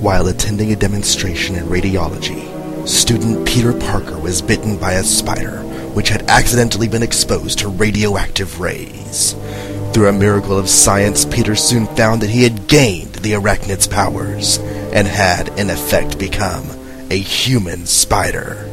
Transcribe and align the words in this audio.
While 0.00 0.28
attending 0.28 0.72
a 0.72 0.76
demonstration 0.76 1.56
in 1.56 1.64
radiology, 1.66 2.88
student 2.88 3.46
Peter 3.46 3.74
Parker 3.74 4.18
was 4.18 4.40
bitten 4.40 4.78
by 4.78 4.94
a 4.94 5.04
spider 5.04 5.58
which 5.92 6.08
had 6.08 6.22
accidentally 6.22 6.88
been 6.88 7.02
exposed 7.02 7.58
to 7.58 7.68
radioactive 7.68 8.60
rays. 8.60 9.36
Through 9.92 10.08
a 10.08 10.12
miracle 10.12 10.56
of 10.58 10.70
science, 10.70 11.26
Peter 11.26 11.54
soon 11.54 11.86
found 11.96 12.22
that 12.22 12.30
he 12.30 12.44
had 12.44 12.66
gained 12.66 13.16
the 13.16 13.34
arachnid's 13.34 13.86
powers 13.86 14.56
and 14.94 15.06
had, 15.06 15.48
in 15.58 15.68
effect, 15.68 16.18
become 16.18 16.64
a 17.10 17.18
human 17.18 17.84
spider. 17.84 18.66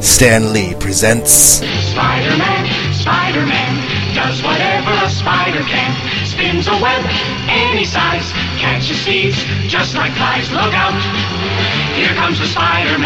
Stan 0.00 0.52
Lee 0.52 0.74
presents 0.74 1.30
Spider-Man, 1.32 2.85
Spider-Man, 3.06 4.14
does 4.16 4.42
whatever 4.42 4.90
a 4.90 5.08
spider 5.08 5.62
can. 5.62 5.94
Spins 6.26 6.66
a 6.66 6.72
web 6.82 7.06
any 7.46 7.84
size, 7.84 8.32
catches 8.58 9.04
thieves 9.04 9.44
just 9.70 9.94
like 9.94 10.10
flies. 10.14 10.50
Look 10.50 10.74
out, 10.74 11.00
here 11.94 12.12
comes 12.16 12.40
the 12.40 12.46
Spider-Man. 12.46 13.04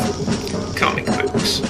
Comic 0.77 1.07
books. 1.07 1.61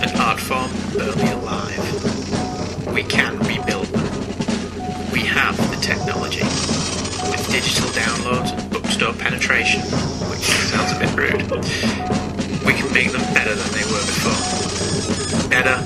An 0.00 0.16
art 0.16 0.38
form 0.38 0.70
early 0.96 1.26
alive. 1.32 2.94
We 2.94 3.02
can 3.02 3.36
rebuild 3.40 3.86
them. 3.86 4.04
We 5.12 5.22
have 5.26 5.56
the 5.70 5.76
technology. 5.82 6.44
With 7.28 7.48
digital 7.50 7.88
downloads 7.90 8.56
and 8.56 8.70
bookstore 8.70 9.12
penetration, 9.12 9.82
which 10.30 10.46
sounds 10.70 10.92
a 10.92 10.98
bit 11.00 11.10
rude, 11.16 11.50
we 12.64 12.74
can 12.74 12.92
make 12.94 13.10
them 13.10 13.22
better 13.34 13.56
than 13.56 13.72
they 13.72 13.84
were 13.90 14.06
before. 14.06 14.38
Better. 15.50 15.82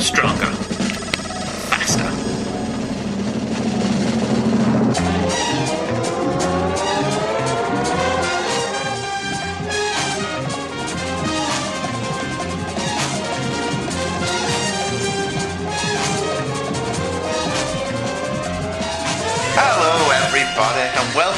Stronger. 0.00 0.55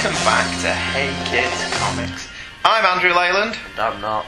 Welcome 0.08 0.24
back 0.24 0.60
to 0.62 0.72
Hey 0.72 1.12
Kids 1.26 1.74
Comics. 1.76 2.28
I'm 2.64 2.82
Andrew 2.86 3.12
Leyland. 3.12 3.58
I'm 3.76 4.00
not. 4.00 4.24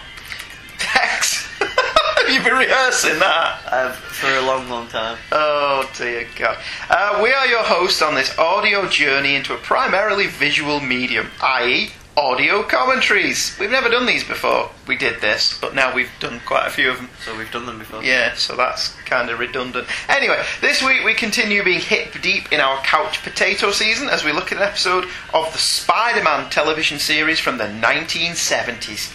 Tex, 0.76 1.48
you've 2.28 2.44
been 2.44 2.52
rehearsing 2.52 3.18
that. 3.18 3.60
I've 3.72 3.96
for 3.96 4.28
a 4.28 4.42
long, 4.42 4.68
long 4.68 4.88
time. 4.88 5.16
Oh 5.32 5.90
dear 5.96 6.26
God. 6.36 6.58
Uh, 6.90 7.20
we 7.22 7.32
are 7.32 7.46
your 7.46 7.62
hosts 7.62 8.02
on 8.02 8.14
this 8.14 8.36
audio 8.36 8.88
journey 8.88 9.36
into 9.36 9.54
a 9.54 9.56
primarily 9.56 10.26
visual 10.26 10.80
medium, 10.80 11.30
i.e., 11.40 11.92
audio 12.16 12.62
commentaries. 12.62 13.56
We've 13.58 13.70
never 13.70 13.88
done 13.88 14.06
these 14.06 14.24
before. 14.24 14.70
We 14.86 14.96
did 14.96 15.20
this, 15.20 15.58
but 15.58 15.74
now 15.74 15.94
we've 15.94 16.10
done 16.18 16.40
quite 16.44 16.66
a 16.66 16.70
few 16.70 16.90
of 16.90 16.96
them. 16.96 17.08
So 17.24 17.36
we've 17.36 17.50
done 17.50 17.66
them 17.66 17.78
before. 17.78 18.02
Yeah, 18.02 18.34
so 18.34 18.56
that's 18.56 18.94
kind 19.04 19.30
of 19.30 19.38
redundant. 19.38 19.86
Anyway, 20.08 20.42
this 20.60 20.82
week 20.82 21.04
we 21.04 21.14
continue 21.14 21.62
being 21.62 21.80
hip 21.80 22.20
deep 22.20 22.52
in 22.52 22.60
our 22.60 22.82
couch 22.82 23.22
potato 23.22 23.70
season 23.70 24.08
as 24.08 24.24
we 24.24 24.32
look 24.32 24.52
at 24.52 24.58
an 24.58 24.64
episode 24.64 25.06
of 25.32 25.52
the 25.52 25.58
Spider 25.58 26.22
Man 26.22 26.50
television 26.50 26.98
series 26.98 27.38
from 27.38 27.58
the 27.58 27.64
1970s, 27.64 29.14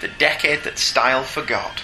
the 0.00 0.08
decade 0.18 0.64
that 0.64 0.78
style 0.78 1.22
forgot. 1.22 1.82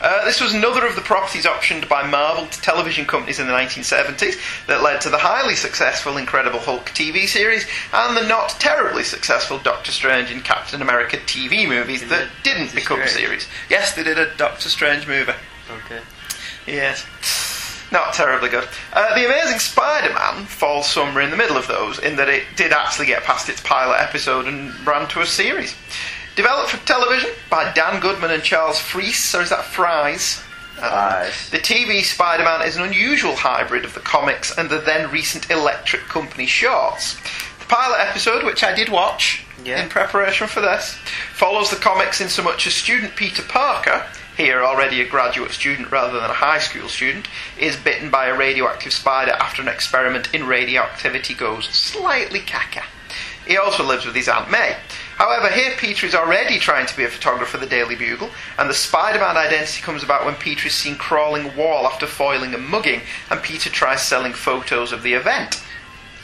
Uh, 0.00 0.24
this 0.24 0.40
was 0.40 0.54
another 0.54 0.86
of 0.86 0.94
the 0.94 1.02
properties 1.02 1.44
optioned 1.44 1.86
by 1.88 2.06
Marvel 2.06 2.46
to 2.46 2.60
television 2.62 3.04
companies 3.04 3.38
in 3.38 3.46
the 3.46 3.52
1970s 3.52 4.66
that 4.66 4.82
led 4.82 5.00
to 5.02 5.10
the 5.10 5.18
highly 5.18 5.54
successful 5.54 6.16
Incredible 6.16 6.58
Hulk 6.58 6.86
TV 6.90 7.26
series 7.26 7.66
and 7.92 8.16
the 8.16 8.26
not 8.26 8.50
terribly 8.58 9.04
successful 9.04 9.58
Doctor 9.58 9.92
Strange 9.92 10.30
and 10.30 10.42
Captain 10.42 10.80
America 10.80 11.18
TV 11.18 11.68
movies 11.68 12.08
that 12.08 12.28
didn't 12.42 12.68
it 12.68 12.74
become 12.74 12.96
Strange? 13.06 13.10
series. 13.10 13.48
Yes, 13.68 13.94
they 13.94 14.02
did 14.02 14.18
a 14.18 14.34
Doctor 14.36 14.68
Strange 14.70 15.06
movie. 15.06 15.32
Okay. 15.84 16.00
Yes. 16.66 17.06
Not 17.92 18.14
terribly 18.14 18.48
good. 18.48 18.68
Uh, 18.92 19.14
the 19.14 19.26
Amazing 19.26 19.58
Spider 19.58 20.14
Man 20.14 20.46
falls 20.46 20.88
somewhere 20.88 21.24
in 21.24 21.30
the 21.30 21.36
middle 21.36 21.56
of 21.56 21.66
those, 21.66 21.98
in 21.98 22.16
that 22.16 22.28
it 22.28 22.44
did 22.56 22.72
actually 22.72 23.06
get 23.06 23.24
past 23.24 23.48
its 23.48 23.60
pilot 23.60 24.00
episode 24.00 24.46
and 24.46 24.72
ran 24.86 25.08
to 25.08 25.20
a 25.20 25.26
series. 25.26 25.74
Developed 26.36 26.70
for 26.70 26.86
television 26.86 27.30
by 27.50 27.72
Dan 27.72 28.00
Goodman 28.00 28.30
and 28.30 28.42
Charles 28.42 28.78
Fries, 28.78 29.34
or 29.34 29.42
is 29.42 29.50
that 29.50 29.64
Fries? 29.64 30.42
Um, 30.78 30.88
Fries. 30.88 31.50
The 31.50 31.58
TV 31.58 32.02
Spider 32.02 32.44
Man 32.44 32.66
is 32.66 32.76
an 32.76 32.82
unusual 32.84 33.34
hybrid 33.36 33.84
of 33.84 33.94
the 33.94 34.00
comics 34.00 34.56
and 34.56 34.70
the 34.70 34.78
then 34.78 35.10
recent 35.10 35.50
Electric 35.50 36.02
Company 36.02 36.46
shorts. 36.46 37.14
The 37.58 37.66
pilot 37.68 37.98
episode, 38.00 38.44
which 38.44 38.62
I 38.64 38.74
did 38.74 38.88
watch 38.88 39.44
Yeah. 39.64 39.82
in 39.82 39.88
preparation 39.90 40.46
for 40.46 40.60
this, 40.60 40.96
follows 41.34 41.70
the 41.70 41.76
comics 41.76 42.20
in 42.20 42.28
so 42.28 42.42
much 42.42 42.66
as 42.66 42.74
student 42.74 43.16
Peter 43.16 43.42
Parker, 43.42 44.06
here 44.36 44.64
already 44.64 45.02
a 45.02 45.06
graduate 45.06 45.50
student 45.50 45.90
rather 45.90 46.18
than 46.18 46.30
a 46.30 46.34
high 46.34 46.60
school 46.60 46.88
student, 46.88 47.28
is 47.58 47.76
bitten 47.76 48.08
by 48.08 48.26
a 48.28 48.34
radioactive 48.36 48.92
spider 48.94 49.32
after 49.32 49.60
an 49.60 49.68
experiment 49.68 50.32
in 50.34 50.46
radioactivity 50.46 51.34
goes 51.34 51.66
slightly 51.68 52.40
caca. 52.40 52.84
He 53.46 53.58
also 53.58 53.82
lives 53.84 54.06
with 54.06 54.14
his 54.14 54.28
Aunt 54.28 54.50
May. 54.50 54.76
However, 55.20 55.50
here 55.50 55.74
Peter 55.76 56.06
is 56.06 56.14
already 56.14 56.58
trying 56.58 56.86
to 56.86 56.96
be 56.96 57.04
a 57.04 57.08
photographer 57.10 57.58
for 57.58 57.58
the 57.58 57.70
Daily 57.70 57.94
Bugle, 57.94 58.30
and 58.56 58.70
the 58.70 58.74
Spider 58.74 59.18
Man 59.18 59.36
identity 59.36 59.82
comes 59.82 60.02
about 60.02 60.24
when 60.24 60.34
Peter 60.36 60.68
is 60.68 60.72
seen 60.72 60.96
crawling 60.96 61.44
a 61.44 61.56
wall 61.58 61.86
after 61.86 62.06
foiling 62.06 62.54
a 62.54 62.58
mugging, 62.58 63.02
and 63.28 63.42
Peter 63.42 63.68
tries 63.68 64.00
selling 64.00 64.32
photos 64.32 64.92
of 64.92 65.02
the 65.02 65.12
event. 65.12 65.62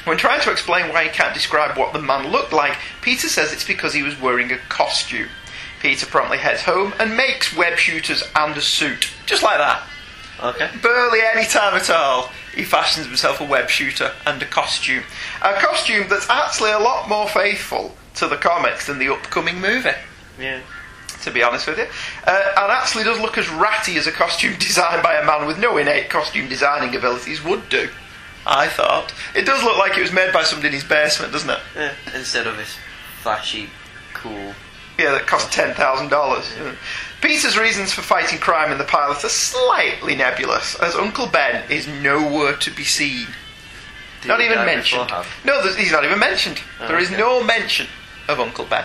When 0.05 0.17
trying 0.17 0.41
to 0.41 0.51
explain 0.51 0.89
why 0.89 1.05
he 1.05 1.11
can't 1.11 1.34
describe 1.34 1.77
what 1.77 1.93
the 1.93 2.01
man 2.01 2.33
looked 2.33 2.55
like, 2.55 2.79
Peter 3.03 3.29
says 3.29 3.53
it's 3.53 3.67
because 3.67 3.93
he 3.93 4.03
was 4.03 4.19
wearing 4.19 4.51
a 4.51 4.57
costume. 4.71 5.28
Peter 5.83 6.07
promptly 6.07 6.39
heads 6.39 6.63
home 6.63 6.95
and 6.99 7.19
makes 7.19 7.55
web 7.55 7.77
shooters 7.77 8.23
and 8.34 8.57
a 8.57 8.63
suit. 8.63 9.11
Just 9.27 9.43
like 9.43 9.59
that. 9.59 9.87
Okay. 10.43 10.71
Barely 10.83 11.21
any 11.21 11.45
time 11.45 11.75
at 11.75 11.91
all, 11.91 12.31
he 12.55 12.65
fashions 12.65 13.05
himself 13.05 13.43
a 13.43 13.45
web 13.45 13.69
shooter 13.69 14.13
and 14.25 14.43
a 14.43 14.47
costume. 14.47 15.03
A 15.43 15.53
costume 15.53 16.09
that's 16.09 16.31
actually 16.31 16.71
a 16.71 16.78
lot 16.78 17.11
more 17.11 17.28
faithful 17.28 17.95
to 18.16 18.28
the 18.28 18.37
comics 18.37 18.87
than 18.87 18.99
the 18.99 19.09
upcoming 19.12 19.60
movie, 19.60 19.91
Yeah. 20.38 20.60
to 21.22 21.31
be 21.31 21.43
honest 21.43 21.66
with 21.66 21.78
you. 21.78 21.87
Uh, 22.27 22.53
and 22.56 22.72
actually 22.72 23.04
does 23.04 23.21
look 23.21 23.38
as 23.38 23.49
ratty 23.50 23.97
as 23.97 24.06
a 24.06 24.12
costume 24.12 24.54
designed 24.59 25.03
by 25.03 25.15
a 25.15 25.25
man 25.25 25.47
with 25.47 25.59
no 25.59 25.77
innate 25.77 26.10
costume 26.10 26.48
designing 26.48 26.95
abilities 26.97 27.42
would 27.45 27.68
do. 27.68 27.89
I 28.48 28.68
thought. 28.68 29.13
It 29.34 29.45
does 29.45 29.63
look 29.65 29.77
like 29.77 29.98
it 29.98 30.03
was 30.03 30.13
made 30.13 30.33
by 30.33 30.45
somebody 30.45 30.68
in 30.68 30.74
his 30.74 30.84
basement, 30.84 31.33
doesn't 31.33 31.51
it? 31.51 31.59
Yeah. 31.74 31.92
Instead 32.15 32.47
of 32.47 32.57
this 32.57 32.77
flashy, 33.22 33.68
cool. 34.15 34.54
Yeah, 34.98 35.10
that 35.12 35.27
cost 35.27 35.53
ten 35.53 35.74
thousand 35.74 36.09
dollars. 36.10 36.48
Peter's 37.21 37.59
reasons 37.59 37.92
for 37.92 38.03
fighting 38.03 38.39
crime 38.39 38.71
in 38.71 38.78
the 38.78 38.84
pilot 38.84 39.22
are 39.24 39.28
slightly 39.28 40.15
nebulous, 40.15 40.74
as 40.80 40.95
Uncle 40.95 41.27
Ben 41.27 41.69
is 41.71 41.86
nowhere 41.89 42.54
to 42.57 42.71
be 42.71 42.84
seen. 42.84 43.27
Did 44.22 44.28
not 44.28 44.41
even 44.41 44.65
mentioned. 44.65 45.09
beforehand? 45.09 45.28
No, 45.45 45.60
he's 45.74 45.92
not 45.92 46.04
even 46.04 46.19
mentioned. 46.19 46.60
Oh, 46.80 46.89
there 46.89 46.98
is 46.98 47.09
okay. 47.09 47.19
no 47.19 47.42
mention 47.42 47.89
of 48.28 48.41
Uncle 48.41 48.65
Ben. 48.65 48.84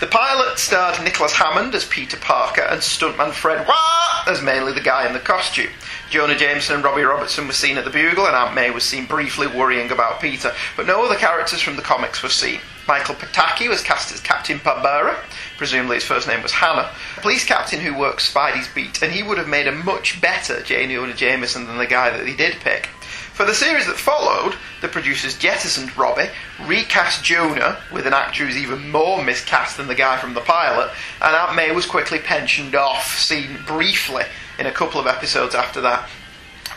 The 0.00 0.06
pilot 0.08 0.58
starred 0.58 1.02
Nicholas 1.02 1.32
Hammond 1.32 1.74
as 1.74 1.84
Peter 1.84 2.16
Parker 2.16 2.62
and 2.62 2.80
stuntman 2.80 3.32
Fred 3.32 3.66
Waugh 3.66 4.24
as 4.26 4.42
mainly 4.42 4.72
the 4.72 4.80
guy 4.80 5.06
in 5.06 5.12
the 5.12 5.20
costume. 5.20 5.70
Jonah 6.10 6.36
Jameson 6.36 6.74
and 6.76 6.84
Robbie 6.84 7.02
Robertson 7.02 7.46
were 7.46 7.52
seen 7.52 7.78
at 7.78 7.84
the 7.84 7.90
Bugle, 7.90 8.26
and 8.26 8.36
Aunt 8.36 8.54
May 8.54 8.70
was 8.70 8.84
seen 8.84 9.06
briefly 9.06 9.46
worrying 9.46 9.90
about 9.90 10.20
Peter, 10.20 10.52
but 10.76 10.86
no 10.86 11.04
other 11.04 11.14
characters 11.14 11.60
from 11.60 11.76
the 11.76 11.82
comics 11.82 12.22
were 12.22 12.28
seen. 12.28 12.60
Michael 12.86 13.14
Pataki 13.14 13.68
was 13.68 13.82
cast 13.82 14.12
as 14.12 14.20
Captain 14.20 14.58
Barbera, 14.58 15.16
presumably 15.56 15.96
his 15.96 16.04
first 16.04 16.28
name 16.28 16.42
was 16.42 16.52
Hannah, 16.52 16.90
a 17.16 17.20
police 17.20 17.44
captain 17.44 17.80
who 17.80 17.96
works 17.96 18.30
Spidey's 18.32 18.68
beat, 18.68 19.00
and 19.00 19.12
he 19.12 19.22
would 19.22 19.38
have 19.38 19.48
made 19.48 19.66
a 19.66 19.72
much 19.72 20.20
better. 20.20 20.60
Jonah 20.62 21.14
Jameson 21.14 21.66
than 21.66 21.78
the 21.78 21.86
guy 21.86 22.10
that 22.10 22.26
he 22.26 22.36
did 22.36 22.54
pick. 22.60 22.88
For 23.34 23.44
the 23.44 23.52
series 23.52 23.86
that 23.86 23.96
followed, 23.96 24.54
the 24.80 24.86
producers 24.86 25.36
jettisoned 25.36 25.96
Robbie, 25.98 26.30
recast 26.66 27.24
Jonah 27.24 27.80
with 27.92 28.06
an 28.06 28.14
actor 28.14 28.46
who's 28.46 28.56
even 28.56 28.92
more 28.92 29.24
miscast 29.24 29.76
than 29.76 29.88
the 29.88 29.96
guy 29.96 30.18
from 30.18 30.34
the 30.34 30.40
pilot, 30.40 30.92
and 31.20 31.34
Aunt 31.34 31.56
May 31.56 31.72
was 31.72 31.84
quickly 31.84 32.20
pensioned 32.20 32.76
off, 32.76 33.18
seen 33.18 33.58
briefly 33.66 34.22
in 34.60 34.66
a 34.66 34.70
couple 34.70 35.00
of 35.00 35.08
episodes 35.08 35.56
after 35.56 35.80
that, 35.80 36.08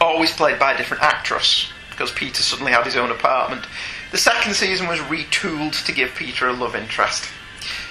always 0.02 0.32
played 0.32 0.58
by 0.58 0.74
a 0.74 0.78
different 0.78 1.04
actress, 1.04 1.72
because 1.92 2.12
Peter 2.12 2.42
suddenly 2.42 2.72
had 2.72 2.86
his 2.86 2.96
own 2.96 3.12
apartment. 3.12 3.68
The 4.10 4.18
second 4.18 4.56
season 4.56 4.88
was 4.88 5.00
retooled 5.02 5.86
to 5.86 5.92
give 5.92 6.16
Peter 6.16 6.48
a 6.48 6.54
love 6.54 6.76
interest. 6.76 7.30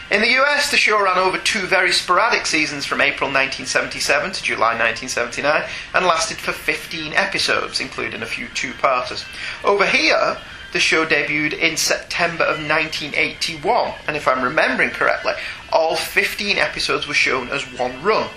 In 0.09 0.21
the 0.21 0.41
US, 0.41 0.71
the 0.71 0.77
show 0.77 1.03
ran 1.03 1.19
over 1.19 1.37
two 1.37 1.67
very 1.67 1.91
sporadic 1.91 2.47
seasons 2.47 2.87
from 2.87 3.01
April 3.01 3.29
1977 3.29 4.33
to 4.33 4.43
July 4.43 4.79
1979 4.79 5.69
and 5.95 6.07
lasted 6.07 6.37
for 6.37 6.53
15 6.53 7.13
episodes, 7.15 7.81
including 7.81 8.23
a 8.23 8.27
few 8.27 8.47
two 8.55 8.73
parters. 8.75 9.25
Over 9.65 9.85
here, 9.85 10.39
the 10.73 10.79
show 10.79 11.05
debuted 11.05 11.55
in 11.55 11.77
September 11.77 12.45
of 12.45 12.59
1981, 12.59 13.95
and 14.07 14.17
if 14.17 14.29
I'm 14.29 14.45
remembering 14.45 14.91
correctly, 14.91 15.33
all 15.73 15.97
15 15.97 16.57
episodes 16.57 17.09
were 17.09 17.15
shown 17.15 17.49
as 17.49 17.65
one 17.77 18.01
run. 18.05 18.31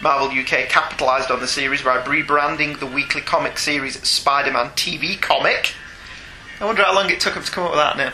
Marvel 0.00 0.28
UK 0.28 0.68
capitalised 0.68 1.32
on 1.32 1.40
the 1.40 1.48
series 1.48 1.82
by 1.82 1.98
rebranding 2.02 2.78
the 2.78 2.86
weekly 2.86 3.20
comic 3.20 3.58
series 3.58 4.00
Spider 4.06 4.52
Man 4.52 4.70
TV 4.70 5.20
Comic. 5.20 5.74
I 6.60 6.66
wonder 6.66 6.84
how 6.84 6.94
long 6.94 7.10
it 7.10 7.18
took 7.18 7.34
them 7.34 7.42
to 7.42 7.50
come 7.50 7.64
up 7.64 7.70
with 7.70 7.80
that 7.80 7.96
now. 7.96 8.12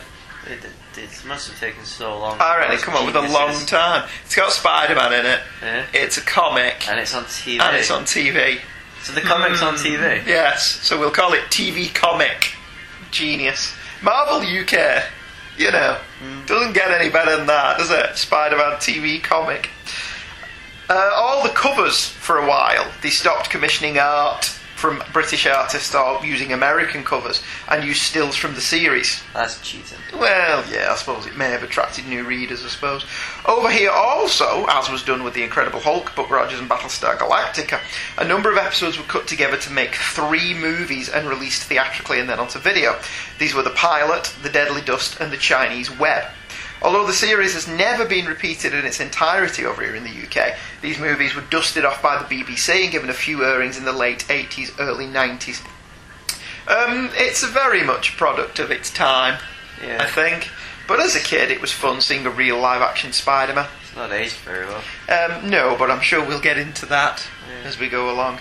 It, 0.97 1.25
must 1.25 1.49
have 1.49 1.59
taken 1.59 1.85
so 1.85 2.17
long. 2.19 2.37
I 2.39 2.57
reckon 2.57 2.75
they 2.75 2.81
come 2.81 2.95
up 2.95 3.05
with 3.05 3.15
a 3.15 3.27
long 3.33 3.65
time. 3.65 4.07
It's 4.25 4.35
got 4.35 4.51
Spider 4.51 4.95
Man 4.95 5.13
in 5.13 5.25
it. 5.25 5.39
Yeah. 5.61 5.85
It's 5.93 6.17
a 6.17 6.21
comic. 6.21 6.87
And 6.89 6.99
it's 6.99 7.13
on 7.15 7.23
TV. 7.25 7.61
And 7.61 7.75
it's 7.75 7.91
on 7.91 8.03
TV. 8.03 8.59
So 9.01 9.13
the 9.13 9.21
comic's 9.21 9.61
on 9.61 9.75
TV. 9.75 10.25
Yes, 10.25 10.63
so 10.63 10.97
we'll 10.97 11.11
call 11.11 11.33
it 11.33 11.41
TV 11.49 11.93
Comic. 11.93 12.53
Genius. 13.11 13.73
Marvel 14.01 14.37
UK. 14.37 15.03
You 15.57 15.71
know, 15.71 15.99
doesn't 16.47 16.73
get 16.73 16.89
any 16.89 17.09
better 17.09 17.35
than 17.37 17.45
that, 17.47 17.77
does 17.77 17.91
it? 17.91 18.17
Spider 18.17 18.57
Man 18.57 18.73
TV 18.77 19.21
Comic. 19.21 19.69
Uh, 20.89 21.11
all 21.15 21.43
the 21.43 21.49
covers 21.49 22.07
for 22.07 22.37
a 22.37 22.47
while, 22.47 22.91
they 23.01 23.09
stopped 23.09 23.49
commissioning 23.49 23.97
art 23.97 24.57
from 24.83 25.01
British 25.13 25.47
artists 25.47 25.95
are 25.95 26.25
using 26.25 26.51
American 26.51 27.05
covers 27.05 27.41
and 27.69 27.85
use 27.85 28.01
stills 28.01 28.35
from 28.35 28.53
the 28.53 28.59
series. 28.59 29.23
That's 29.33 29.61
cheating. 29.61 29.97
Well, 30.11 30.61
yeah, 30.69 30.89
I 30.91 30.95
suppose 30.97 31.25
it 31.25 31.37
may 31.37 31.51
have 31.51 31.63
attracted 31.63 32.05
new 32.05 32.25
readers, 32.25 32.65
I 32.65 32.67
suppose. 32.67 33.05
Over 33.45 33.71
here 33.71 33.91
also, 33.91 34.65
as 34.67 34.89
was 34.89 35.01
done 35.01 35.23
with 35.23 35.35
The 35.35 35.43
Incredible 35.43 35.79
Hulk, 35.79 36.13
Buck 36.17 36.29
Rogers 36.29 36.59
and 36.59 36.69
Battlestar 36.69 37.17
Galactica, 37.17 37.79
a 38.17 38.27
number 38.27 38.51
of 38.51 38.57
episodes 38.57 38.97
were 38.97 39.05
cut 39.05 39.25
together 39.25 39.55
to 39.55 39.71
make 39.71 39.95
three 39.95 40.53
movies 40.53 41.07
and 41.07 41.29
released 41.29 41.63
theatrically 41.63 42.19
and 42.19 42.27
then 42.27 42.39
onto 42.39 42.59
video. 42.59 42.99
These 43.39 43.55
were 43.55 43.63
The 43.63 43.69
Pilot, 43.69 44.33
The 44.43 44.49
Deadly 44.49 44.81
Dust, 44.81 45.17
and 45.21 45.31
The 45.31 45.37
Chinese 45.37 45.97
Web. 45.97 46.25
Although 46.83 47.07
the 47.07 47.13
series 47.13 47.53
has 47.53 47.67
never 47.67 48.03
been 48.05 48.25
repeated 48.25 48.73
in 48.73 48.85
its 48.85 48.99
entirety 48.99 49.65
over 49.65 49.81
here 49.81 49.95
in 49.95 50.03
the 50.03 50.09
UK, 50.09 50.55
these 50.81 50.99
movies 50.99 51.33
were 51.33 51.41
dusted 51.43 51.85
off 51.85 52.01
by 52.01 52.17
the 52.21 52.25
BBC 52.25 52.83
and 52.83 52.91
given 52.91 53.09
a 53.09 53.13
few 53.13 53.43
airings 53.45 53.77
in 53.77 53.85
the 53.85 53.93
late 53.93 54.25
80s, 54.27 54.71
early 54.79 55.05
90s. 55.07 55.61
Um, 56.67 57.09
it's 57.13 57.41
a 57.43 57.47
very 57.47 57.83
much 57.83 58.17
product 58.17 58.59
of 58.59 58.69
its 58.71 58.91
time, 58.91 59.39
Yeah. 59.81 60.01
I 60.03 60.07
think. 60.07 60.49
But 60.87 60.99
as 60.99 61.15
a 61.15 61.19
kid, 61.21 61.49
it 61.51 61.61
was 61.61 61.71
fun 61.71 62.01
seeing 62.01 62.25
a 62.25 62.29
real 62.29 62.59
live 62.59 62.81
action 62.81 63.13
Spider 63.13 63.53
Man. 63.53 63.67
It's 63.81 63.95
not 63.95 64.11
aged 64.11 64.35
very 64.37 64.65
well. 64.65 64.83
Um, 65.07 65.49
no, 65.49 65.75
but 65.77 65.89
I'm 65.89 66.01
sure 66.01 66.23
we'll 66.23 66.41
get 66.41 66.57
into 66.57 66.85
that 66.87 67.25
as 67.63 67.79
we 67.79 67.87
go 67.87 68.11
along. 68.11 68.39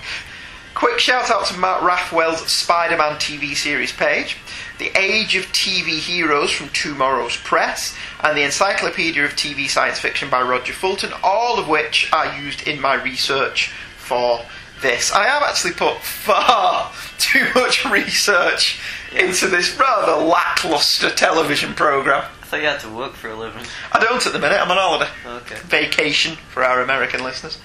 Quick 0.75 0.99
shout 0.99 1.31
out 1.31 1.47
to 1.47 1.59
Matt 1.59 1.83
Rathwell's 1.83 2.41
Spider 2.51 2.97
Man 2.97 3.17
TV 3.17 3.55
series 3.55 3.93
page, 3.93 4.37
The 4.79 4.91
Age 4.99 5.37
of 5.37 5.45
TV 5.47 5.99
Heroes 5.99 6.51
from 6.51 6.69
Tomorrow's 6.71 7.37
Press, 7.37 7.95
and 8.21 8.37
the 8.37 8.43
Encyclopedia 8.43 9.25
of 9.25 9.33
TV 9.33 9.69
Science 9.69 9.99
Fiction 9.99 10.29
by 10.31 10.43
Roger 10.43 10.73
Fulton, 10.73 11.13
all 11.23 11.59
of 11.59 11.69
which 11.69 12.13
are 12.13 12.35
used 12.41 12.67
in 12.67 12.81
my 12.81 12.95
research 12.95 13.73
for 13.97 14.45
this. 14.81 15.13
I 15.13 15.25
have 15.27 15.43
actually 15.43 15.75
put 15.75 15.99
far 16.03 16.91
too 17.19 17.47
much 17.55 17.85
research 17.85 18.81
into 19.13 19.47
this 19.47 19.79
rather 19.79 20.21
lackluster 20.25 21.11
television 21.11 21.75
programme. 21.75 22.25
I 22.43 22.45
thought 22.47 22.61
you 22.61 22.67
had 22.67 22.81
to 22.81 22.89
work 22.91 23.13
for 23.15 23.29
a 23.31 23.37
living. 23.37 23.65
I 23.93 24.01
don't 24.01 24.27
at 24.27 24.33
the 24.33 24.39
minute, 24.39 24.61
I'm 24.61 24.71
on 24.71 24.77
holiday 24.77 25.11
Okay. 25.25 25.57
vacation 25.65 26.37
for 26.51 26.65
our 26.65 26.83
American 26.83 27.23
listeners. 27.23 27.59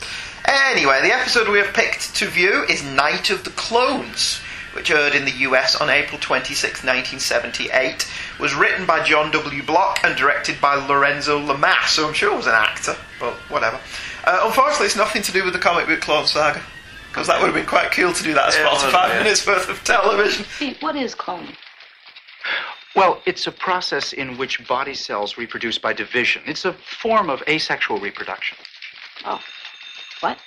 Anyway, 0.45 0.99
the 1.01 1.11
episode 1.13 1.49
we 1.49 1.57
have 1.57 1.73
picked 1.73 2.15
to 2.15 2.25
view 2.27 2.63
is 2.69 2.83
Night 2.83 3.29
of 3.31 3.43
the 3.43 3.49
Clones, 3.51 4.39
which 4.77 4.91
aired 4.91 5.15
in 5.15 5.25
the 5.25 5.31
US 5.49 5.75
on 5.75 5.89
April 5.89 6.19
26, 6.21 6.83
1978. 6.83 8.07
Was 8.39 8.53
written 8.53 8.85
by 8.85 9.03
John 9.03 9.31
W. 9.31 9.63
Block 9.63 9.99
and 10.03 10.15
directed 10.15 10.61
by 10.61 10.75
Lorenzo 10.75 11.39
Lamas, 11.39 11.89
so 11.89 12.07
I'm 12.07 12.13
sure 12.13 12.31
it 12.31 12.37
was 12.37 12.45
an 12.45 12.53
actor, 12.53 12.95
but 13.19 13.33
whatever. 13.49 13.79
Uh, 14.23 14.41
unfortunately, 14.43 14.85
it's 14.85 14.95
nothing 14.95 15.23
to 15.23 15.31
do 15.31 15.43
with 15.43 15.53
the 15.53 15.59
comic 15.59 15.87
book 15.87 15.99
Clone 15.99 16.27
Saga, 16.27 16.61
because 17.09 17.25
that 17.25 17.39
would 17.41 17.47
have 17.47 17.55
been 17.55 17.65
quite 17.65 17.91
cool 17.91 18.13
to 18.13 18.23
do 18.23 18.35
that 18.35 18.49
as 18.49 18.55
Yeah, 18.55 18.67
it 18.67 18.71
would, 18.71 18.81
45 18.81 19.09
yeah. 19.09 19.17
minutes 19.23 19.47
worth 19.47 19.67
of 19.67 19.83
television. 19.83 20.45
Pete, 20.59 20.77
what 20.79 20.95
is 20.95 21.15
cloning? 21.15 21.55
Well, 22.95 23.19
it's 23.25 23.47
a 23.47 23.51
process 23.51 24.13
in 24.13 24.37
which 24.37 24.65
body 24.67 24.93
cells 24.93 25.37
reproduce 25.39 25.79
by 25.79 25.93
division. 25.93 26.43
It's 26.45 26.65
a 26.65 26.73
form 26.73 27.31
of 27.31 27.41
asexual 27.47 27.99
reproduction. 27.99 28.59
Oh, 29.25 29.41
what? 30.19 30.37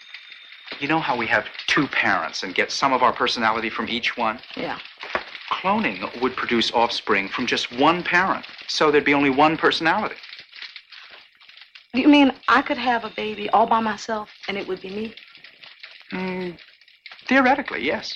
You 0.78 0.88
know 0.88 1.00
how 1.00 1.16
we 1.16 1.26
have 1.26 1.46
two 1.66 1.86
parents 1.88 2.42
and 2.42 2.54
get 2.54 2.70
some 2.70 2.92
of 2.92 3.02
our 3.02 3.12
personality 3.12 3.68
from 3.70 3.88
each 3.88 4.16
one? 4.16 4.38
Yeah. 4.56 4.78
Cloning 5.50 6.20
would 6.22 6.36
produce 6.36 6.70
offspring 6.72 7.28
from 7.28 7.46
just 7.46 7.72
one 7.72 8.02
parent, 8.02 8.46
so 8.68 8.90
there'd 8.90 9.04
be 9.04 9.14
only 9.14 9.30
one 9.30 9.56
personality. 9.56 10.14
You 11.92 12.08
mean 12.08 12.32
I 12.48 12.62
could 12.62 12.78
have 12.78 13.04
a 13.04 13.10
baby 13.10 13.50
all 13.50 13.66
by 13.66 13.80
myself 13.80 14.30
and 14.46 14.56
it 14.56 14.66
would 14.68 14.80
be 14.80 14.90
me? 14.90 15.14
Mm, 16.12 16.56
theoretically, 17.26 17.84
yes. 17.84 18.14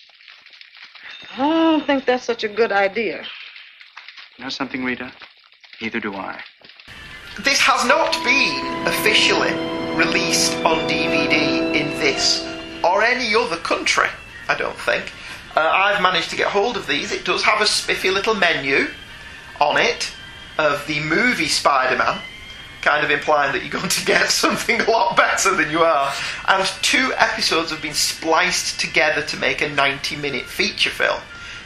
I 1.33 1.39
don't 1.39 1.85
think 1.85 2.05
that's 2.05 2.25
such 2.25 2.45
a 2.45 2.49
good 2.49 2.71
idea. 2.71 3.25
You 4.39 4.45
know 4.45 4.49
something, 4.51 4.85
Rita? 4.85 5.13
Neither 5.81 6.01
do 6.01 6.15
I. 6.15 6.41
This 7.41 7.61
has 7.61 7.85
not 7.87 8.13
been 8.23 8.87
officially 8.87 9.53
released 9.97 10.55
on 10.65 10.79
DVD 10.89 11.75
in 11.75 11.84
this 12.05 12.47
or 12.85 13.03
any 13.03 13.35
other 13.35 13.57
country, 13.57 14.09
I 14.47 14.57
don't 14.57 14.77
think. 14.77 15.11
Uh, 15.57 15.61
I've 15.61 16.03
managed 16.03 16.29
to 16.31 16.37
get 16.37 16.49
hold 16.49 16.77
of 16.77 16.87
these. 16.87 17.13
It 17.13 17.25
does 17.25 17.43
have 17.45 17.63
a 17.63 17.67
spiffy 17.67 18.11
little 18.11 18.35
menu 18.35 18.89
on 19.59 19.81
it 19.81 20.13
of 20.59 20.87
the 20.87 21.01
movie 21.01 21.49
Spider 21.49 21.97
Man, 21.97 22.21
kind 22.83 23.05
of 23.05 23.11
implying 23.11 23.53
that 23.53 23.63
you're 23.63 23.73
going 23.81 23.89
to 23.89 24.05
get 24.05 24.29
something 24.29 24.83
a 24.83 24.91
lot 24.91 25.17
better 25.17 25.55
than 25.55 25.71
you 25.71 25.81
are. 25.81 26.13
And 26.47 26.67
two 26.83 27.13
episodes 27.17 27.71
have 27.71 27.81
been 27.81 27.95
spliced 27.95 28.79
together 28.79 29.23
to 29.23 29.39
make 29.39 29.63
a 29.63 29.69
90 29.71 30.17
minute 30.17 30.45
feature 30.45 30.91
film 30.91 31.23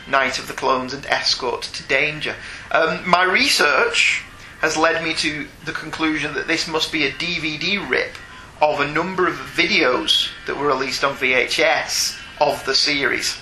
Night 0.06 0.38
of 0.38 0.46
the 0.46 0.54
Clones 0.54 0.94
and 0.94 1.04
Escort 1.06 1.62
to 1.62 1.82
Danger. 1.88 2.36
Um, 2.70 3.08
my 3.08 3.24
research 3.24 4.22
has 4.60 4.76
led 4.76 5.02
me 5.02 5.14
to 5.14 5.48
the 5.64 5.72
conclusion 5.72 6.34
that 6.34 6.46
this 6.46 6.68
must 6.68 6.92
be 6.92 7.06
a 7.06 7.10
DVD 7.10 7.88
rip 7.88 8.14
of 8.60 8.80
a 8.80 8.88
number 8.90 9.26
of 9.28 9.34
videos 9.34 10.28
that 10.46 10.56
were 10.56 10.66
released 10.66 11.04
on 11.04 11.14
VHS 11.14 12.18
of 12.40 12.64
the 12.66 12.74
series. 12.74 13.36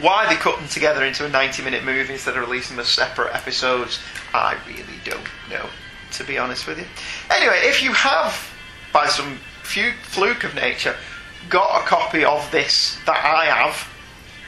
Why 0.00 0.26
they 0.28 0.36
cut 0.36 0.58
them 0.58 0.68
together 0.68 1.04
into 1.04 1.26
a 1.26 1.28
90 1.28 1.62
minute 1.62 1.84
movie 1.84 2.14
instead 2.14 2.36
of 2.36 2.42
releasing 2.48 2.76
them 2.76 2.82
as 2.84 2.88
separate 2.88 3.34
episodes, 3.34 3.98
I 4.32 4.56
really 4.66 4.84
don't 5.04 5.26
know, 5.50 5.66
to 6.12 6.24
be 6.24 6.38
honest 6.38 6.66
with 6.66 6.78
you. 6.78 6.86
Anyway, 7.34 7.60
if 7.64 7.82
you 7.82 7.92
have, 7.92 8.50
by 8.92 9.08
some 9.08 9.38
few 9.62 9.92
fluke 10.02 10.44
of 10.44 10.54
nature, 10.54 10.96
got 11.50 11.82
a 11.82 11.86
copy 11.86 12.24
of 12.24 12.50
this 12.50 12.98
that 13.04 13.22
I 13.24 13.44
have, 13.46 13.88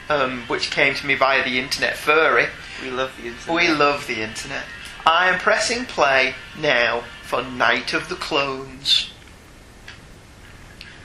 um, 0.09 0.41
which 0.47 0.71
came 0.71 0.95
to 0.95 1.05
me 1.05 1.15
via 1.15 1.43
the 1.43 1.59
internet 1.59 1.95
furry, 1.97 2.47
We 2.81 2.89
love 2.89 3.15
the 3.17 3.27
internet. 3.27 3.55
we 3.55 3.67
love 3.69 4.07
the 4.07 4.21
internet. 4.23 4.63
I 5.05 5.29
am 5.29 5.39
pressing 5.39 5.85
play 5.85 6.33
now 6.59 7.03
for 7.23 7.43
Night 7.43 7.93
of 7.93 8.09
the 8.09 8.15
Clones. 8.15 9.12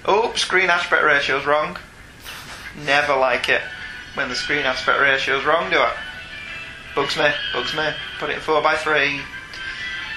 Oh, 0.05 0.33
screen 0.35 0.71
aspect 0.71 1.03
ratio's 1.03 1.47
wrong. 1.47 1.77
Never 2.85 3.17
like 3.17 3.49
it 3.49 3.63
when 4.15 4.29
the 4.29 4.35
screen 4.35 4.65
aspect 4.65 5.01
ratio's 5.01 5.45
wrong, 5.45 5.71
do 5.71 5.79
I? 5.79 5.95
Bugs 6.95 7.17
me, 7.17 7.29
bugs 7.53 7.75
me. 7.75 7.89
Put 8.19 8.31
it 8.31 8.35
in 8.35 8.41
4 8.41 8.63
by 8.63 8.77
3 8.77 9.21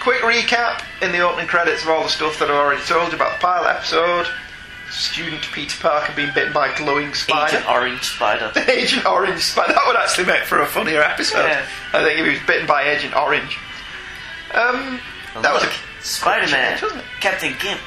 quick 0.02 0.22
recap 0.22 0.84
in 1.04 1.12
the 1.12 1.20
opening 1.20 1.48
credits 1.48 1.84
of 1.84 1.90
all 1.90 2.04
the 2.04 2.10
stuff 2.10 2.40
that 2.40 2.50
I've 2.50 2.56
already 2.56 2.82
told 2.84 3.10
you 3.10 3.16
about 3.16 3.38
the 3.38 3.42
pilot 3.42 3.70
episode. 3.70 4.28
Student 4.90 5.42
Peter 5.54 5.80
Parker 5.80 6.12
being 6.16 6.32
bitten 6.34 6.52
by 6.52 6.68
a 6.70 6.78
glowing 6.78 7.14
spider. 7.14 7.56
Agent 7.58 7.70
Orange 7.70 8.04
Spider. 8.04 8.52
Agent 8.72 9.06
Orange 9.06 9.42
Spider. 9.42 9.74
That 9.74 9.84
would 9.88 9.96
actually 9.96 10.26
make 10.26 10.44
for 10.44 10.60
a 10.60 10.66
funnier 10.66 11.02
episode. 11.02 11.46
Yeah. 11.46 11.66
I 11.94 12.04
think 12.04 12.20
if 12.20 12.26
he 12.26 12.32
was 12.34 12.42
bitten 12.46 12.68
by 12.68 12.90
Agent 12.90 13.16
Orange. 13.16 13.58
Um, 14.54 15.00
that 15.42 15.54
was 15.54 15.64
a 15.64 15.72
Spider-Man. 16.02 16.78
change. 16.80 17.04
Captain 17.22 17.54
Gimp. 17.62 17.80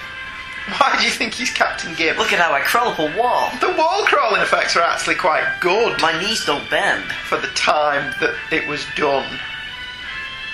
Why 0.66 0.96
do 0.98 1.04
you 1.04 1.10
think 1.10 1.34
he's 1.34 1.50
Captain 1.50 1.94
Gimp? 1.94 2.18
Look 2.18 2.32
at 2.32 2.38
how 2.38 2.52
I 2.52 2.60
crawl 2.60 2.88
up 2.88 2.98
a 2.98 3.16
wall. 3.18 3.50
The 3.60 3.74
wall 3.76 4.04
crawling 4.06 4.40
effects 4.40 4.76
are 4.76 4.82
actually 4.82 5.16
quite 5.16 5.44
good 5.60 6.00
My 6.00 6.18
knees 6.18 6.44
don't 6.46 6.68
bend. 6.70 7.04
for 7.28 7.36
the 7.38 7.48
time 7.48 8.14
that 8.20 8.34
it 8.50 8.66
was 8.66 8.84
done. 8.96 9.38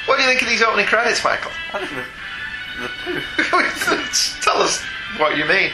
What 0.06 0.16
do 0.16 0.22
you 0.22 0.28
think 0.28 0.42
of 0.42 0.48
these 0.48 0.62
opening 0.62 0.86
credits, 0.86 1.22
Michael? 1.22 1.52
I 1.72 1.86
think 1.86 1.92
the, 1.92 2.84
the 3.36 3.44
poo. 3.44 4.40
Tell 4.42 4.60
us 4.60 4.82
what 5.18 5.36
you 5.36 5.44
mean. 5.44 5.70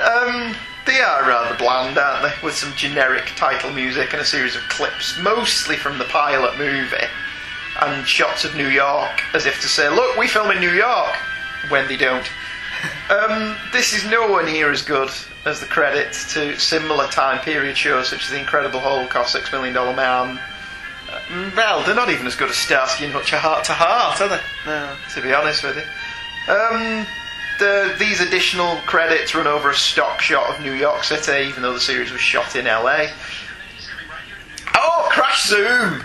Um, 0.00 0.54
they 0.86 1.00
are 1.00 1.28
rather 1.28 1.54
bland, 1.56 1.98
aren't 1.98 2.22
they? 2.22 2.46
With 2.46 2.54
some 2.54 2.72
generic 2.76 3.24
title 3.36 3.70
music 3.72 4.12
and 4.12 4.22
a 4.22 4.24
series 4.24 4.56
of 4.56 4.62
clips, 4.68 5.18
mostly 5.18 5.76
from 5.76 5.98
the 5.98 6.04
pilot 6.04 6.56
movie, 6.56 6.96
and 7.82 8.06
shots 8.06 8.44
of 8.44 8.54
New 8.56 8.68
York, 8.68 9.22
as 9.34 9.44
if 9.46 9.60
to 9.60 9.68
say, 9.68 9.88
"Look, 9.90 10.16
we 10.16 10.26
film 10.28 10.50
in 10.50 10.60
New 10.60 10.72
York," 10.72 11.14
when 11.68 11.86
they 11.88 11.96
don't. 11.96 12.26
Um, 13.10 13.56
this 13.72 13.92
is 13.92 14.04
nowhere 14.10 14.44
near 14.44 14.70
as 14.70 14.82
good 14.82 15.10
as 15.44 15.60
the 15.60 15.66
credits 15.66 16.32
to 16.34 16.58
similar 16.58 17.06
time 17.08 17.38
period 17.40 17.76
shows 17.76 18.08
such 18.08 18.24
as 18.24 18.30
The 18.30 18.40
Incredible 18.40 18.80
Hulk 18.80 19.14
or 19.14 19.24
Six 19.26 19.52
Million 19.52 19.74
Dollar 19.74 19.94
Man. 19.94 20.38
Uh, 21.10 21.50
well, 21.56 21.84
they're 21.84 21.94
not 21.94 22.10
even 22.10 22.26
as 22.26 22.34
good 22.34 22.48
as 22.50 22.56
Starsky 22.56 23.04
and 23.04 23.12
Hutch 23.12 23.30
Heart 23.30 23.64
to 23.64 23.72
Heart, 23.72 24.20
are 24.20 24.28
they? 24.28 24.40
No. 24.66 24.96
to 25.14 25.22
be 25.22 25.32
honest 25.34 25.62
with 25.62 25.76
you. 25.76 26.52
Um, 26.52 27.06
the, 27.58 27.94
these 27.98 28.20
additional 28.20 28.76
credits 28.86 29.34
run 29.34 29.46
over 29.46 29.70
a 29.70 29.74
stock 29.74 30.20
shot 30.20 30.48
of 30.54 30.60
New 30.62 30.72
York 30.72 31.04
City, 31.04 31.48
even 31.48 31.62
though 31.62 31.72
the 31.72 31.80
series 31.80 32.10
was 32.10 32.20
shot 32.20 32.56
in 32.56 32.64
LA. 32.64 33.06
Oh, 34.74 35.08
Crash 35.10 35.46
Zoom! 35.48 36.02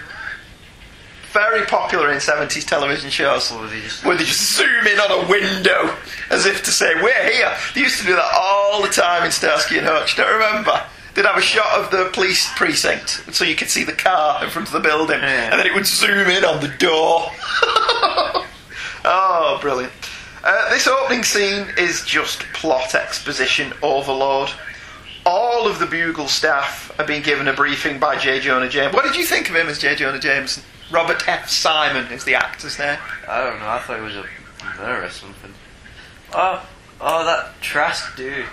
Very 1.34 1.66
popular 1.68 2.12
in 2.12 2.18
70s 2.18 2.66
television 2.66 3.10
shows. 3.10 3.52
Was 3.52 3.72
just 3.72 4.04
Where 4.06 4.18
they 4.18 4.24
just 4.24 4.56
zoom 4.58 4.88
in 4.88 5.00
on 5.00 5.26
a 5.26 5.30
window 5.30 5.96
as 6.32 6.46
if 6.46 6.64
to 6.64 6.72
say, 6.72 6.96
We're 6.96 7.32
here. 7.32 7.56
They 7.76 7.82
used 7.82 8.00
to 8.02 8.06
do 8.08 8.16
that 8.16 8.32
all 8.36 8.82
the 8.82 8.88
time 8.90 9.24
in 9.26 9.32
Starsky 9.32 9.78
and 9.78 9.86
Hutch, 9.88 10.16
don't 10.18 10.32
remember? 10.32 10.82
They'd 11.14 11.26
have 11.26 11.38
a 11.38 11.42
shot 11.42 11.80
of 11.80 11.92
the 11.92 12.10
police 12.14 12.50
precinct 12.56 13.34
so 13.34 13.44
you 13.44 13.56
could 13.56 13.70
see 13.70 13.84
the 13.84 13.94
car 13.94 14.44
in 14.44 14.50
front 14.50 14.68
of 14.70 14.74
the 14.74 14.80
building, 14.80 15.20
Yeah. 15.20 15.52
and 15.52 15.60
then 15.60 15.68
it 15.68 15.74
would 15.74 15.86
zoom 15.86 16.28
in 16.30 16.46
on 16.46 16.62
the 16.62 16.68
door. 16.80 17.30
oh, 19.06 19.58
brilliant. 19.62 19.92
Uh, 20.44 20.70
this 20.70 20.88
opening 20.88 21.24
scene 21.24 21.68
is 21.78 22.04
just 22.06 22.40
plot 22.54 22.96
exposition 22.96 23.74
overload. 23.82 24.50
All 25.26 25.68
of 25.68 25.80
the 25.80 25.86
Bugle 25.86 26.28
staff 26.28 26.92
have 26.98 27.08
been 27.08 27.22
given 27.22 27.48
a 27.48 27.54
briefing 27.54 28.00
by 28.00 28.18
J. 28.18 28.40
Jonah 28.40 28.70
James. 28.70 28.94
What 28.94 29.04
did 29.04 29.16
you 29.16 29.26
think 29.26 29.50
of 29.50 29.56
him 29.56 29.68
as 29.68 29.80
J. 29.80 29.96
Jonah 29.96 30.20
Jameson? 30.20 30.64
Robert 30.92 31.28
F. 31.28 31.50
Simon 31.50 32.12
is 32.12 32.24
the 32.24 32.36
actor's 32.36 32.80
name. 32.80 32.98
I 33.28 33.44
don't 33.44 33.60
know. 33.60 33.68
I 33.68 33.80
thought 33.80 34.00
it 34.00 34.02
was 34.02 34.16
a 34.16 34.26
murder 34.78 35.06
or 35.06 35.10
something. 35.10 35.54
Oh, 36.34 36.68
oh, 37.00 37.26
that 37.26 37.62
Trask 37.62 38.16
dude. 38.16 38.46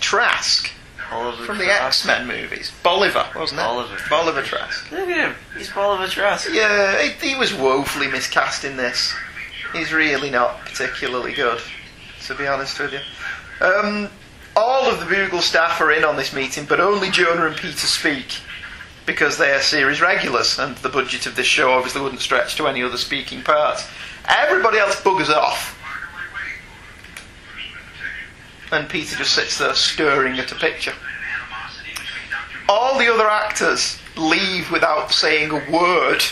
Trask 0.00 0.70
Oliver 1.10 1.44
from 1.44 1.58
the 1.58 1.66
X 1.66 2.06
Men 2.06 2.26
movies. 2.26 2.72
Bolivar, 2.82 3.26
wasn't 3.34 3.60
it? 3.60 3.64
Bolivar. 3.64 3.96
Bolivar 4.08 4.42
Trask. 4.42 4.90
Look 4.90 5.08
at 5.08 5.28
him. 5.30 5.34
He's 5.56 5.74
Oliver 5.76 6.08
Trask. 6.08 6.48
Yeah, 6.52 7.02
he, 7.02 7.30
he 7.30 7.34
was 7.36 7.54
woefully 7.54 8.08
miscast 8.08 8.64
in 8.64 8.76
this. 8.76 9.14
He's 9.72 9.92
really 9.92 10.30
not 10.30 10.60
particularly 10.60 11.32
good, 11.32 11.60
to 12.24 12.34
be 12.34 12.46
honest 12.46 12.78
with 12.78 12.92
you. 12.92 13.00
Um, 13.64 14.08
all 14.60 14.90
of 14.90 15.00
the 15.00 15.06
Bugle 15.06 15.40
staff 15.40 15.80
are 15.80 15.90
in 15.90 16.04
on 16.04 16.16
this 16.16 16.34
meeting, 16.34 16.66
but 16.66 16.80
only 16.80 17.10
Jonah 17.10 17.46
and 17.46 17.56
Peter 17.56 17.86
speak 17.86 18.40
because 19.06 19.38
they 19.38 19.52
are 19.52 19.60
series 19.60 20.02
regulars, 20.02 20.58
and 20.58 20.76
the 20.76 20.88
budget 20.90 21.24
of 21.24 21.34
this 21.34 21.46
show 21.46 21.72
obviously 21.72 22.02
wouldn't 22.02 22.20
stretch 22.20 22.56
to 22.56 22.68
any 22.68 22.82
other 22.82 22.98
speaking 22.98 23.42
parts. 23.42 23.88
Everybody 24.28 24.76
else 24.78 25.00
buggers 25.00 25.30
off. 25.30 25.76
And 28.70 28.88
Peter 28.88 29.16
just 29.16 29.32
sits 29.32 29.58
there 29.58 29.74
staring 29.74 30.38
at 30.38 30.52
a 30.52 30.54
picture. 30.54 30.92
All 32.68 32.98
the 32.98 33.12
other 33.12 33.28
actors 33.28 33.98
leave 34.16 34.70
without 34.70 35.10
saying 35.10 35.50
a 35.50 35.72
word. 35.72 36.22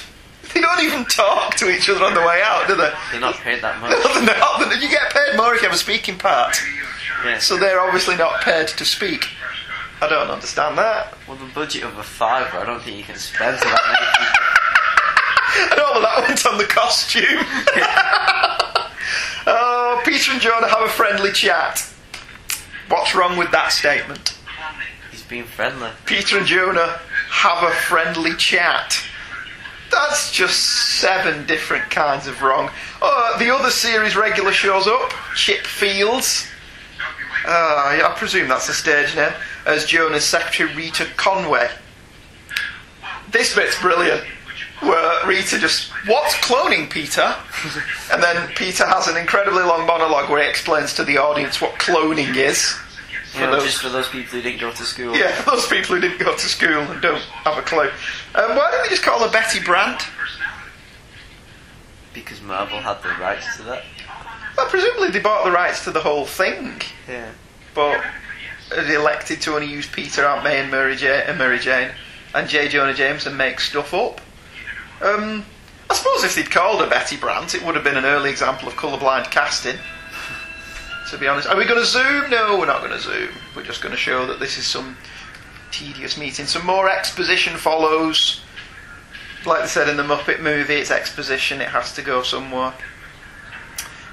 They 0.52 0.61
don't 0.61 0.80
even 0.85 1.04
talk 1.06 1.54
to 1.56 1.70
each 1.70 1.88
other 1.88 2.04
on 2.04 2.14
the 2.14 2.20
way 2.20 2.42
out, 2.44 2.68
do 2.68 2.76
they? 2.76 2.92
They're 3.11 3.20
not 3.20 3.37
paid 3.37 3.62
that 3.62 3.80
much. 3.80 3.90
No, 3.90 4.73
you 4.76 4.88
get 4.90 5.12
paid 5.12 5.37
more 5.37 5.54
if 5.54 5.62
you 5.62 5.68
have 5.68 5.75
a 5.75 5.80
speaking 5.80 6.18
part. 6.18 6.56
Yeah. 7.25 7.38
So 7.38 7.56
they're 7.56 7.80
obviously 7.80 8.16
not 8.16 8.42
paid 8.42 8.68
to 8.68 8.84
speak. 8.84 9.28
I 10.00 10.08
don't 10.08 10.30
understand 10.30 10.78
that. 10.78 11.16
Well, 11.26 11.37
the 11.37 11.52
budget 11.52 11.82
of 11.82 11.98
a 11.98 12.02
fiver, 12.02 12.58
I 12.58 12.64
don't 12.64 12.80
think 12.80 12.96
you 12.96 13.04
can 13.04 13.16
spend 13.16 13.58
that 13.58 13.64
many 13.64 14.06
people. 14.16 14.44
And 15.72 15.80
all 15.80 15.96
of 15.96 16.02
that 16.02 16.28
went 16.28 16.46
on 16.46 16.58
the 16.58 16.64
costume. 16.64 17.25
oh, 19.46 20.00
Peter 20.04 20.32
and 20.32 20.40
Jonah 20.40 20.68
have 20.68 20.82
a 20.82 20.88
friendly 20.88 21.32
chat. 21.32 21.84
What's 22.88 23.14
wrong 23.14 23.37
with 23.37 23.50
that 23.50 23.72
statement? 23.72 24.38
He's 25.10 25.22
being 25.22 25.44
friendly. 25.44 25.90
Peter 26.06 26.38
and 26.38 26.46
Jonah 26.46 27.00
have 27.30 27.62
a 27.64 27.72
friendly 27.72 28.34
chat. 28.37 29.02
That's 29.90 30.30
just 30.30 31.00
seven 31.00 31.46
different 31.46 31.90
kinds 31.90 32.28
of 32.28 32.40
wrong. 32.42 32.70
Oh, 33.02 33.37
the 33.38 33.52
other 33.52 33.70
series 33.70 34.14
regular 34.16 34.52
shows 34.52 34.87
up. 34.87 35.12
Chip 35.34 35.66
Fields. 35.66 36.46
Uh, 37.45 37.97
yeah, 37.99 38.09
I 38.09 38.14
presume 38.16 38.49
that's 38.49 38.66
the 38.66 38.73
stage 38.73 39.14
name. 39.14 39.33
As 39.66 39.85
Jonah's 39.85 40.25
secretary 40.25 40.75
Rita 40.75 41.07
Conway. 41.16 41.71
This 43.30 43.54
bit's 43.54 43.80
brilliant. 43.80 44.25
Where 44.80 45.26
Rita 45.26 45.59
just, 45.59 45.90
what's 46.07 46.35
cloning, 46.37 46.88
Peter? 46.88 47.35
and 48.12 48.23
then 48.23 48.49
Peter 48.54 48.87
has 48.87 49.09
an 49.09 49.16
incredibly 49.16 49.62
long 49.64 49.87
monologue 49.87 50.30
where 50.30 50.42
he 50.42 50.49
explains 50.49 50.95
to 50.95 51.04
the 51.04 51.18
audience 51.18 51.61
what 51.61 51.73
cloning 51.75 52.37
is. 52.37 52.75
You 53.35 53.42
know, 53.42 53.61
just 53.61 53.83
for 53.83 53.88
those 53.88 54.09
people 54.09 54.38
who 54.38 54.42
didn't 54.42 54.61
go 54.61 54.73
to 54.73 54.83
school. 54.85 55.14
Yeah, 55.16 55.40
those 55.47 55.66
people 55.66 55.97
who 55.97 56.00
didn't 56.00 56.18
go 56.18 56.35
to 56.35 56.47
school 56.47 56.80
and 56.80 57.00
don't 57.02 57.21
have 57.21 57.59
a 57.59 57.62
clue. 57.62 57.90
Um, 58.35 58.57
why 58.57 58.71
don't 58.71 58.83
they 58.83 58.88
just 58.88 59.02
call 59.02 59.21
her 59.21 59.30
Betty 59.30 59.61
Brandt? 59.61 60.02
Because 62.14 62.40
Marvel 62.40 62.78
had 62.78 63.02
the 63.02 63.11
rights 63.21 63.57
to 63.59 63.62
that. 63.64 63.85
Well, 64.59 64.67
presumably 64.69 65.11
they 65.11 65.21
bought 65.21 65.45
the 65.45 65.53
rights 65.53 65.85
to 65.85 65.93
the 65.93 66.00
whole 66.00 66.27
thing, 66.27 66.83
Yeah. 67.09 67.31
but 67.75 68.03
they 68.75 68.95
elected 68.95 69.41
to 69.43 69.55
only 69.55 69.69
use 69.69 69.87
Peter, 69.87 70.27
Aunt 70.27 70.43
May, 70.43 70.59
and 70.59 70.69
Mary, 70.69 70.97
J- 70.97 71.23
and 71.29 71.38
Mary 71.38 71.61
Jane, 71.61 71.93
and 72.35 72.49
J. 72.49 72.67
Jonah 72.67 72.93
Jameson 72.93 73.37
make 73.37 73.61
stuff 73.61 73.95
up. 73.95 74.21
Um, 75.00 75.47
I 75.88 75.95
suppose 75.95 76.25
if 76.25 76.35
they'd 76.35 76.50
called 76.50 76.81
her 76.81 76.91
Betty 76.91 77.17
Brandt, 77.17 77.55
it 77.55 77.62
would 77.62 77.77
have 77.77 77.85
been 77.85 77.97
an 77.97 78.05
early 78.05 78.31
example 78.31 78.67
of 78.67 78.75
colourblind 78.75 79.31
casting. 79.31 79.79
To 81.11 81.19
be 81.19 81.29
honest, 81.29 81.47
are 81.47 81.57
we 81.57 81.65
going 81.65 81.79
to 81.81 81.87
zoom? 81.87 82.29
No, 82.29 82.59
we're 82.59 82.67
not 82.67 82.81
going 82.81 82.91
to 82.91 82.99
zoom. 83.00 83.29
We're 83.55 83.62
just 83.62 83.81
going 83.81 83.93
to 83.93 83.97
show 83.97 84.27
that 84.27 84.41
this 84.41 84.59
is 84.59 84.67
some 84.67 84.97
tedious 85.71 86.19
meeting. 86.19 86.47
Some 86.47 86.67
more 86.67 86.91
exposition 86.91 87.57
follows. 87.57 88.41
Like 89.47 89.61
they 89.62 89.69
said 89.69 89.88
in 89.88 89.97
the 89.97 90.03
Muppet 90.03 90.41
movie, 90.41 90.75
it's 90.75 90.91
exposition. 90.91 91.61
It 91.61 91.69
has 91.69 91.95
to 91.95 92.03
go 92.03 92.25
somewhere. 92.25 92.75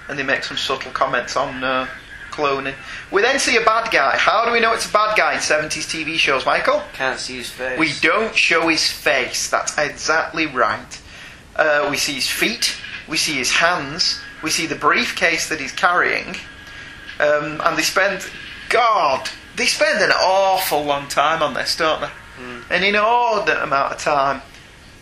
And 0.07 0.17
they 0.19 0.23
make 0.23 0.43
some 0.43 0.57
subtle 0.57 0.91
comments 0.91 1.35
on 1.35 1.63
uh, 1.63 1.87
cloning. 2.31 2.75
We 3.11 3.21
then 3.21 3.39
see 3.39 3.55
a 3.57 3.65
bad 3.65 3.91
guy. 3.91 4.17
How 4.17 4.45
do 4.45 4.51
we 4.51 4.59
know 4.59 4.73
it's 4.73 4.87
a 4.87 4.91
bad 4.91 5.17
guy 5.17 5.33
in 5.33 5.39
70s 5.39 5.85
TV 5.85 6.17
shows, 6.17 6.45
Michael? 6.45 6.83
Can't 6.93 7.19
see 7.19 7.37
his 7.37 7.49
face. 7.49 7.79
We 7.79 7.91
don't 8.01 8.35
show 8.35 8.67
his 8.67 8.91
face. 8.91 9.49
That's 9.49 9.77
exactly 9.77 10.45
right. 10.45 11.01
Uh, 11.55 11.87
we 11.89 11.97
see 11.97 12.13
his 12.13 12.29
feet. 12.29 12.75
We 13.07 13.17
see 13.17 13.33
his 13.35 13.51
hands. 13.51 14.19
We 14.43 14.49
see 14.49 14.67
the 14.67 14.75
briefcase 14.75 15.49
that 15.49 15.59
he's 15.59 15.71
carrying. 15.71 16.35
Um, 17.19 17.61
and 17.63 17.77
they 17.77 17.81
spend, 17.83 18.29
God, 18.69 19.29
they 19.55 19.65
spend 19.65 20.03
an 20.03 20.11
awful 20.11 20.83
long 20.83 21.07
time 21.07 21.41
on 21.41 21.53
this, 21.53 21.75
don't 21.77 22.01
they? 22.01 22.09
An 22.69 22.83
inordinate 22.83 23.63
amount 23.63 23.93
of 23.93 23.99
time 23.99 24.41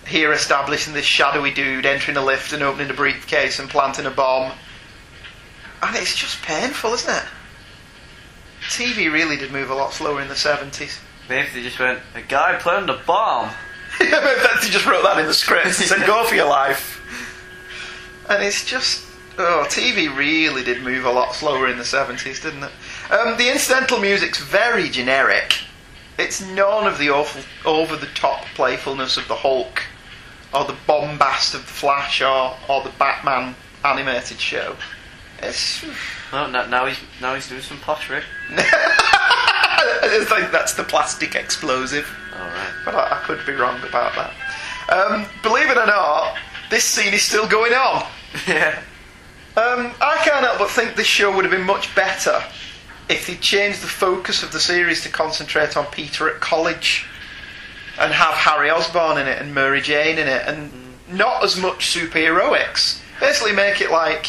here 0.05 0.31
establishing 0.31 0.93
this 0.93 1.05
shadowy 1.05 1.51
dude 1.51 1.85
entering 1.85 2.17
a 2.17 2.23
lift 2.23 2.53
and 2.53 2.61
opening 2.61 2.89
a 2.91 2.93
briefcase 2.93 3.57
and 3.57 3.69
planting 3.69 4.05
a 4.05 4.11
bomb. 4.11 4.51
And 5.83 5.97
it's 5.97 6.15
just 6.15 6.41
painful, 6.43 6.93
isn't 6.93 7.13
it? 7.13 7.25
TV 8.61 9.11
really 9.11 9.35
did 9.35 9.51
move 9.51 9.69
a 9.69 9.75
lot 9.75 9.91
slower 9.91 10.21
in 10.21 10.29
the 10.29 10.33
70s. 10.33 10.97
Maybe 11.27 11.49
they 11.53 11.61
just 11.61 11.77
went, 11.77 11.99
a 12.15 12.21
guy 12.21 12.57
planted 12.59 12.89
a 12.89 13.03
bomb. 13.05 13.49
Yeah, 14.01 14.21
but 14.21 14.63
he 14.63 14.71
just 14.71 14.87
wrote 14.87 15.03
that 15.03 15.19
in 15.19 15.27
the 15.27 15.35
script 15.35 15.67
and 15.67 15.73
said, 15.75 16.07
"Go 16.07 16.23
for 16.23 16.33
your 16.33 16.49
life." 16.49 16.99
And 18.27 18.43
it's 18.43 18.65
just, 18.65 19.05
oh, 19.37 19.65
TV 19.69 20.13
really 20.17 20.63
did 20.63 20.81
move 20.81 21.05
a 21.05 21.11
lot 21.11 21.35
slower 21.35 21.69
in 21.69 21.77
the 21.77 21.85
seventies, 21.85 22.41
didn't 22.41 22.63
it? 22.63 22.71
Um, 23.11 23.37
the 23.37 23.51
incidental 23.51 23.99
music's 23.99 24.39
very 24.39 24.89
generic. 24.89 25.57
It's 26.17 26.41
none 26.41 26.87
of 26.87 26.97
the 26.97 27.11
awful, 27.11 27.43
over-the-top 27.65 28.45
playfulness 28.55 29.15
of 29.15 29.27
the 29.27 29.35
Hulk 29.35 29.83
or 30.53 30.65
the 30.65 30.75
bombast 30.87 31.53
of 31.53 31.61
the 31.61 31.73
Flash, 31.73 32.19
or 32.19 32.55
or 32.67 32.81
the 32.81 32.91
Batman 32.97 33.55
animated 33.85 34.39
show. 34.39 34.75
It's 35.45 35.83
Oh, 36.31 36.47
now, 36.49 36.65
now 36.65 36.85
he's 36.87 36.97
now 37.21 37.35
he's 37.35 37.47
doing 37.47 37.61
some 37.61 37.79
pottery. 37.79 38.23
I 38.49 40.25
think 40.27 40.51
that's 40.51 40.73
the 40.73 40.83
plastic 40.83 41.35
explosive. 41.35 42.07
All 42.35 42.47
right. 42.47 42.73
but 42.85 42.95
I, 42.95 43.17
I 43.17 43.23
could 43.23 43.45
be 43.45 43.53
wrong 43.53 43.79
about 43.83 44.15
that. 44.15 44.33
Um, 44.89 45.25
believe 45.43 45.69
it 45.69 45.77
or 45.77 45.85
not, 45.85 46.37
this 46.69 46.83
scene 46.83 47.13
is 47.13 47.21
still 47.21 47.47
going 47.47 47.73
on. 47.73 48.05
Yeah. 48.47 48.81
Um, 49.55 49.93
I 50.01 50.19
can't 50.23 50.43
help 50.43 50.57
but 50.57 50.71
think 50.71 50.95
this 50.95 51.05
show 51.05 51.35
would 51.35 51.45
have 51.45 51.51
been 51.51 51.67
much 51.67 51.93
better 51.93 52.43
if 53.07 53.27
they 53.27 53.35
changed 53.35 53.83
the 53.83 53.87
focus 53.87 54.41
of 54.41 54.51
the 54.51 54.59
series 54.59 55.03
to 55.03 55.09
concentrate 55.09 55.77
on 55.77 55.85
Peter 55.87 56.27
at 56.33 56.41
college 56.41 57.05
and 57.99 58.11
have 58.11 58.33
Harry 58.33 58.71
Osborn 58.71 59.19
in 59.19 59.27
it 59.27 59.39
and 59.39 59.53
Mary 59.53 59.81
Jane 59.81 60.17
in 60.17 60.27
it 60.27 60.47
and 60.47 60.71
not 61.07 61.43
as 61.43 61.55
much 61.55 61.93
superheroics. 61.95 62.99
Basically, 63.19 63.51
make 63.51 63.79
it 63.81 63.91
like 63.91 64.25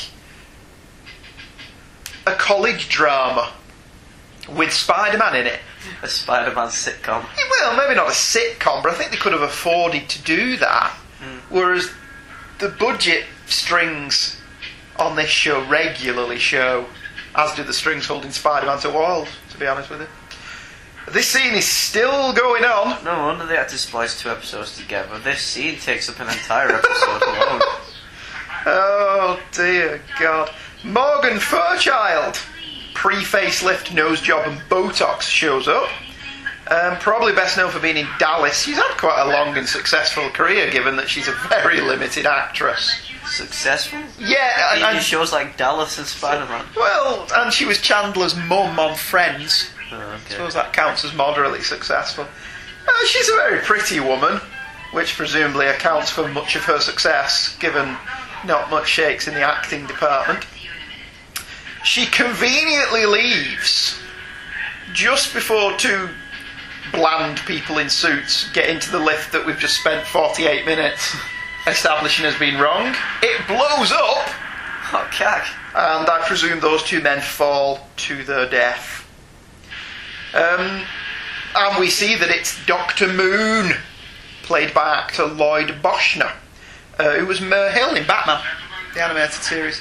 a 2.27 2.33
college 2.33 2.89
drama 2.89 3.53
with 4.49 4.73
Spider 4.73 5.19
Man 5.19 5.37
in 5.37 5.47
it. 5.47 5.61
A 6.03 6.09
Spider-Man 6.09 6.69
sitcom. 6.69 7.23
Eh, 7.23 7.51
well, 7.51 7.77
maybe 7.77 7.95
not 7.95 8.09
a 8.09 8.13
sitcom, 8.13 8.83
but 8.83 8.93
I 8.93 8.95
think 8.95 9.11
they 9.11 9.17
could 9.17 9.33
have 9.33 9.43
afforded 9.43 10.09
to 10.09 10.23
do 10.23 10.57
that. 10.57 10.91
Hmm. 11.21 11.39
Whereas 11.55 11.91
the 12.59 12.71
budget 12.71 13.25
strings 13.47 14.41
on 14.97 15.17
this 15.17 15.29
show 15.29 15.67
regularly 15.67 16.39
show, 16.39 16.87
as 17.35 17.55
do 17.55 17.65
the 17.65 17.73
strings 17.73 18.07
holding 18.07 18.31
Spider 18.31 18.67
Man 18.67 18.79
to 18.81 18.91
walls, 18.91 19.29
to 19.51 19.59
be 19.59 19.67
honest 19.67 19.91
with 19.91 20.01
you. 20.01 20.07
This 21.13 21.27
scene 21.27 21.53
is 21.53 21.67
still 21.67 22.33
going 22.33 22.65
on. 22.65 23.05
No 23.05 23.27
wonder 23.27 23.45
they 23.45 23.57
had 23.57 23.69
to 23.69 23.79
splice 23.79 24.19
two 24.19 24.31
episodes 24.31 24.77
together. 24.77 25.19
This 25.19 25.43
scene 25.43 25.79
takes 25.79 26.09
up 26.09 26.19
an 26.21 26.29
entire 26.29 26.71
episode 26.71 27.23
alone. 27.23 27.61
Oh 28.67 29.39
dear 29.53 30.01
God. 30.19 30.51
Morgan 30.85 31.39
Fairchild, 31.41 32.39
pre 32.95 33.17
facelift, 33.17 33.95
nose 33.95 34.21
job, 34.21 34.47
and 34.47 34.61
Botox 34.69 35.23
shows 35.23 35.67
up. 35.69 35.89
Um, 36.71 36.97
probably 36.99 37.33
best 37.35 37.57
known 37.59 37.71
for 37.71 37.79
being 37.81 37.97
in 37.99 38.07
Dallas. 38.19 38.63
She's 38.63 38.77
had 38.77 38.97
quite 38.97 39.21
a 39.21 39.29
long 39.31 39.57
and 39.57 39.69
successful 39.69 40.29
career, 40.31 40.71
given 40.71 40.97
that 40.97 41.09
she's 41.11 41.29
a 41.29 41.33
very 41.49 41.81
limited 41.81 42.25
actress. 42.27 42.99
Successful? 43.27 43.99
Yeah, 44.19 44.75
and, 44.75 44.83
and- 44.83 45.03
shows 45.05 45.33
like 45.33 45.57
Dallas 45.57 45.99
and 45.99 46.07
Spider-Man. 46.07 46.65
well, 46.77 47.27
and 47.37 47.53
she 47.53 47.65
was 47.67 47.81
Chandler's 47.81 48.35
mum 48.37 48.79
on 48.79 48.97
Friends. 48.97 49.71
Oh, 49.93 49.97
I 49.99 50.19
suppose 50.31 50.55
that 50.55 50.73
counts 50.73 51.05
as 51.05 51.15
moderately 51.15 51.61
successful. 51.61 52.25
Uh, 52.25 53.07
she's 53.07 53.29
a 53.29 53.37
very 53.37 53.61
pretty 53.61 54.01
woman, 54.01 54.41
which 54.93 55.17
presumably 55.17 55.67
accounts 55.67 56.11
for 56.11 56.29
much 56.29 56.57
of 56.57 56.65
her 56.65 56.81
success, 56.81 57.57
given 57.59 57.97
not 58.47 58.71
much 58.71 58.89
shakes 58.89 59.29
in 59.29 59.35
the 59.35 59.43
acting 59.43 59.87
department. 59.87 60.47
She 61.85 62.07
conveniently 62.07 63.07
leaves 63.07 64.01
just 64.93 65.35
before 65.35 65.77
two 65.77 66.09
bland 66.93 67.39
people 67.47 67.79
in 67.79 67.89
suits 67.91 68.51
get 68.53 68.69
into 68.69 68.91
the 68.91 68.99
lift 68.99 69.33
that 69.33 69.45
we've 69.45 69.59
just 69.59 69.79
spent 69.81 70.07
48 70.07 70.65
minutes 70.65 71.17
establishing 71.67 72.25
has 72.25 72.39
been 72.39 72.61
wrong. 72.61 72.95
It 73.23 73.47
blows 73.47 73.91
up, 73.93 74.29
Oh, 74.93 75.09
cack. 75.11 75.47
and 75.75 76.09
I 76.09 76.23
presume 76.27 76.61
those 76.61 76.83
two 76.85 77.01
men 77.01 77.21
fall 77.21 77.89
to 77.99 78.23
their 78.25 78.49
death. 78.49 79.01
Um, 80.35 80.83
and 81.57 81.79
we 81.81 81.89
see 81.91 82.17
that 82.17 82.29
it's 82.31 82.65
Doctor 82.67 83.13
Moon, 83.13 83.73
played 84.43 84.73
by 84.75 84.97
actor 84.99 85.27
Lloyd 85.27 85.81
Bochner, 85.83 86.33
uh, 86.99 87.11
who 87.19 87.27
was 87.27 87.41
Merhill 87.41 87.97
in 87.97 88.07
Batman, 88.07 88.43
the 88.95 89.03
animated 89.03 89.33
series. 89.43 89.81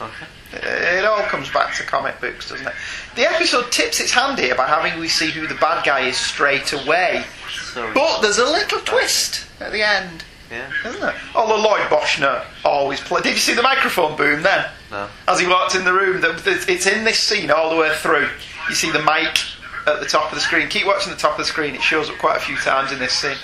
Okay. 0.00 0.26
It 0.52 1.04
all 1.04 1.22
comes 1.24 1.50
back 1.50 1.74
to 1.76 1.82
comic 1.82 2.20
books, 2.20 2.48
doesn't 2.50 2.66
it? 2.66 2.72
The 3.14 3.22
episode 3.30 3.70
tips 3.72 4.00
its 4.00 4.12
hand 4.12 4.38
here 4.38 4.54
by 4.54 4.66
having 4.66 4.98
we 5.00 5.08
see 5.08 5.30
who 5.30 5.46
the 5.46 5.54
bad 5.56 5.84
guy 5.84 6.00
is 6.06 6.16
straight 6.16 6.72
away. 6.72 7.24
So, 7.72 7.90
But 7.94 8.20
there's 8.20 8.38
a 8.38 8.44
little 8.44 8.80
twist 8.80 9.44
at 9.60 9.72
the 9.72 9.82
end, 9.82 10.24
yeah. 10.50 10.70
isn't 10.84 11.00
there? 11.00 11.14
Although 11.34 11.56
Lloyd 11.60 11.82
Bochner 11.90 12.44
always 12.64 13.00
played. 13.00 13.24
Did 13.24 13.32
you 13.32 13.38
see 13.40 13.54
the 13.54 13.62
microphone 13.62 14.16
boom 14.16 14.42
then? 14.42 14.66
No. 14.90 15.08
As 15.26 15.40
he 15.40 15.46
walked 15.46 15.74
in 15.74 15.84
the 15.84 15.92
room, 15.92 16.20
it's 16.24 16.86
in 16.86 17.04
this 17.04 17.18
scene 17.18 17.50
all 17.50 17.70
the 17.70 17.76
way 17.76 17.92
through. 17.96 18.28
You 18.68 18.74
see 18.74 18.90
the 18.92 19.02
mic 19.02 19.38
at 19.86 20.00
the 20.00 20.06
top 20.06 20.30
of 20.30 20.34
the 20.36 20.40
screen. 20.40 20.68
Keep 20.68 20.86
watching 20.86 21.12
the 21.12 21.18
top 21.18 21.32
of 21.32 21.38
the 21.38 21.44
screen, 21.44 21.74
it 21.74 21.82
shows 21.82 22.08
up 22.08 22.18
quite 22.18 22.36
a 22.36 22.40
few 22.40 22.56
times 22.56 22.92
in 22.92 22.98
this 22.98 23.12
scene. 23.12 23.36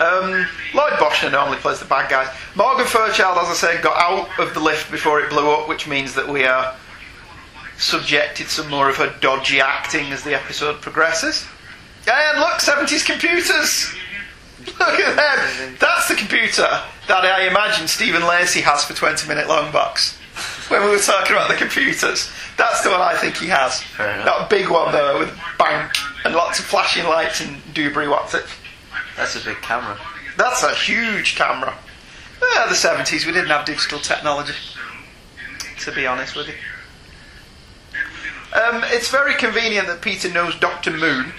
Um, 0.00 0.46
Lloyd 0.74 0.94
Bochner 0.94 1.30
normally 1.30 1.58
plays 1.58 1.78
the 1.78 1.84
bad 1.84 2.10
guys. 2.10 2.28
Morgan 2.56 2.86
Fairchild, 2.86 3.38
as 3.38 3.48
I 3.48 3.54
said, 3.54 3.82
got 3.82 3.96
out 3.96 4.28
of 4.40 4.54
the 4.54 4.60
lift 4.60 4.90
before 4.90 5.20
it 5.20 5.30
blew 5.30 5.50
up, 5.50 5.68
which 5.68 5.86
means 5.86 6.14
that 6.14 6.28
we 6.28 6.44
are 6.44 6.74
subjected 7.78 8.44
to 8.44 8.50
some 8.50 8.70
more 8.70 8.88
of 8.88 8.96
her 8.96 9.14
dodgy 9.20 9.60
acting 9.60 10.12
as 10.12 10.22
the 10.24 10.34
episode 10.34 10.80
progresses. 10.80 11.46
And 12.06 12.40
look, 12.40 12.54
70s 12.58 13.04
computers! 13.06 13.94
Look 14.78 15.00
at 15.00 15.16
them! 15.16 15.76
That's 15.78 16.08
the 16.08 16.14
computer 16.14 16.68
that 17.08 17.24
I 17.24 17.46
imagine 17.46 17.86
Stephen 17.86 18.26
Lacey 18.26 18.60
has 18.60 18.84
for 18.84 18.94
20 18.94 19.28
Minute 19.28 19.48
Long 19.48 19.70
Box. 19.72 20.18
When 20.68 20.82
we 20.82 20.88
were 20.90 20.98
talking 20.98 21.36
about 21.36 21.48
the 21.48 21.56
computers, 21.56 22.30
that's 22.56 22.82
the 22.82 22.90
one 22.90 23.00
I 23.00 23.14
think 23.16 23.36
he 23.36 23.46
has. 23.48 23.84
That 23.98 24.48
big 24.50 24.70
one 24.70 24.92
there 24.92 25.18
with 25.18 25.38
bank 25.58 25.92
and 26.24 26.34
lots 26.34 26.58
of 26.58 26.64
flashing 26.64 27.04
lights 27.04 27.40
and 27.40 27.62
doobry 27.74 28.08
what's 28.10 28.34
it. 28.34 28.44
That's 29.16 29.36
a 29.36 29.44
big 29.44 29.60
camera. 29.62 29.98
That's 30.36 30.62
a 30.62 30.74
huge 30.74 31.36
camera. 31.36 31.74
Uh, 32.42 32.68
the 32.68 32.74
70s, 32.74 33.26
we 33.26 33.32
didn't 33.32 33.48
have 33.48 33.64
digital 33.64 33.98
technology, 33.98 34.54
to 35.80 35.92
be 35.92 36.06
honest 36.06 36.36
with 36.36 36.48
you. 36.48 36.54
Um, 38.54 38.82
it's 38.86 39.10
very 39.10 39.34
convenient 39.34 39.86
that 39.88 40.00
Peter 40.00 40.30
knows 40.30 40.54
Dr. 40.56 40.90
Moon, 40.90 41.32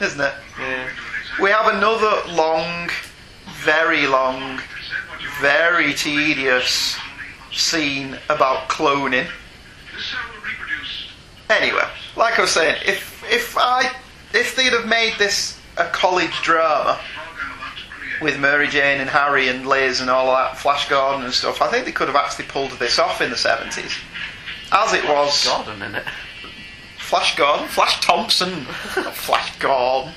isn't 0.00 0.20
it? 0.20 0.34
Yeah. 0.58 0.88
We 1.40 1.50
have 1.50 1.74
another 1.74 2.30
long, 2.32 2.90
very 3.62 4.06
long, 4.06 4.60
very 5.40 5.94
tedious 5.94 6.98
scene 7.52 8.18
about 8.28 8.68
cloning. 8.68 9.26
Anyway, 11.48 11.88
like 12.16 12.38
I 12.38 12.42
was 12.42 12.50
saying, 12.50 12.76
if 12.86 13.24
if 13.30 13.56
I 13.56 13.94
if 14.34 14.56
they'd 14.56 14.72
have 14.72 14.86
made 14.86 15.14
this 15.18 15.58
a 15.76 15.84
college 15.86 16.42
drama 16.42 17.00
with 18.20 18.38
Mary 18.38 18.68
Jane 18.68 19.00
and 19.00 19.10
Harry 19.10 19.48
and 19.48 19.66
Liz 19.66 20.00
and 20.00 20.08
all 20.08 20.26
that, 20.34 20.56
Flash 20.58 20.88
Gordon 20.88 21.24
and 21.24 21.34
stuff, 21.34 21.60
I 21.60 21.68
think 21.68 21.84
they 21.86 21.92
could 21.92 22.08
have 22.08 22.16
actually 22.16 22.44
pulled 22.46 22.70
this 22.72 22.98
off 22.98 23.20
in 23.20 23.30
the 23.30 23.36
seventies. 23.36 23.94
As 24.70 24.92
it 24.92 25.04
was, 25.08 25.46
Gordon 25.46 25.82
in 25.82 25.94
it. 25.96 26.04
Flash 26.98 27.36
Gordon, 27.36 27.68
Flash 27.68 28.00
Thompson, 28.00 28.64
Flash 29.12 29.58
Gordon. 29.58 30.12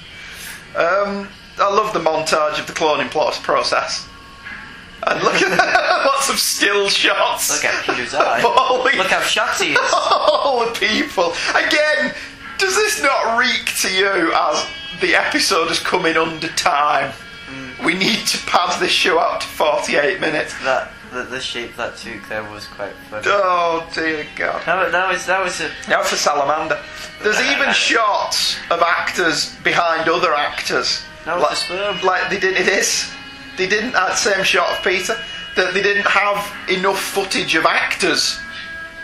Um, 0.75 1.27
I 1.57 1.73
love 1.73 1.93
the 1.93 1.99
montage 1.99 2.59
of 2.59 2.67
the 2.67 2.73
cloning 2.73 3.09
plot 3.09 3.33
process. 3.43 4.07
And 5.07 5.21
look 5.23 5.35
at 5.35 5.49
that, 5.57 6.05
lots 6.05 6.29
of 6.29 6.39
still 6.39 6.89
shots. 6.89 7.49
Look 7.51 7.65
at 7.65 7.85
Peter's 7.85 8.13
eye. 8.13 8.41
Look 8.97 9.07
how 9.07 9.21
shocked 9.21 9.61
he 9.61 9.73
is. 9.73 9.79
all 9.93 10.65
the 10.65 10.71
people. 10.71 11.33
Again, 11.53 12.13
does 12.57 12.75
this 12.75 13.01
not 13.01 13.37
reek 13.39 13.73
to 13.81 13.91
you 13.93 14.31
as 14.33 14.65
the 15.01 15.15
episode 15.15 15.69
is 15.71 15.79
coming 15.79 16.15
under 16.17 16.47
time? 16.49 17.11
Mm. 17.47 17.85
We 17.85 17.93
need 17.93 18.25
to 18.27 18.37
pad 18.45 18.79
this 18.79 18.91
show 18.91 19.19
out 19.19 19.41
to 19.41 19.47
48 19.47 20.19
minutes. 20.19 20.53
That 20.63 20.91
the, 21.11 21.23
the 21.23 21.39
shape 21.39 21.75
that 21.77 21.95
took 21.97 22.27
there 22.27 22.43
was 22.51 22.67
quite 22.67 22.93
funny. 23.09 23.23
Oh 23.27 23.87
dear 23.93 24.25
God. 24.35 24.65
That, 24.65 25.09
was- 25.11 25.25
that 25.25 25.43
was 25.43 25.61
a 25.61 25.69
that 25.87 25.99
was 25.99 26.11
a 26.11 26.17
Salamander. 26.17 26.79
There's 27.23 27.39
even 27.41 27.71
shots 27.73 28.57
of 28.69 28.81
actors 28.81 29.55
behind 29.63 30.09
other 30.09 30.33
actors. 30.33 31.03
That 31.25 31.35
was 31.35 31.43
like, 31.43 31.51
the 31.51 31.55
sperm. 31.57 32.01
Like 32.05 32.29
they 32.29 32.39
did 32.39 32.57
it 32.57 32.67
is. 32.67 33.11
They 33.57 33.67
didn't 33.67 33.93
that 33.93 34.17
same 34.17 34.43
shot 34.43 34.69
of 34.77 34.83
Peter. 34.83 35.15
That 35.55 35.73
they 35.73 35.81
didn't 35.81 36.07
have 36.07 36.53
enough 36.69 36.99
footage 36.99 37.55
of 37.55 37.65
actors 37.65 38.39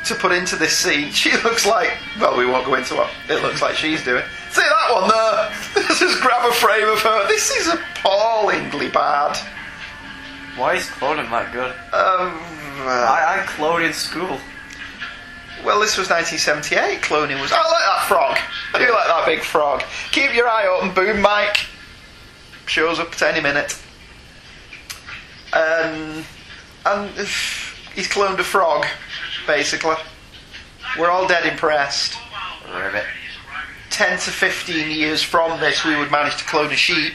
to 0.06 0.16
put 0.16 0.32
into 0.32 0.56
this 0.56 0.78
scene. 0.78 1.12
She 1.22 1.32
looks 1.44 1.66
like 1.66 1.98
well, 2.20 2.38
we 2.38 2.46
won't 2.46 2.66
go 2.66 2.76
into 2.76 2.96
what 2.96 3.12
it 3.30 3.42
looks 3.42 3.62
like 3.62 3.76
she's 3.76 4.04
doing. 4.04 4.24
See 4.50 4.62
that 4.62 4.94
one 4.94 5.10
there? 5.10 5.84
Let's 5.88 6.00
just 6.00 6.22
grab 6.22 6.50
a 6.50 6.54
frame 6.54 6.88
of 6.88 7.00
her. 7.00 7.28
This 7.28 7.52
is 7.52 7.68
appallingly 7.68 8.90
bad. 8.90 9.38
why 10.58 10.76
is 10.76 10.86
cloning 10.86 11.30
that 11.30 11.52
good? 11.54 11.72
Um, 11.94 12.40
I, 12.88 13.40
I 13.40 13.46
cloned 13.46 13.86
in 13.86 13.94
school. 13.94 14.40
Well, 15.64 15.80
this 15.80 15.98
was 15.98 16.10
1978. 16.10 17.02
Cloning 17.02 17.40
was. 17.40 17.52
I 17.52 17.58
like 17.58 17.86
that 17.86 18.06
frog. 18.08 18.38
I 18.74 18.80
do 18.80 18.92
like 18.92 19.08
that 19.08 19.24
big 19.26 19.42
frog. 19.42 19.84
Keep 20.12 20.34
your 20.34 20.48
eye 20.48 20.66
open. 20.66 20.94
Boom 20.94 21.22
Mike 21.22 21.68
shows 22.66 23.00
up 23.00 23.14
at 23.14 23.22
any 23.22 23.42
minute. 23.42 23.78
Um, 25.54 26.24
and 26.86 27.10
he's 27.96 28.08
cloned 28.08 28.40
a 28.40 28.44
frog, 28.44 28.86
basically. 29.46 29.96
We're 30.98 31.10
all 31.10 31.28
dead 31.28 31.46
impressed. 31.46 32.18
Ribbit. 32.74 33.06
10 33.90 34.20
to 34.20 34.32
15 34.32 34.92
years 34.92 35.22
from 35.22 35.60
this, 35.60 35.86
we 35.86 35.96
would 35.96 36.12
manage 36.12 36.38
to 36.38 36.44
clone 36.46 36.72
a 36.72 36.76
sheep. 36.76 37.14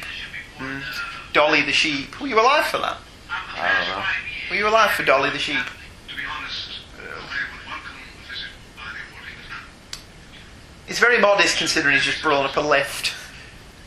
Dolly 1.33 1.62
the 1.62 1.73
sheep. 1.73 2.21
Were 2.21 2.29
you 2.29 2.41
alive 2.41 2.67
for 2.67 2.79
that? 2.79 2.99
I 3.31 3.73
don't 3.79 3.89
know. 3.89 4.05
Were 4.51 4.57
you 4.57 4.69
alive 4.69 4.91
for 4.93 5.05
Dolly 5.05 5.31
the 5.31 5.39
sheep? 5.39 5.65
He's 10.87 10.99
very 10.99 11.19
modest 11.19 11.59
considering 11.59 11.95
he's 11.95 12.05
just 12.05 12.23
blown 12.23 12.45
up 12.47 12.57
a 12.57 12.61
lift. 12.61 13.12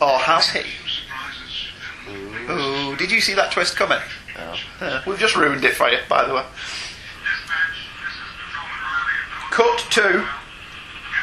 Or 0.02 0.18
has 0.18 0.50
he? 0.50 0.64
Ooh, 2.52 2.96
did 2.96 3.12
you 3.12 3.22
see 3.22 3.34
that 3.36 3.52
twist 3.52 3.76
coming? 3.76 4.00
No. 4.36 4.56
Uh, 4.82 5.02
we've 5.06 5.20
just 5.20 5.36
ruined 5.36 5.64
it 5.64 5.76
for 5.76 5.90
you, 5.90 6.00
by 6.08 6.26
the 6.26 6.34
way. 6.34 6.44
Cut 9.52 9.80
to 9.92 10.28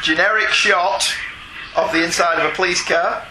generic 0.03 0.49
shot 0.49 1.09
of 1.77 1.93
the 1.93 2.05
inside 2.05 2.39
of 2.39 2.53
a 2.53 2.55
police 2.55 2.85
car 2.87 3.27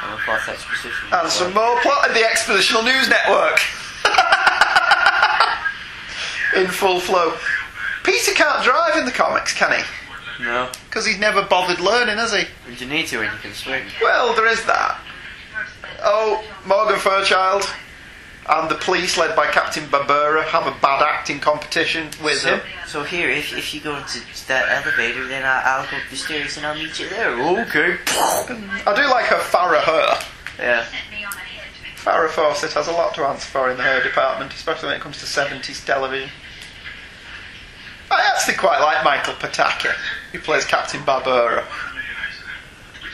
I'm 0.00 0.14
a 0.14 0.16
plot 0.18 0.48
exposition. 0.48 0.92
and 1.12 1.28
some 1.28 1.52
more 1.54 1.80
plot 1.80 2.08
of 2.08 2.14
the 2.14 2.20
Expositional 2.20 2.84
News 2.84 3.08
Network. 3.08 3.58
in 6.56 6.66
full 6.68 7.00
flow. 7.00 7.34
Peter 8.04 8.32
can't 8.32 8.64
drive 8.64 8.96
in 8.96 9.04
the 9.04 9.10
comics, 9.10 9.52
can 9.52 9.78
he? 9.78 10.44
No. 10.44 10.70
Because 10.86 11.04
he's 11.04 11.18
never 11.18 11.42
bothered 11.42 11.80
learning, 11.80 12.16
has 12.16 12.32
he? 12.32 12.44
You 12.78 12.86
need 12.86 13.06
to 13.08 13.18
when 13.18 13.32
you 13.32 13.38
can 13.38 13.52
swing. 13.52 13.84
Well, 14.00 14.34
there 14.34 14.46
is 14.46 14.64
that. 14.66 14.98
Oh, 16.02 16.44
Morgan 16.64 16.98
Fairchild 16.98 17.64
and 18.48 18.70
the 18.70 18.76
police, 18.76 19.18
led 19.18 19.36
by 19.36 19.46
Captain 19.50 19.84
Barbera, 19.84 20.42
have 20.44 20.66
a 20.66 20.80
bad 20.80 21.02
acting 21.02 21.38
competition 21.38 22.08
with 22.22 22.38
so, 22.38 22.56
him. 22.56 22.60
so 22.86 23.02
here, 23.02 23.30
if, 23.30 23.56
if 23.56 23.74
you 23.74 23.80
go 23.80 23.96
into 23.96 24.20
that 24.46 24.84
elevator, 24.84 25.26
then 25.28 25.44
I, 25.44 25.62
I'll 25.64 25.90
go 25.90 25.96
up 25.96 26.02
the 26.10 26.16
stairs 26.16 26.56
and 26.56 26.64
I'll 26.64 26.74
meet 26.74 26.98
you 26.98 27.08
there. 27.10 27.30
Okay. 27.32 27.98
I 28.08 28.94
do 28.96 29.02
like 29.10 29.26
her 29.26 29.36
Farrah 29.36 29.82
her. 29.82 30.18
Yeah. 30.58 30.86
Farrah 31.96 32.30
Fawcett 32.30 32.72
has 32.72 32.88
a 32.88 32.92
lot 32.92 33.14
to 33.14 33.22
answer 33.22 33.46
for 33.46 33.70
in 33.70 33.76
the 33.76 33.82
hair 33.82 34.02
department, 34.02 34.52
especially 34.54 34.88
when 34.88 34.96
it 34.96 35.02
comes 35.02 35.18
to 35.18 35.26
70s 35.26 35.84
television. 35.84 36.30
I 38.10 38.32
actually 38.34 38.54
quite 38.54 38.80
like 38.80 39.04
Michael 39.04 39.34
Pataki, 39.34 39.92
who 40.32 40.38
plays 40.38 40.64
Captain 40.64 41.00
Barbera. 41.02 41.64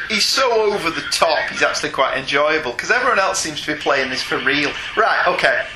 He's 0.09 0.25
so 0.25 0.73
over 0.73 0.91
the 0.91 1.03
top, 1.11 1.51
he's 1.51 1.63
actually 1.63 1.91
quite 1.91 2.19
enjoyable, 2.19 2.73
because 2.73 2.91
everyone 2.91 3.19
else 3.19 3.39
seems 3.39 3.61
to 3.65 3.75
be 3.75 3.81
playing 3.81 4.11
this 4.11 4.23
for 4.23 4.39
real. 4.39 4.71
Right, 4.97 5.25
okay. 5.29 5.67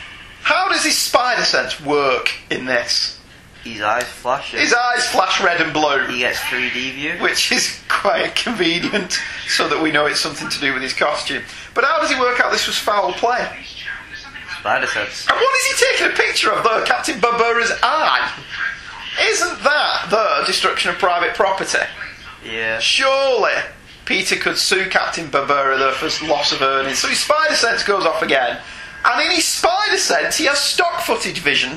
How 0.43 0.69
does 0.69 0.85
his 0.85 0.97
spider 0.97 1.45
sense 1.45 1.81
work 1.81 2.31
in 2.51 2.67
this? 2.67 3.19
His 3.65 3.83
eyes 3.83 4.05
flash. 4.05 4.53
His 4.53 4.73
eyes 4.73 5.07
flash 5.09 5.43
red 5.43 5.61
and 5.61 5.73
blue. 5.73 6.07
He 6.07 6.21
gets 6.21 6.39
3D 6.39 6.95
view. 6.95 7.19
which 7.21 7.53
is 7.53 7.81
quite 7.89 8.35
convenient 8.35 9.19
so 9.49 9.69
that 9.69 9.83
we 9.83 9.91
know 9.91 10.07
it's 10.07 10.21
something 10.21 10.49
to 10.49 10.61
do 10.61 10.73
with 10.73 10.83
his 10.83 10.95
costume. 10.95 11.43
But 11.75 11.85
how 11.85 12.01
does 12.01 12.11
he 12.11 12.19
work 12.19 12.41
out 12.41 12.53
this 12.53 12.67
was 12.67 12.79
foul 12.79 13.13
play? 13.13 13.47
Spider 14.61 14.87
sense. 14.87 15.27
And 15.29 15.37
what 15.37 15.55
is 15.57 15.67
he 15.67 15.87
taking 15.87 16.07
a 16.13 16.17
picture 16.17 16.53
of 16.53 16.65
though? 16.65 16.85
Captain 16.85 17.21
Barbera's 17.21 17.73
eye? 17.83 18.33
Isn't 19.21 19.63
that 19.65 20.07
the 20.11 20.47
destruction 20.47 20.91
of 20.91 20.99
private 20.99 21.35
property? 21.35 21.79
Yeah. 22.45 22.79
Surely 22.79 23.53
Peter 24.09 24.37
could 24.37 24.57
sue 24.57 24.89
Captain 24.89 25.27
Barbera 25.27 25.79
though 25.79 25.93
for 25.93 26.07
his 26.07 26.23
loss 26.23 26.51
of 26.51 26.63
earnings. 26.63 26.99
So 26.99 27.09
his 27.09 27.21
spider 27.21 27.55
sense 27.55 27.83
goes 27.85 28.07
off 28.07 28.23
again. 28.23 28.59
And 29.05 29.21
in 29.21 29.37
his 29.37 29.45
spider 29.45 29.99
sense, 29.99 30.39
he 30.39 30.47
has 30.47 30.59
stock 30.59 31.03
footage 31.03 31.41
vision 31.41 31.73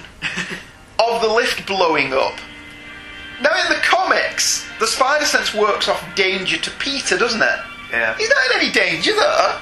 of 1.00 1.22
the 1.22 1.28
lift 1.28 1.67
blowing 1.67 2.13
up. 2.13 2.39
Now, 3.41 3.50
in 3.62 3.67
the 3.67 3.82
comics, 3.84 4.65
the 4.80 4.88
spider 4.88 5.26
sense 5.26 5.54
works 5.54 5.89
off 5.89 6.15
danger 6.15 6.56
to 6.56 6.72
Peter, 6.80 7.17
doesn't 7.17 7.41
it? 7.41 7.60
Yeah. 7.91 8.15
He's 8.17 8.30
not 8.30 8.38
in 8.56 8.62
any 8.62 8.72
danger 8.72 9.13
though. 9.13 9.60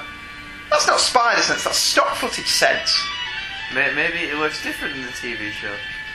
That's 0.70 0.86
not 0.86 1.00
spider 1.00 1.42
sense, 1.42 1.64
that's 1.64 1.76
stock 1.76 2.14
footage 2.14 2.46
sense. 2.46 2.96
Maybe 3.74 4.30
it 4.30 4.38
works 4.38 4.62
different 4.62 4.94
in 4.94 5.02
the 5.02 5.08
TV 5.08 5.50
show. 5.50 5.74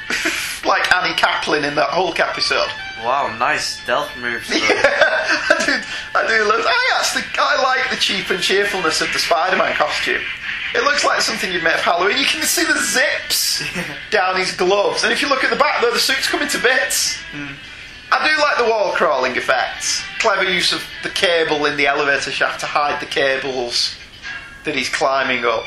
like 0.66 0.92
Annie 0.94 1.16
Kaplan 1.16 1.64
in 1.64 1.76
that 1.76 1.90
Hulk 1.90 2.20
episode. 2.20 2.70
Wow, 3.04 3.36
nice 3.38 3.80
stealth 3.82 4.16
moves. 4.18 4.50
Yeah, 4.56 4.62
I 5.50 5.66
do, 5.66 5.74
I 6.20 6.28
do 6.28 6.44
love. 6.48 6.66
I 6.66 7.00
actually, 7.00 7.24
I 7.38 7.62
like 7.62 7.90
the 7.90 7.98
cheap 7.98 8.30
and 8.30 8.42
cheerfulness 8.42 9.02
of 9.02 9.12
the 9.14 9.20
Spider-Man 9.20 9.76
costume. 9.76 10.22
It 10.74 10.84
looks 10.84 11.04
like 11.04 11.22
something 11.22 11.52
you'd 11.52 11.64
make 11.64 11.76
for 11.78 11.92
Halloween. 11.92 12.18
You 12.18 12.26
can 12.26 12.44
see 12.44 12.64
the 12.64 12.80
zips 12.80 13.64
down 14.12 14.38
his 14.38 14.52
gloves, 14.52 15.04
and 15.04 15.12
if 15.12 15.22
you 15.22 15.30
look 15.30 15.44
at 15.44 15.50
the 15.50 15.56
back, 15.56 15.82
though, 15.82 15.92
the 15.92 16.00
suit's 16.00 16.28
coming 16.28 16.48
to 16.50 16.60
bits. 16.60 17.18
Hmm. 17.32 17.54
I 18.12 18.28
do 18.28 18.42
like 18.42 18.58
the 18.58 18.72
wall 18.72 18.92
crawling 18.94 19.36
effects. 19.36 20.04
Clever 20.20 20.44
use 20.44 20.72
of 20.74 20.84
the 21.04 21.10
cable 21.10 21.66
in 21.66 21.76
the 21.78 21.88
elevator 21.88 22.32
shaft 22.32 22.60
to 22.62 22.66
hide 22.66 23.02
the 23.02 23.06
cables 23.08 23.96
that 24.64 24.76
he's 24.76 24.90
climbing 24.90 25.46
up. 25.46 25.66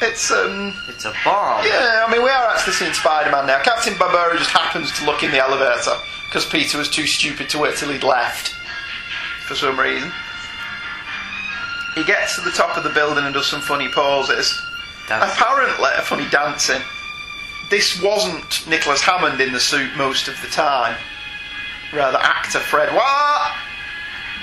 It's 0.00 0.30
um. 0.30 0.74
It's 0.88 1.04
a 1.04 1.14
bomb. 1.24 1.64
Yeah, 1.64 2.04
I 2.06 2.12
mean, 2.12 2.22
we 2.22 2.28
are 2.28 2.50
actually 2.50 2.74
seeing 2.74 2.92
Spider 2.92 3.30
Man 3.30 3.46
now. 3.46 3.62
Captain 3.62 3.94
Barbera 3.94 4.36
just 4.36 4.50
happens 4.50 4.92
to 4.98 5.06
look 5.06 5.22
in 5.22 5.30
the 5.30 5.38
elevator 5.38 5.96
because 6.26 6.44
Peter 6.44 6.76
was 6.76 6.90
too 6.90 7.06
stupid 7.06 7.48
to 7.50 7.58
wait 7.58 7.76
till 7.76 7.90
he'd 7.90 8.02
left 8.02 8.54
for 9.46 9.54
some 9.54 9.78
reason. 9.78 10.12
He 11.94 12.04
gets 12.04 12.34
to 12.36 12.42
the 12.42 12.50
top 12.50 12.76
of 12.76 12.84
the 12.84 12.90
building 12.90 13.24
and 13.24 13.32
does 13.32 13.46
some 13.46 13.62
funny 13.62 13.88
poses. 13.88 14.60
Dancing. 15.08 15.30
Apparently, 15.30 15.88
funny 16.02 16.28
dancing. 16.28 16.82
This 17.70 18.02
wasn't 18.02 18.68
Nicholas 18.68 19.00
Hammond 19.00 19.40
in 19.40 19.52
the 19.52 19.60
suit 19.60 19.90
most 19.96 20.28
of 20.28 20.34
the 20.42 20.48
time. 20.48 20.96
Rather, 21.92 22.18
actor 22.18 22.58
Fred 22.58 22.94
Waugh? 22.94 23.52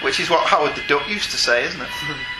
Which 0.01 0.19
is 0.19 0.29
what 0.29 0.47
Howard 0.47 0.75
the 0.75 0.81
Duck 0.87 1.07
used 1.07 1.29
to 1.31 1.37
say, 1.37 1.63
isn't 1.65 1.79
it? 1.81 1.87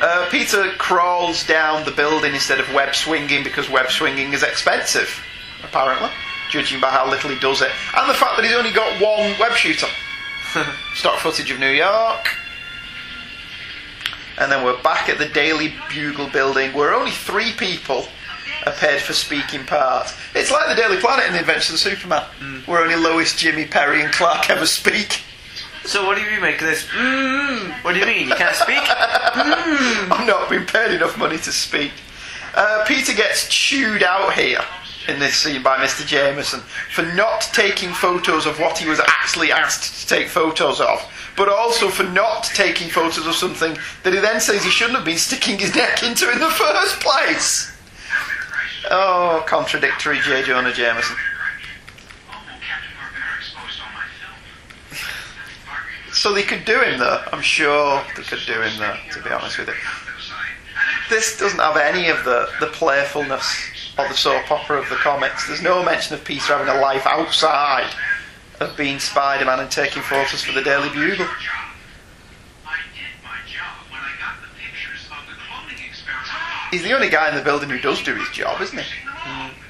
Uh, 0.00 0.28
Peter 0.30 0.70
crawls 0.78 1.46
down 1.46 1.84
the 1.84 1.90
building 1.90 2.34
instead 2.34 2.60
of 2.60 2.72
web 2.72 2.94
swinging 2.94 3.42
because 3.42 3.68
web 3.68 3.90
swinging 3.90 4.32
is 4.32 4.42
expensive, 4.42 5.22
apparently, 5.64 6.10
judging 6.50 6.80
by 6.80 6.88
how 6.88 7.08
little 7.08 7.30
he 7.30 7.38
does 7.40 7.62
it. 7.62 7.70
And 7.96 8.08
the 8.08 8.14
fact 8.14 8.36
that 8.36 8.44
he's 8.44 8.54
only 8.54 8.70
got 8.70 9.00
one 9.00 9.38
web 9.38 9.52
shooter. 9.52 9.88
Stock 10.94 11.18
footage 11.18 11.50
of 11.50 11.58
New 11.58 11.70
York. 11.70 12.28
And 14.38 14.52
then 14.52 14.64
we're 14.64 14.80
back 14.82 15.08
at 15.08 15.18
the 15.18 15.26
Daily 15.26 15.74
Bugle 15.90 16.28
building 16.28 16.72
where 16.72 16.94
only 16.94 17.10
three 17.10 17.52
people 17.52 18.06
are 18.66 18.72
paid 18.72 19.00
for 19.00 19.12
speaking 19.12 19.64
parts. 19.66 20.16
It's 20.34 20.50
like 20.52 20.68
the 20.68 20.80
Daily 20.80 20.98
Planet 20.98 21.26
in 21.26 21.32
the 21.32 21.40
Adventures 21.40 21.74
of 21.74 21.80
Superman, 21.80 22.24
where 22.66 22.82
only 22.82 22.94
Lois, 22.94 23.36
Jimmy, 23.36 23.64
Perry, 23.64 24.02
and 24.02 24.12
Clark 24.12 24.48
ever 24.48 24.66
speak. 24.66 25.22
So 25.84 26.06
what 26.06 26.16
do 26.18 26.22
you 26.22 26.40
make 26.40 26.60
of 26.60 26.66
this? 26.66 26.84
Mm, 26.86 27.72
what 27.82 27.94
do 27.94 28.00
you 28.00 28.06
mean? 28.06 28.28
You 28.28 28.34
can't 28.34 28.54
speak? 28.54 28.82
I'm 28.82 30.26
not 30.26 30.50
being 30.50 30.66
paid 30.66 30.94
enough 30.94 31.16
money 31.16 31.38
to 31.38 31.52
speak. 31.52 31.92
Uh, 32.54 32.84
Peter 32.86 33.14
gets 33.14 33.48
chewed 33.48 34.02
out 34.02 34.34
here 34.34 34.60
in 35.08 35.18
this 35.18 35.36
scene 35.36 35.62
by 35.62 35.78
Mr. 35.78 36.06
Jameson 36.06 36.60
for 36.92 37.02
not 37.14 37.40
taking 37.52 37.90
photos 37.90 38.46
of 38.46 38.58
what 38.58 38.78
he 38.78 38.88
was 38.88 39.00
actually 39.00 39.50
asked 39.50 40.00
to 40.02 40.14
take 40.14 40.28
photos 40.28 40.80
of, 40.80 41.00
but 41.36 41.48
also 41.48 41.88
for 41.88 42.02
not 42.04 42.44
taking 42.44 42.88
photos 42.88 43.26
of 43.26 43.34
something 43.34 43.76
that 44.02 44.12
he 44.12 44.18
then 44.20 44.40
says 44.40 44.62
he 44.62 44.70
shouldn't 44.70 44.96
have 44.96 45.06
been 45.06 45.16
sticking 45.16 45.58
his 45.58 45.74
neck 45.74 46.02
into 46.02 46.30
in 46.30 46.38
the 46.38 46.50
first 46.50 47.00
place. 47.00 47.72
Oh, 48.90 49.44
contradictory 49.46 50.18
J. 50.20 50.42
Jonah 50.42 50.72
Jameson. 50.72 51.16
So 56.18 56.32
they 56.32 56.42
could 56.42 56.64
do 56.64 56.80
him 56.80 56.98
though. 56.98 57.22
I'm 57.32 57.42
sure 57.42 58.02
they 58.16 58.24
could 58.24 58.40
do 58.44 58.60
him 58.60 58.76
though, 58.76 58.96
to 59.12 59.22
be 59.22 59.30
honest 59.30 59.56
with 59.56 59.68
you. 59.68 59.74
This 61.08 61.38
doesn't 61.38 61.60
have 61.60 61.76
any 61.76 62.08
of 62.08 62.24
the, 62.24 62.48
the 62.58 62.66
playfulness 62.66 63.46
or 63.96 64.08
the 64.08 64.14
soap 64.14 64.50
opera 64.50 64.80
of 64.80 64.88
the 64.88 64.96
comics. 64.96 65.46
There's 65.46 65.62
no 65.62 65.84
mention 65.84 66.14
of 66.14 66.24
Peter 66.24 66.56
having 66.56 66.74
a 66.74 66.80
life 66.80 67.06
outside 67.06 67.94
of 68.58 68.76
being 68.76 68.98
Spider 68.98 69.44
Man 69.44 69.60
and 69.60 69.70
taking 69.70 70.02
photos 70.02 70.42
for 70.42 70.52
the 70.52 70.62
Daily 70.62 70.88
Bugle. 70.88 71.28
He's 76.72 76.82
the 76.82 76.94
only 76.94 77.10
guy 77.10 77.28
in 77.28 77.36
the 77.36 77.44
building 77.44 77.70
who 77.70 77.78
does 77.78 78.02
do 78.02 78.16
his 78.16 78.28
job, 78.30 78.60
isn't 78.60 78.76
he? 78.76 78.84
Hmm. 79.06 79.67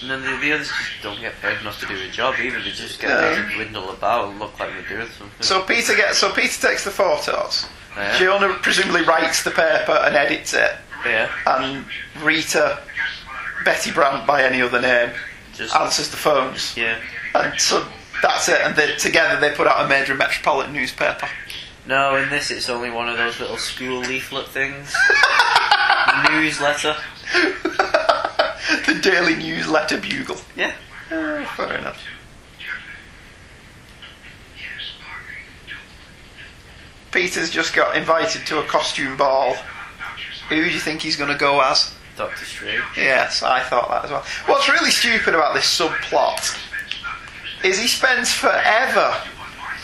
And 0.00 0.10
then 0.10 0.22
the, 0.22 0.36
the 0.40 0.52
others 0.52 0.68
just 0.68 1.02
don't 1.02 1.20
get 1.20 1.34
paid 1.42 1.58
enough 1.60 1.78
to 1.80 1.86
do 1.86 1.94
a 1.94 2.08
job 2.08 2.34
either. 2.40 2.58
They 2.62 2.70
just 2.70 3.00
get 3.00 3.08
there 3.08 3.34
to 3.48 3.54
dwindle 3.54 3.90
about 3.90 4.30
and 4.30 4.38
look 4.38 4.58
like 4.58 4.70
they're 4.70 4.96
doing 4.98 5.10
something. 5.10 5.42
So 5.42 5.62
Peter 5.62 5.94
gets 5.94 6.18
so 6.18 6.32
Peter 6.32 6.68
takes 6.68 6.84
the 6.84 6.90
photos. 6.90 7.66
Yeah. 7.96 8.18
Jonah 8.18 8.54
presumably 8.62 9.02
writes 9.02 9.42
the 9.42 9.50
paper 9.50 9.92
and 9.92 10.14
edits 10.16 10.54
it. 10.54 10.72
yeah, 11.04 11.28
And 11.46 11.84
Rita, 12.22 12.80
Betty 13.64 13.90
Brandt 13.90 14.26
by 14.26 14.42
any 14.44 14.62
other 14.62 14.80
name, 14.80 15.10
just 15.54 15.74
answers 15.76 16.08
the 16.10 16.16
phones. 16.16 16.76
yeah. 16.76 16.98
And 17.34 17.60
so 17.60 17.86
that's 18.22 18.48
it. 18.48 18.60
And 18.62 18.74
they, 18.76 18.94
together 18.96 19.38
they 19.40 19.54
put 19.54 19.66
out 19.66 19.84
a 19.84 19.88
major 19.88 20.14
metropolitan 20.14 20.72
newspaper. 20.72 21.28
No, 21.86 22.16
in 22.16 22.30
this 22.30 22.50
it's 22.50 22.68
only 22.70 22.90
one 22.90 23.08
of 23.08 23.18
those 23.18 23.38
little 23.40 23.56
school 23.58 23.98
leaflet 24.00 24.48
things. 24.48 24.94
Newsletter. 26.30 26.96
the 28.86 28.98
Daily 29.00 29.34
Newsletter 29.36 29.98
Bugle. 29.98 30.38
Yeah. 30.56 30.74
Oh, 31.10 31.44
fair 31.56 31.78
enough. 31.78 32.02
Peter's 37.10 37.50
just 37.50 37.74
got 37.74 37.96
invited 37.96 38.46
to 38.46 38.60
a 38.60 38.64
costume 38.64 39.16
ball. 39.16 39.54
Who 40.48 40.56
do 40.56 40.70
you 40.70 40.78
think 40.78 41.02
he's 41.02 41.16
going 41.16 41.30
to 41.30 41.36
go 41.36 41.60
as? 41.60 41.92
Doctor 42.16 42.44
Strange. 42.44 42.82
Yes, 42.96 43.42
I 43.42 43.60
thought 43.60 43.88
that 43.88 44.04
as 44.04 44.10
well. 44.10 44.24
What's 44.46 44.68
really 44.68 44.90
stupid 44.90 45.34
about 45.34 45.54
this 45.54 45.64
subplot 45.64 46.56
is 47.64 47.78
he 47.78 47.88
spends 47.88 48.32
forever 48.32 49.16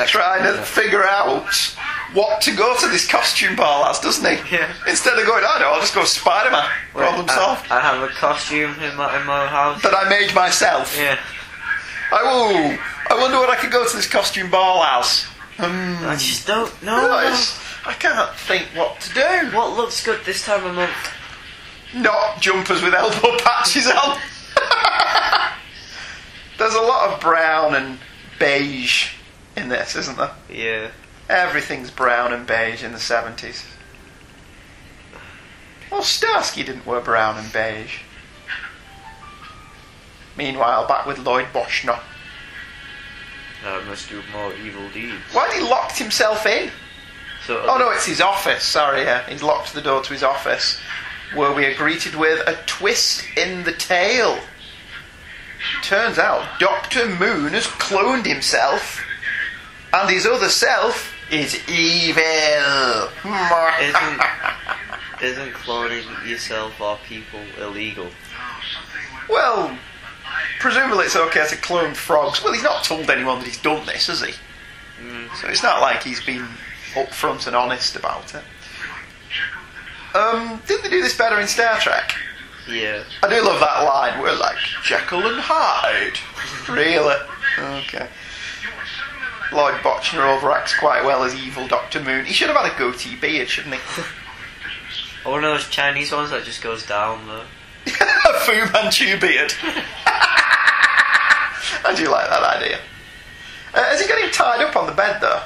trying 0.07 0.43
to 0.45 0.63
figure 0.63 1.05
out 1.05 1.76
what 2.13 2.41
to 2.43 2.55
go 2.55 2.77
to 2.79 2.89
this 2.89 3.07
costume 3.07 3.57
ball 3.57 3.85
as, 3.87 3.99
doesn't 4.01 4.25
he? 4.25 4.55
Yeah. 4.57 4.73
Instead 4.89 5.19
of 5.19 5.27
going, 5.27 5.45
I 5.47 5.61
know, 5.61 5.73
I'll 5.73 5.81
just 5.81 5.95
go 5.95 6.05
Spider 6.05 6.51
Man. 6.51 6.69
Problem 6.93 7.27
I- 7.29 7.35
solved. 7.35 7.71
I, 7.71 7.81
have 7.81 8.03
a 8.03 8.13
costume 8.13 8.75
in 8.81 8.97
my, 8.97 9.21
in 9.21 9.27
my 9.27 9.47
house. 9.47 9.83
that 9.83 9.95
I 9.95 10.09
made 10.09 10.35
myself. 10.35 10.97
Yeah. 10.99 11.19
Oh, 12.13 12.79
I 13.11 13.15
wonder 13.21 13.39
what 13.39 13.51
I 13.51 13.57
could 13.57 13.73
go 13.73 13.87
to 13.87 13.97
this 13.97 14.09
costume 14.09 14.51
ball 14.51 14.83
as. 14.85 15.25
Hmm. 15.57 16.07
I 16.07 16.17
just 16.17 16.47
don't 16.47 16.71
know. 16.83 17.01
No, 17.01 17.17
I 17.87 17.93
can't 17.99 18.35
think 18.35 18.67
what 18.75 19.01
to 19.01 19.15
do. 19.15 19.57
What 19.57 19.77
looks 19.77 20.05
good 20.05 20.25
this 20.25 20.45
time 20.45 20.65
of 20.67 20.75
month? 20.75 20.93
Not 21.95 22.41
jumpers 22.41 22.83
with 22.83 22.95
elbow 22.95 23.37
patches 23.43 23.87
on. 23.87 24.19
There's 26.59 26.75
a 26.75 26.81
lot 26.81 27.13
of 27.13 27.21
brown 27.21 27.75
and 27.75 27.99
beige 28.39 29.13
in 29.57 29.69
this, 29.69 29.97
isn't 29.97 30.17
there? 30.17 30.33
Yeah. 30.51 30.91
Everything's 31.29 31.91
brown 31.91 32.33
and 32.33 32.47
beige 32.47 32.85
in 32.85 32.93
the 32.93 32.99
70s. 32.99 33.65
Well, 35.91 36.03
Starsky 36.03 36.63
didn't 36.63 36.87
wear 36.87 37.01
brown 37.01 37.37
and 37.39 37.53
beige. 37.53 38.01
Meanwhile, 40.37 40.87
back 40.87 41.07
with 41.07 41.19
Lloyd 41.19 41.47
Bochner. 41.53 41.99
I 43.65 43.83
must 43.85 44.09
do 44.09 44.23
more 44.33 44.53
evil 44.55 44.89
deeds. 44.91 45.15
Why 45.33 45.49
had 45.49 45.61
he 45.61 45.69
locked 45.69 45.99
himself 45.99 46.47
in? 46.47 46.71
So, 47.47 47.63
Oh 47.67 47.79
no, 47.79 47.91
it's 47.91 48.07
his 48.07 48.21
office. 48.21 48.63
Sorry, 48.63 49.03
yeah. 49.03 49.29
He's 49.29 49.43
locked 49.43 49.73
the 49.73 49.81
door 49.81 50.03
to 50.03 50.13
his 50.13 50.23
office, 50.23 50.79
where 51.35 51.53
we 51.53 51.65
are 51.65 51.75
greeted 51.75 52.15
with 52.15 52.47
a 52.47 52.57
twist 52.67 53.25
in 53.37 53.65
the 53.65 53.73
tale. 53.73 54.39
Turns 55.83 56.19
out 56.19 56.61
Doctor 56.61 57.09
Moon 57.09 57.53
has 57.53 57.67
cloned 57.67 58.27
himself, 58.27 59.05
and 59.93 60.11
his 60.11 60.27
other 60.27 60.49
self 60.49 61.13
is 61.31 61.69
evil. 61.69 63.09
Isn't, 63.81 64.21
isn't 65.23 65.53
cloning 65.55 66.29
yourself 66.29 66.81
or 66.81 66.99
people 67.07 67.41
illegal? 67.59 68.09
well, 69.29 69.77
presumably 70.61 71.07
it's 71.07 71.17
okay 71.17 71.47
to 71.49 71.57
clone 71.57 71.95
frogs. 71.95 72.43
Well, 72.45 72.53
he's 72.53 72.63
not 72.63 72.85
told 72.85 73.11
anyone 73.11 73.39
that 73.41 73.47
he's 73.47 73.61
done 73.61 73.85
this, 73.87 74.07
has 74.07 74.23
he? 74.23 74.33
So 75.41 75.49
it's 75.49 75.63
not 75.63 75.81
like 75.83 76.03
he's 76.03 76.25
been 76.25 76.47
upfront 76.95 77.47
and 77.47 77.55
honest 77.55 77.97
about 77.97 78.35
it. 78.35 78.43
Um, 80.17 80.63
didn't 80.67 80.85
they 80.85 80.91
do 80.91 81.03
this 81.03 81.17
better 81.17 81.39
in 81.41 81.47
Star 81.47 81.79
Trek? 81.79 82.15
Yeah. 82.69 83.05
I 83.23 83.29
do 83.29 83.45
love 83.45 83.61
that 83.61 83.83
line. 83.85 84.21
We're 84.21 84.37
like 84.39 84.57
Jekyll 84.83 85.27
and 85.27 85.39
Hyde. 85.39 86.19
really? 86.69 87.15
Okay. 87.59 88.09
Lloyd 89.53 89.75
Bochner 89.83 90.39
overacts 90.39 90.79
quite 90.79 91.05
well 91.05 91.23
as 91.25 91.35
evil 91.35 91.67
Doctor 91.69 92.01
Moon. 92.03 92.25
He 92.25 92.33
should 92.33 92.49
have 92.49 92.57
had 92.57 92.73
a 92.73 92.79
goatee 92.79 93.17
beard, 93.17 93.49
shouldn't 93.49 93.75
he? 93.77 93.81
Or 95.25 95.33
one 95.33 95.45
of 95.45 95.51
those 95.53 95.69
Chinese 95.69 96.13
ones 96.13 96.31
that 96.31 96.45
just 96.45 96.63
goes 96.63 96.85
down 96.87 97.27
though. 97.27 97.45
a 97.87 97.91
Fu 98.41 98.53
Manchu 98.73 99.19
beard. 99.21 99.53
I 101.85 101.95
do 101.97 102.09
like 102.11 102.29
that 102.29 102.43
idea. 102.57 102.79
Uh, 103.75 103.85
has 103.85 104.01
he 104.01 104.09
got 104.09 104.19
him 104.21 104.31
tied 104.31 104.63
up 104.65 104.75
on 104.77 104.87
the 104.87 104.93
bed 104.93 105.21
though? 105.21 105.43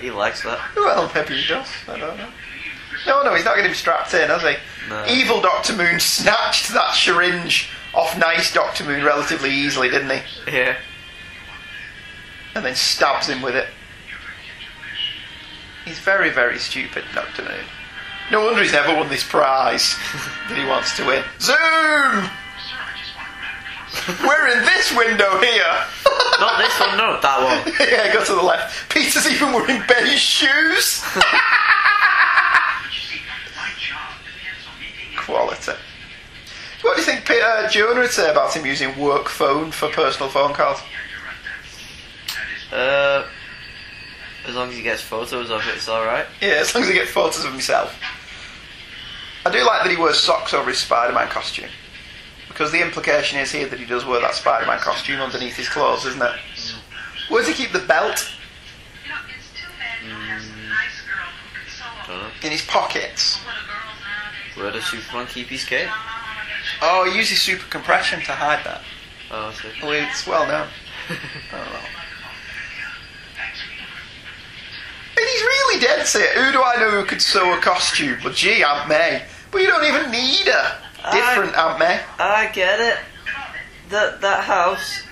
he 0.00 0.10
likes 0.10 0.42
that. 0.44 0.58
Well, 0.76 1.10
maybe 1.14 1.36
he 1.40 1.46
does. 1.46 1.68
I 1.88 1.98
don't 1.98 2.16
know. 2.16 2.28
No, 3.06 3.22
no, 3.22 3.34
he's 3.34 3.44
not 3.44 3.56
getting 3.56 3.74
strapped 3.74 4.14
in, 4.14 4.28
has 4.30 4.42
he? 4.42 4.54
No. 4.88 5.04
Evil 5.06 5.40
Doctor 5.42 5.74
Moon 5.74 6.00
snatched 6.00 6.72
that 6.72 6.94
syringe 6.94 7.68
off 7.92 8.16
nice 8.16 8.52
Doctor 8.52 8.84
Moon 8.84 9.04
relatively 9.04 9.50
easily, 9.50 9.90
didn't 9.90 10.10
he? 10.10 10.20
Yeah. 10.52 10.76
And 12.54 12.64
then 12.64 12.74
stabs 12.74 13.28
him 13.28 13.42
with 13.42 13.56
it. 13.56 13.68
He's 15.84 15.98
very, 15.98 16.30
very 16.30 16.58
stupid, 16.58 17.04
Doctor 17.14 17.42
Moon. 17.42 17.64
No 18.30 18.44
wonder 18.44 18.62
he's 18.62 18.72
never 18.72 18.94
won 18.94 19.08
this 19.08 19.24
prize 19.24 19.96
that 20.48 20.56
he 20.56 20.64
wants 20.64 20.96
to 20.96 21.06
win. 21.06 21.22
Zoom! 21.40 22.30
We're 24.26 24.48
in 24.48 24.64
this 24.64 24.94
window 24.96 25.38
here. 25.40 25.74
Not 26.40 26.58
this 26.58 26.80
one, 26.80 26.96
no, 26.96 27.20
that 27.20 27.64
one. 27.64 27.74
yeah, 27.88 28.12
go 28.12 28.24
to 28.24 28.34
the 28.34 28.42
left. 28.42 28.90
Peter's 28.90 29.26
even 29.30 29.52
wearing 29.52 29.82
beige 29.86 30.18
shoes. 30.18 31.04
Quality. 35.16 35.72
What 36.82 36.96
do 36.96 37.02
you 37.02 37.06
think 37.06 37.26
Peter 37.26 37.44
uh, 37.44 37.68
Jonah 37.70 38.00
would 38.00 38.10
say 38.10 38.30
about 38.30 38.54
him 38.54 38.66
using 38.66 38.98
work 38.98 39.28
phone 39.28 39.70
for 39.70 39.88
personal 39.88 40.28
phone 40.28 40.52
calls? 40.52 40.80
Uh, 42.72 43.26
as 44.46 44.54
long 44.54 44.68
as 44.68 44.76
he 44.76 44.82
gets 44.82 45.02
photos 45.02 45.50
of 45.50 45.60
it, 45.60 45.74
it's 45.76 45.88
alright. 45.88 46.26
Yeah, 46.40 46.60
as 46.60 46.74
long 46.74 46.84
as 46.84 46.90
he 46.90 46.94
gets 46.94 47.10
photos 47.10 47.44
of 47.44 47.52
himself. 47.52 47.96
I 49.46 49.50
do 49.50 49.64
like 49.64 49.82
that 49.84 49.90
he 49.90 49.96
wears 49.96 50.18
socks 50.18 50.54
over 50.54 50.70
his 50.70 50.78
Spider-Man 50.78 51.28
costume. 51.28 51.68
Because 52.48 52.72
the 52.72 52.80
implication 52.80 53.38
is 53.38 53.50
here 53.50 53.68
that 53.68 53.78
he 53.78 53.84
does 53.84 54.04
wear 54.04 54.20
that 54.20 54.34
Spider-Man 54.34 54.78
costume 54.78 55.20
underneath 55.20 55.56
his 55.56 55.68
clothes, 55.68 56.06
isn't 56.06 56.22
it? 56.22 56.34
Where 57.28 57.42
does 57.42 57.48
he 57.48 57.64
keep 57.64 57.72
the 57.72 57.80
belt? 57.86 58.30
In 62.42 62.50
his 62.50 62.62
pockets. 62.62 63.38
Where 64.54 64.70
does 64.70 64.84
Superman 64.84 65.26
keep 65.26 65.48
his 65.48 65.64
cape? 65.64 65.88
Oh, 66.82 67.08
he 67.10 67.16
uses 67.16 67.40
super 67.40 67.64
compression 67.68 68.20
to 68.20 68.32
hide 68.32 68.64
that. 68.64 68.82
Oh, 69.30 69.48
I 69.48 69.52
see. 69.54 69.68
Well, 69.82 69.92
it's 69.92 70.26
well 70.26 70.46
known. 70.46 70.68
oh, 71.10 71.16
well. 71.52 71.82
And 71.96 72.03
he's 75.26 75.42
really 75.42 75.80
dead 75.80 76.06
set. 76.06 76.36
Who 76.36 76.52
do 76.52 76.62
I 76.62 76.76
know 76.76 76.90
who 76.90 77.04
could 77.04 77.22
sew 77.22 77.56
a 77.56 77.60
costume? 77.60 78.18
Well, 78.24 78.32
gee, 78.32 78.62
Aunt 78.62 78.88
May. 78.88 79.22
But 79.50 79.62
you 79.62 79.68
don't 79.68 79.84
even 79.84 80.10
need 80.10 80.46
her. 80.46 80.78
Different 81.12 81.54
Aunt 81.56 81.78
May. 81.78 82.00
I 82.18 82.50
get 82.52 82.80
it. 82.80 82.98
That 83.90 84.20
that 84.22 84.44
house, 84.44 85.02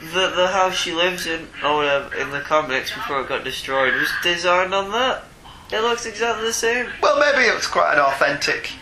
the 0.00 0.32
the 0.34 0.46
house 0.48 0.76
she 0.76 0.92
lives 0.92 1.26
in, 1.26 1.48
or 1.64 1.76
whatever, 1.76 2.14
in 2.14 2.30
the 2.30 2.40
comics 2.40 2.94
before 2.94 3.20
it 3.20 3.28
got 3.28 3.44
destroyed, 3.44 3.94
was 3.94 4.10
designed 4.22 4.72
on 4.72 4.92
that. 4.92 5.24
It 5.72 5.80
looks 5.80 6.06
exactly 6.06 6.46
the 6.46 6.52
same. 6.52 6.86
Well, 7.02 7.18
maybe 7.18 7.48
it 7.48 7.54
was 7.54 7.66
quite 7.66 7.94
an 7.94 8.00
authentic. 8.00 8.72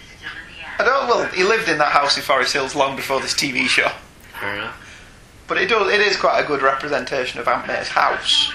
I 0.79 0.85
don't. 0.85 1.09
Well, 1.09 1.27
he 1.29 1.45
lived 1.45 1.69
in 1.69 1.79
that 1.79 1.93
house 1.93 2.17
in 2.17 2.23
Forest 2.23 2.53
Hills 2.53 2.75
long 2.75 2.97
before 2.97 3.21
this 3.21 3.35
TV 3.35 3.67
show. 3.67 3.91
Fair 4.39 4.57
enough. 4.57 4.77
But 5.47 5.59
it 5.59 5.69
does. 5.69 5.93
It 5.93 6.01
is 6.01 6.17
quite 6.17 6.41
a 6.41 6.47
good 6.47 6.63
representation 6.63 7.41
of 7.41 7.49
Aunt 7.49 7.67
May's 7.67 7.89
house, 7.89 8.53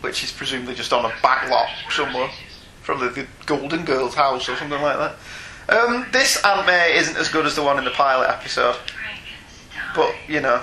which 0.00 0.24
is 0.24 0.32
presumably 0.32 0.74
just 0.74 0.92
on 0.92 1.04
a 1.04 1.12
back 1.22 1.50
lot 1.50 1.68
somewhere, 1.90 2.30
from 2.82 3.00
the, 3.00 3.08
the 3.10 3.26
Golden 3.46 3.84
Girls' 3.84 4.14
house 4.14 4.48
or 4.48 4.56
something 4.56 4.80
like 4.80 4.98
that. 4.98 5.16
Um, 5.68 6.06
this 6.12 6.42
Aunt 6.44 6.66
May 6.66 6.96
isn't 6.96 7.16
as 7.16 7.28
good 7.28 7.46
as 7.46 7.54
the 7.54 7.62
one 7.62 7.78
in 7.78 7.84
the 7.84 7.90
pilot 7.90 8.28
episode, 8.28 8.76
but 9.94 10.12
you 10.28 10.40
know, 10.40 10.62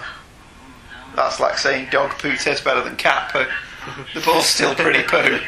that's 1.16 1.40
like 1.40 1.58
saying 1.58 1.90
dog 1.92 2.12
poo 2.20 2.36
tastes 2.36 2.64
better 2.64 2.84
than 2.84 2.96
cat 2.96 3.32
poo. 3.32 3.46
They're 4.14 4.24
both 4.24 4.46
still 4.46 4.76
pretty 4.76 5.04
poo. 5.04 5.40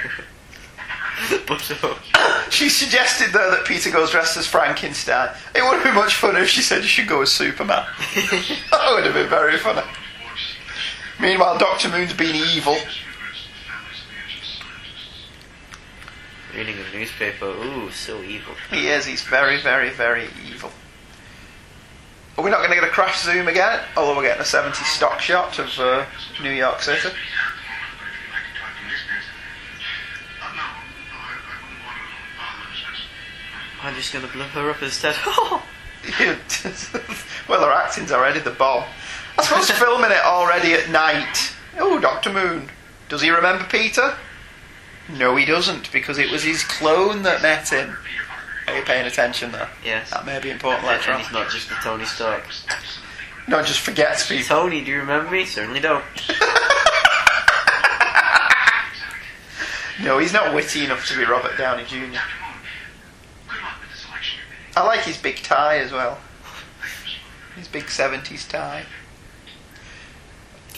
But 1.47 1.59
She 2.49 2.69
suggested 2.69 3.31
though 3.33 3.51
that 3.51 3.65
Peter 3.65 3.91
goes 3.91 4.11
dressed 4.11 4.37
as 4.37 4.47
Frankenstein. 4.47 5.35
It 5.53 5.61
would 5.61 5.75
have 5.75 5.83
been 5.83 5.95
much 5.95 6.15
funner 6.15 6.41
if 6.41 6.49
she 6.49 6.61
said 6.61 6.81
you 6.81 6.87
should 6.87 7.07
go 7.07 7.21
as 7.21 7.31
Superman. 7.31 7.85
that 8.15 8.91
would 8.93 9.05
have 9.05 9.13
been 9.13 9.29
very 9.29 9.57
funny. 9.57 9.81
Meanwhile, 11.19 11.57
Doctor 11.57 11.89
Moon's 11.89 12.13
been 12.13 12.35
evil. 12.35 12.77
Reading 16.55 16.75
a 16.77 16.97
newspaper, 16.97 17.45
ooh, 17.45 17.91
so 17.91 18.21
evil. 18.21 18.53
He 18.69 18.87
is. 18.87 19.05
He's 19.05 19.21
very, 19.23 19.61
very, 19.61 19.89
very 19.89 20.27
evil. 20.47 20.71
Are 22.37 22.43
we 22.43 22.49
not 22.49 22.59
going 22.59 22.69
to 22.69 22.75
get 22.75 22.83
a 22.83 22.91
crash 22.91 23.21
zoom 23.21 23.47
again? 23.47 23.81
Although 23.97 24.15
we're 24.15 24.23
getting 24.23 24.41
a 24.41 24.45
70 24.45 24.75
stock 24.85 25.19
shot 25.19 25.59
of 25.59 25.77
uh, 25.79 26.05
New 26.41 26.51
York 26.51 26.81
City. 26.81 27.09
I'm 33.81 33.95
just 33.95 34.11
gonna 34.11 34.27
blow 34.27 34.43
her 34.43 34.69
up 34.71 34.83
instead. 34.83 35.15
well, 37.47 37.65
her 37.65 37.71
acting's 37.71 38.11
already 38.11 38.41
the 38.41 38.51
bomb. 38.51 38.83
I 39.37 39.43
suppose 39.43 39.71
filming 39.71 40.11
it 40.11 40.23
already 40.25 40.73
at 40.73 40.89
night. 40.89 41.53
Oh, 41.77 41.97
Doctor 41.97 42.31
Moon. 42.31 42.69
Does 43.07 43.21
he 43.21 43.29
remember 43.29 43.63
Peter? 43.65 44.15
No, 45.17 45.35
he 45.35 45.45
doesn't, 45.45 45.91
because 45.91 46.17
it 46.19 46.29
was 46.31 46.43
his 46.43 46.63
clone 46.63 47.23
that 47.23 47.41
met 47.41 47.69
him. 47.69 47.97
Are 48.67 48.77
you 48.77 48.83
paying 48.83 49.07
attention 49.07 49.51
there? 49.51 49.67
yes. 49.83 50.11
That 50.11 50.25
may 50.25 50.39
be 50.39 50.51
important 50.51 50.83
And 50.85 50.97
later 50.97 51.11
on. 51.13 51.19
he's 51.21 51.31
not 51.31 51.49
just 51.49 51.71
a 51.71 51.75
Tony 51.75 52.05
Stark. 52.05 52.43
No, 53.47 53.63
just 53.63 53.79
forgets 53.79 54.27
people. 54.27 54.45
Tony, 54.45 54.83
do 54.83 54.91
you 54.91 54.99
remember 54.99 55.31
me? 55.31 55.45
Certainly 55.45 55.79
don't. 55.79 56.03
No, 60.01 60.17
he's 60.17 60.31
not 60.31 60.55
witty 60.55 60.85
enough 60.85 61.05
to 61.09 61.17
be 61.17 61.25
Robert 61.25 61.57
Downey 61.57 61.83
Jr. 61.83 61.97
Good 61.97 62.13
luck 62.13 62.21
with 63.81 63.91
the 63.91 63.97
selection 63.97 64.39
you 64.39 64.55
made. 64.73 64.77
I 64.81 64.85
like 64.87 65.01
his 65.01 65.17
big 65.17 65.37
tie 65.43 65.79
as 65.79 65.91
well. 65.91 66.17
His 67.57 67.67
big 67.67 67.83
70s 67.83 68.47
tie. 68.47 68.85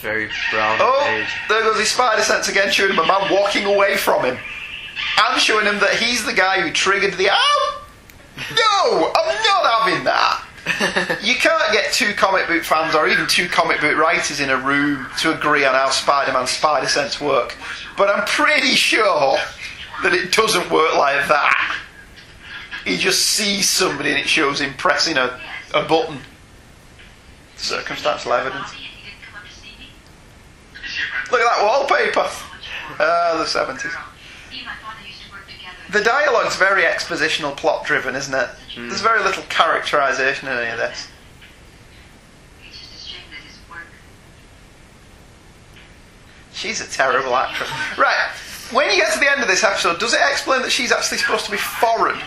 Very 0.02 0.30
brown 0.52 0.80
Oh, 0.82 1.26
there 1.48 1.62
goes 1.62 1.80
his 1.80 1.90
spider 1.90 2.24
sense 2.24 2.50
again, 2.50 2.72
showing 2.72 2.92
him 2.92 3.00
a 3.00 3.06
man 3.06 3.32
walking 3.32 3.66
away 3.66 3.98
from 3.98 4.26
him. 4.26 4.38
And 5.30 5.42
showing 5.42 5.66
him 5.66 5.80
that 5.80 5.96
he's 5.96 6.26
the 6.26 6.34
guy 6.34 6.60
who 6.62 6.72
triggered 6.72 7.14
the. 7.14 7.30
Oh! 7.32 7.84
No! 8.38 9.12
I'm 9.16 9.44
not 9.44 9.84
having 9.84 10.04
that! 10.06 10.46
You 11.24 11.36
can't 11.36 11.74
get 11.74 11.92
two 11.94 12.14
comic 12.14 12.48
book 12.48 12.64
fans 12.64 12.96
or 12.96 13.08
even 13.08 13.28
two 13.28 13.48
comic 13.48 13.82
book 13.82 13.98
writers 13.98 14.40
in 14.40 14.50
a 14.50 14.58
room 14.58 15.08
to 15.20 15.36
agree 15.36 15.66
on 15.66 15.74
how 15.74 15.90
Spider 15.90 16.34
Man's 16.34 16.52
spider 16.52 16.88
sense 16.88 17.20
work. 17.20 17.56
But 17.98 18.10
I'm 18.10 18.26
pretty 18.26 18.76
sure 18.76 19.38
that 20.04 20.14
it 20.14 20.32
doesn't 20.32 20.72
work 20.72 20.96
like 20.96 21.28
that. 21.28 21.78
He 22.86 22.98
just 22.98 23.26
sees 23.26 23.70
somebody 23.70 24.10
and 24.10 24.20
it 24.20 24.28
shows 24.28 24.62
him 24.62 24.74
pressing 24.76 25.18
a, 25.18 25.40
a 25.74 25.84
button. 25.84 26.20
Circumstantial 27.56 28.34
evidence. 28.34 28.74
Look 31.32 31.42
at 31.42 31.58
that 31.58 31.64
wallpaper. 31.64 32.28
Ah, 33.00 33.36
the 33.38 33.46
70s. 33.46 33.92
The 35.92 36.02
dialogue's 36.04 36.56
very 36.56 36.84
expositional, 36.84 37.56
plot 37.56 37.86
driven, 37.86 38.16
isn't 38.16 38.34
it? 38.34 38.50
There's 38.76 39.02
very 39.02 39.22
little 39.24 39.44
characterization 39.50 40.48
in 40.48 40.58
any 40.58 40.72
of 40.72 40.78
this. 40.78 41.08
She's 46.54 46.82
a 46.82 46.90
terrible 46.90 47.36
actress. 47.36 47.70
Right, 47.98 48.30
when 48.72 48.90
you 48.90 48.98
get 48.98 49.14
to 49.14 49.20
the 49.20 49.30
end 49.32 49.42
of 49.42 49.48
this 49.48 49.64
episode, 49.64 50.00
does 50.00 50.14
it 50.14 50.20
explain 50.30 50.62
that 50.62 50.72
she's 50.72 50.92
actually 50.92 51.18
supposed 51.18 51.46
to 51.46 51.52
be 51.52 51.58
foreign? 51.58 52.20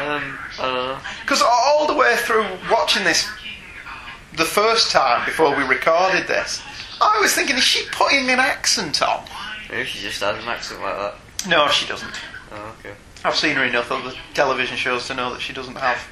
Um, 0.00 0.38
uh, 0.58 0.98
Because 1.22 1.42
all 1.42 1.86
the 1.86 1.94
way 1.94 2.16
through 2.16 2.46
watching 2.70 3.04
this 3.04 3.28
the 4.36 4.44
first 4.44 4.90
time 4.90 5.24
before 5.26 5.54
we 5.54 5.62
recorded 5.64 6.26
this, 6.26 6.62
I 7.00 7.18
was 7.20 7.34
thinking, 7.34 7.56
is 7.56 7.64
she 7.64 7.86
putting 7.90 8.28
an 8.30 8.38
accent 8.38 9.02
on? 9.02 9.24
maybe 9.70 9.84
she 9.84 10.00
just 10.00 10.20
has 10.20 10.42
an 10.42 10.48
accent 10.48 10.80
like 10.80 10.96
that. 10.96 11.14
No, 11.48 11.68
she 11.68 11.86
doesn't. 11.86 12.12
Oh, 12.52 12.76
okay. 12.78 12.94
I've 13.24 13.36
seen 13.36 13.56
her 13.56 13.64
enough 13.64 13.90
other 13.90 14.12
television 14.34 14.76
shows 14.76 15.06
to 15.08 15.14
know 15.14 15.32
that 15.32 15.40
she 15.40 15.52
doesn't 15.52 15.76
have 15.76 16.06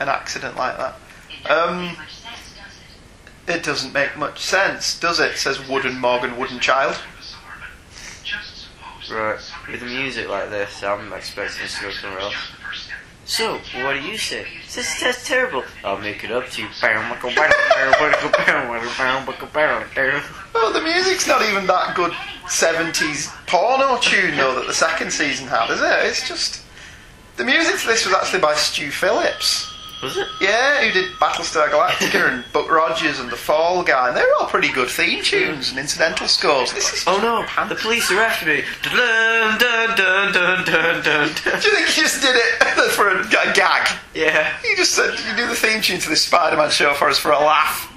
an 0.00 0.08
accident 0.08 0.56
like 0.56 0.76
that. 0.78 0.96
Um, 1.50 1.96
it 3.48 3.62
doesn't 3.62 3.92
make 3.92 4.16
much 4.16 4.40
sense, 4.40 4.98
does 4.98 5.20
it? 5.20 5.36
Says 5.36 5.66
Wooden 5.68 5.98
Morgan 5.98 6.36
Wooden 6.36 6.60
Child. 6.60 6.96
Right. 9.10 9.38
With 9.68 9.80
the 9.80 9.86
music 9.86 10.28
like 10.28 10.48
this, 10.50 10.82
I'm 10.82 11.12
expecting 11.12 11.64
us 11.64 11.76
to 11.78 11.82
go 11.82 11.90
somewhere 11.90 12.20
else. 12.20 12.34
So, 13.24 13.58
what 13.82 13.94
do 13.94 14.00
you 14.00 14.18
say? 14.18 14.46
This 14.74 15.00
that's 15.00 15.26
terrible. 15.26 15.64
I'll 15.84 15.98
make 15.98 16.24
it 16.24 16.32
up 16.32 16.48
to 16.50 16.62
you. 16.62 16.68
Well, 20.52 20.72
the 20.72 20.82
music's 20.82 21.26
not 21.26 21.42
even 21.42 21.66
that 21.66 21.94
good 21.94 22.12
70s 22.46 23.28
porno 23.46 23.98
tune, 23.98 24.36
though, 24.36 24.54
that 24.56 24.66
the 24.66 24.74
second 24.74 25.12
season 25.12 25.46
had, 25.46 25.70
is 25.70 25.80
it? 25.80 26.06
It's 26.06 26.26
just. 26.26 26.62
The 27.36 27.44
music 27.44 27.80
to 27.80 27.86
this 27.86 28.04
was 28.04 28.14
actually 28.14 28.40
by 28.40 28.54
Stu 28.54 28.90
Phillips. 28.90 29.71
Was 30.02 30.16
it? 30.16 30.26
Yeah, 30.40 30.82
who 30.82 30.90
did 30.90 31.12
Battlestar 31.12 31.68
Galactica 31.68 32.28
and 32.28 32.44
Buck 32.52 32.68
Rogers 32.68 33.20
and 33.20 33.30
The 33.30 33.36
Fall 33.36 33.84
Guy, 33.84 34.08
and 34.08 34.16
they're 34.16 34.34
all 34.40 34.48
pretty 34.48 34.72
good 34.72 34.88
theme 34.88 35.22
tunes 35.22 35.70
and 35.70 35.78
incidental 35.78 36.26
scores. 36.26 36.72
This 36.72 36.92
is 36.92 37.04
Oh 37.06 37.18
no, 37.20 37.46
the 37.68 37.76
police 37.76 38.10
are 38.10 38.18
after 38.20 38.46
me. 38.46 38.64
Dun 38.82 39.58
dun 39.60 39.96
dun 39.96 40.32
dun 40.32 40.64
dun 40.64 41.02
dun. 41.04 41.28
Do 41.28 41.68
you 41.68 41.74
think 41.76 41.86
he 41.86 42.02
just 42.02 42.20
did 42.20 42.34
it 42.34 42.90
for 42.92 43.08
a, 43.10 43.20
a 43.20 43.52
gag? 43.54 43.96
Yeah. 44.12 44.52
He 44.62 44.74
just 44.74 44.92
said, 44.92 45.12
"You 45.28 45.36
do 45.36 45.46
the 45.46 45.54
theme 45.54 45.80
tune 45.80 46.00
to 46.00 46.08
this 46.08 46.22
Spider-Man 46.22 46.70
show 46.70 46.94
for 46.94 47.08
us 47.08 47.18
for 47.18 47.30
a 47.30 47.38
laugh." 47.38 47.88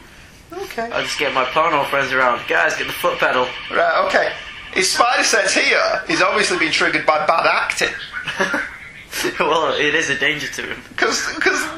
Okay. 0.53 0.91
I'll 0.91 1.01
just 1.01 1.17
get 1.17 1.33
my 1.33 1.45
porno 1.45 1.83
friends 1.85 2.13
around. 2.13 2.47
Guys, 2.47 2.77
get 2.77 2.85
the 2.85 2.93
foot 2.93 3.17
pedal. 3.17 3.47
Right. 3.71 4.05
Okay. 4.05 4.31
His 4.73 4.91
spider 4.91 5.23
sense 5.23 5.53
here 5.53 6.03
is 6.07 6.21
obviously 6.21 6.59
being 6.59 6.71
triggered 6.71 7.05
by 7.05 7.25
bad 7.25 7.47
acting. 7.47 7.89
well, 9.39 9.73
it 9.73 9.95
is 9.95 10.09
a 10.09 10.17
danger 10.17 10.47
to 10.47 10.61
him. 10.61 10.81
Because 10.89 11.21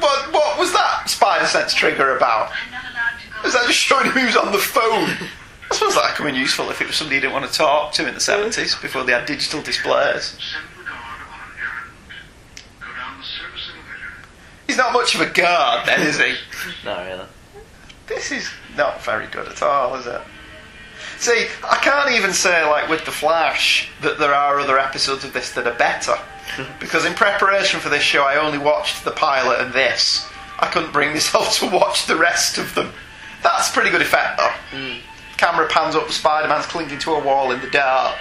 what, 0.00 0.32
what 0.32 0.58
was 0.58 0.72
that 0.72 1.04
spider 1.06 1.46
sense 1.46 1.74
trigger 1.74 2.16
about? 2.16 2.50
Was 3.44 3.52
that 3.52 3.66
just 3.66 3.78
showing 3.78 4.10
who's 4.10 4.36
on 4.36 4.52
the 4.52 4.58
phone? 4.58 5.10
I 5.70 5.74
suppose 5.74 5.94
that 5.94 6.04
would 6.04 6.14
come 6.14 6.26
in 6.26 6.34
useful 6.34 6.70
if 6.70 6.80
it 6.80 6.86
was 6.86 6.96
somebody 6.96 7.16
you 7.16 7.20
didn't 7.20 7.34
want 7.34 7.50
to 7.50 7.56
talk 7.56 7.92
to 7.94 8.08
in 8.08 8.14
the 8.14 8.20
70s 8.20 8.80
before 8.80 9.04
they 9.04 9.12
had 9.12 9.26
digital 9.26 9.62
displays. 9.62 10.36
Send 10.38 10.64
the 10.78 10.84
guard 10.84 11.20
on 11.20 11.38
an 11.38 11.58
errand. 11.60 11.92
Go 12.80 12.86
down 12.86 13.18
the 13.18 13.24
service 13.24 13.70
elevator. 13.72 14.14
He's 14.66 14.76
not 14.76 14.92
much 14.92 15.14
of 15.14 15.20
a 15.20 15.30
guard 15.30 15.86
then, 15.86 16.00
is 16.06 16.18
he? 16.18 16.34
Not 16.84 17.06
really. 17.06 17.26
This 18.06 18.32
is 18.32 18.48
not 18.74 19.04
very 19.04 19.26
good 19.26 19.46
at 19.46 19.62
all, 19.62 19.94
is 19.96 20.06
it? 20.06 20.22
See, 21.18 21.46
I 21.62 21.76
can't 21.76 22.10
even 22.12 22.32
say, 22.32 22.64
like 22.64 22.88
with 22.88 23.04
The 23.04 23.10
Flash, 23.10 23.90
that 24.00 24.18
there 24.18 24.32
are 24.32 24.58
other 24.58 24.78
episodes 24.78 25.24
of 25.24 25.34
this 25.34 25.52
that 25.52 25.66
are 25.66 25.74
better. 25.74 26.16
Because 26.80 27.04
in 27.04 27.14
preparation 27.14 27.80
for 27.80 27.88
this 27.88 28.02
show, 28.02 28.22
I 28.24 28.36
only 28.36 28.58
watched 28.58 29.04
the 29.04 29.10
pilot 29.10 29.60
and 29.60 29.72
this. 29.72 30.26
I 30.58 30.66
couldn't 30.66 30.92
bring 30.92 31.10
myself 31.12 31.58
to 31.60 31.66
watch 31.70 32.06
the 32.06 32.16
rest 32.16 32.58
of 32.58 32.74
them. 32.74 32.92
That's 33.42 33.70
a 33.70 33.72
pretty 33.72 33.90
good 33.90 34.02
effect, 34.02 34.38
though. 34.38 34.52
Hmm. 34.76 34.98
Camera 35.36 35.68
pans 35.68 35.94
up, 35.94 36.10
Spider 36.10 36.48
Man's 36.48 36.66
clinging 36.66 36.98
to 36.98 37.12
a 37.12 37.22
wall 37.22 37.52
in 37.52 37.60
the 37.60 37.70
dark, 37.70 38.18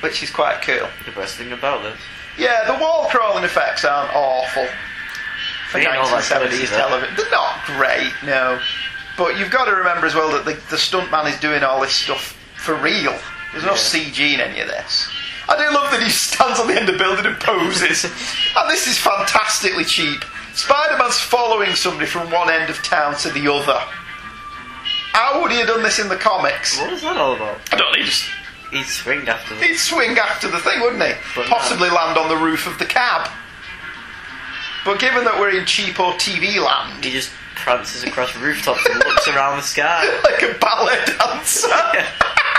which 0.00 0.22
is 0.22 0.30
quite 0.30 0.62
cool. 0.62 0.88
The 1.04 1.12
best 1.12 1.36
thing 1.36 1.52
about 1.52 1.82
this. 1.82 1.98
Yeah, 2.38 2.64
the 2.72 2.82
wall 2.82 3.06
crawling 3.10 3.44
effects 3.44 3.84
aren't 3.84 4.14
awful 4.14 4.66
for 5.68 5.78
They 5.78 5.86
ain't 5.86 5.96
all 5.96 6.08
that 6.08 6.24
1970s 6.24 6.40
good, 6.50 6.52
is 6.54 6.72
it? 6.72 6.76
television. 6.76 7.14
They're 7.16 7.30
not 7.30 7.64
great, 7.66 8.12
no. 8.24 8.58
But 9.18 9.38
you've 9.38 9.50
got 9.50 9.66
to 9.66 9.72
remember 9.72 10.06
as 10.06 10.14
well 10.14 10.30
that 10.32 10.44
the, 10.46 10.54
the 10.70 10.76
stuntman 10.76 11.30
is 11.32 11.38
doing 11.40 11.62
all 11.62 11.80
this 11.80 11.92
stuff 11.92 12.36
for 12.56 12.74
real. 12.74 13.16
There's 13.52 13.64
no 13.64 13.74
CG 13.74 14.18
in 14.18 14.40
any 14.40 14.60
of 14.60 14.68
this. 14.68 15.08
I 15.48 15.56
do 15.56 15.74
love 15.74 15.90
that 15.92 16.02
he 16.02 16.10
stands 16.10 16.58
on 16.60 16.66
the 16.66 16.74
end 16.74 16.88
of 16.88 16.98
building 16.98 17.26
and 17.26 17.38
poses. 17.38 18.04
and 18.56 18.70
this 18.70 18.86
is 18.86 18.98
fantastically 18.98 19.84
cheap. 19.84 20.24
Spider 20.54 20.96
Man's 20.98 21.18
following 21.18 21.74
somebody 21.74 22.06
from 22.06 22.30
one 22.30 22.50
end 22.50 22.70
of 22.70 22.82
town 22.82 23.16
to 23.18 23.30
the 23.30 23.52
other. 23.52 23.78
How 25.12 25.42
would 25.42 25.52
he 25.52 25.58
have 25.58 25.68
done 25.68 25.82
this 25.82 25.98
in 25.98 26.08
the 26.08 26.16
comics? 26.16 26.80
What 26.80 26.92
is 26.92 27.02
that 27.02 27.16
all 27.16 27.34
about? 27.34 27.60
I 27.72 27.76
don't 27.76 27.92
know, 27.92 27.98
he 27.98 28.04
just 28.04 28.28
He'd 28.74 28.86
swing 28.86 29.28
after 29.28 29.54
them. 29.54 29.62
He'd 29.62 29.76
swing 29.76 30.18
after 30.18 30.50
the 30.50 30.58
thing, 30.58 30.80
wouldn't 30.80 31.02
he? 31.02 31.12
But 31.36 31.46
Possibly 31.46 31.88
land 31.90 32.18
on 32.18 32.28
the 32.28 32.36
roof 32.36 32.66
of 32.66 32.76
the 32.80 32.84
cab. 32.84 33.30
But 34.84 34.98
given 34.98 35.24
that 35.24 35.38
we're 35.38 35.50
in 35.50 35.64
cheapo 35.64 36.14
TV 36.18 36.58
land, 36.58 37.04
He 37.04 37.12
just 37.12 37.30
prances 37.54 38.02
across 38.02 38.34
rooftops 38.36 38.84
and 38.84 38.98
looks 38.98 39.28
around 39.28 39.58
the 39.58 39.62
sky. 39.62 40.04
like 40.24 40.42
a 40.42 40.58
ballet 40.58 40.98
dancer, 41.06 41.68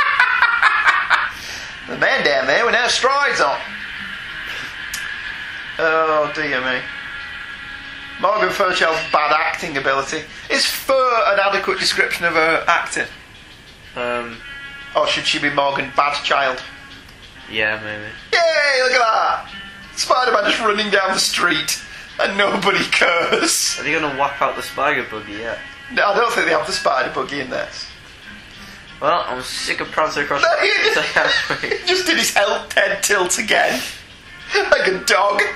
the 1.88 1.98
man 1.98 2.24
down 2.26 2.48
there 2.48 2.66
with 2.66 2.74
no 2.74 2.88
strides 2.88 3.42
on. 3.42 3.60
Oh 5.78 6.32
dear 6.36 6.62
me. 6.62 6.80
Morgan 8.22 8.50
Fairchild's 8.50 9.00
bad 9.12 9.32
acting 9.34 9.76
ability. 9.78 10.22
Is 10.50 10.66
fur 10.66 11.24
an 11.28 11.40
adequate 11.40 11.80
description 11.80 12.26
of 12.26 12.34
her 12.34 12.64
acting? 12.68 13.08
Um, 13.96 14.38
Or 14.96 15.06
should 15.08 15.26
she 15.26 15.40
be 15.40 15.50
Morgan 15.50 15.92
Bad 15.96 16.14
Child? 16.24 16.62
yeah, 17.52 17.80
maybe. 17.84 18.10
Yay, 18.34 18.82
look 18.84 18.94
at 18.94 19.00
that! 19.00 19.50
Spider 19.96 20.32
Man 20.32 20.46
just 20.46 20.60
running 20.62 20.90
down 20.90 21.12
the 21.14 21.20
street 21.20 21.82
and 22.20 22.38
nobody 22.38 22.84
cares. 22.86 23.76
Are 23.80 23.84
they 23.84 23.92
gonna 23.94 24.18
whap 24.18 24.42
out 24.42 24.56
the 24.56 24.64
spider 24.64 25.06
buggy 25.12 25.34
yet? 25.34 25.60
No, 25.92 26.08
I 26.08 26.16
don't 26.16 26.32
think 26.34 26.46
they 26.48 26.54
have 26.54 26.66
the 26.66 26.74
spider 26.74 27.12
buggy 27.14 27.42
in 27.42 27.50
this. 27.50 27.86
Well, 29.02 29.24
I'm 29.28 29.42
sick 29.44 29.82
of 29.82 29.92
prancing 29.92 30.24
across 30.24 30.42
No, 30.42 30.50
the 30.56 30.62
he 30.62 30.72
rooftops. 30.84 30.98
I 30.98 31.56
can't 31.56 31.72
just, 31.72 31.82
he 31.82 31.88
just 31.88 32.06
did 32.08 32.18
his 32.18 32.34
head, 32.34 33.04
tilt 33.04 33.38
again. 33.38 33.82
like 34.72 34.88
a 34.88 35.04
dog. 35.06 35.42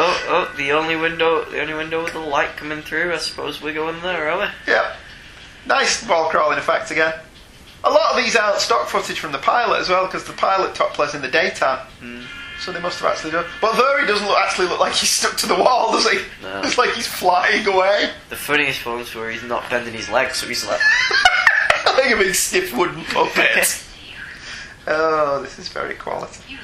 Oh, 0.00 0.24
oh, 0.28 0.54
the 0.56 0.70
only 0.72 0.94
window, 0.94 1.44
the 1.46 1.60
only 1.60 1.74
window 1.74 2.04
with 2.04 2.12
the 2.12 2.20
light 2.20 2.56
coming 2.56 2.82
through. 2.82 3.12
I 3.12 3.16
suppose 3.16 3.60
we 3.60 3.72
go 3.72 3.88
in 3.88 4.00
there, 4.02 4.30
are 4.30 4.38
we? 4.38 4.72
yeah. 4.72 4.94
Nice 5.66 6.06
wall 6.06 6.28
crawling 6.28 6.58
effect 6.58 6.92
again. 6.92 7.14
A 7.82 7.90
lot 7.90 8.12
of 8.12 8.16
these 8.22 8.36
aren't 8.36 8.60
stock 8.60 8.86
footage 8.88 9.18
from 9.18 9.32
the 9.32 9.38
pilot 9.38 9.80
as 9.80 9.88
well, 9.88 10.06
because 10.06 10.24
the 10.24 10.34
pilot 10.34 10.74
took 10.76 10.90
place 10.90 11.14
in 11.14 11.22
the 11.22 11.26
daytime. 11.28 11.84
Hmm. 12.00 12.20
So 12.60 12.70
they 12.70 12.80
must 12.80 13.00
have 13.00 13.10
actually 13.10 13.32
done. 13.32 13.46
But 13.60 13.76
there 13.76 14.00
he 14.00 14.06
doesn't 14.06 14.26
look, 14.26 14.38
actually 14.38 14.66
look 14.68 14.78
like 14.78 14.92
he's 14.92 15.10
stuck 15.10 15.36
to 15.38 15.46
the 15.46 15.56
wall, 15.56 15.90
does 15.92 16.08
he? 16.08 16.18
No. 16.42 16.60
It's 16.64 16.78
like 16.78 16.90
he's 16.94 17.08
flying 17.08 17.66
away. 17.66 18.10
The 18.28 18.36
funniest 18.36 18.84
ones 18.86 19.12
where 19.16 19.30
he's 19.30 19.42
not 19.42 19.68
bending 19.70 19.94
his 19.94 20.08
legs, 20.08 20.36
so 20.36 20.46
he's 20.46 20.64
like, 20.66 20.80
like 21.98 22.14
a 22.14 22.16
big 22.16 22.34
stiff 22.34 22.76
wooden 22.76 23.04
puppet. 23.04 23.82
oh, 24.86 25.42
this 25.42 25.58
is 25.58 25.68
very 25.68 25.94
quality. 25.94 26.58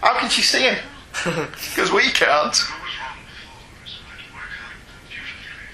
How 0.00 0.18
can 0.18 0.30
she 0.30 0.42
see 0.42 0.62
him? 0.62 0.78
Because 1.24 1.90
we 1.90 2.02
can't. 2.10 2.54
What 2.54 2.54
was 2.54 2.94
wrong 3.00 3.18
with 3.18 3.34
followers? 3.42 4.00
I 4.00 4.12
had 4.12 4.18
to 4.18 4.34
work 4.34 4.54
out 4.62 4.76
beautifully. 5.08 5.66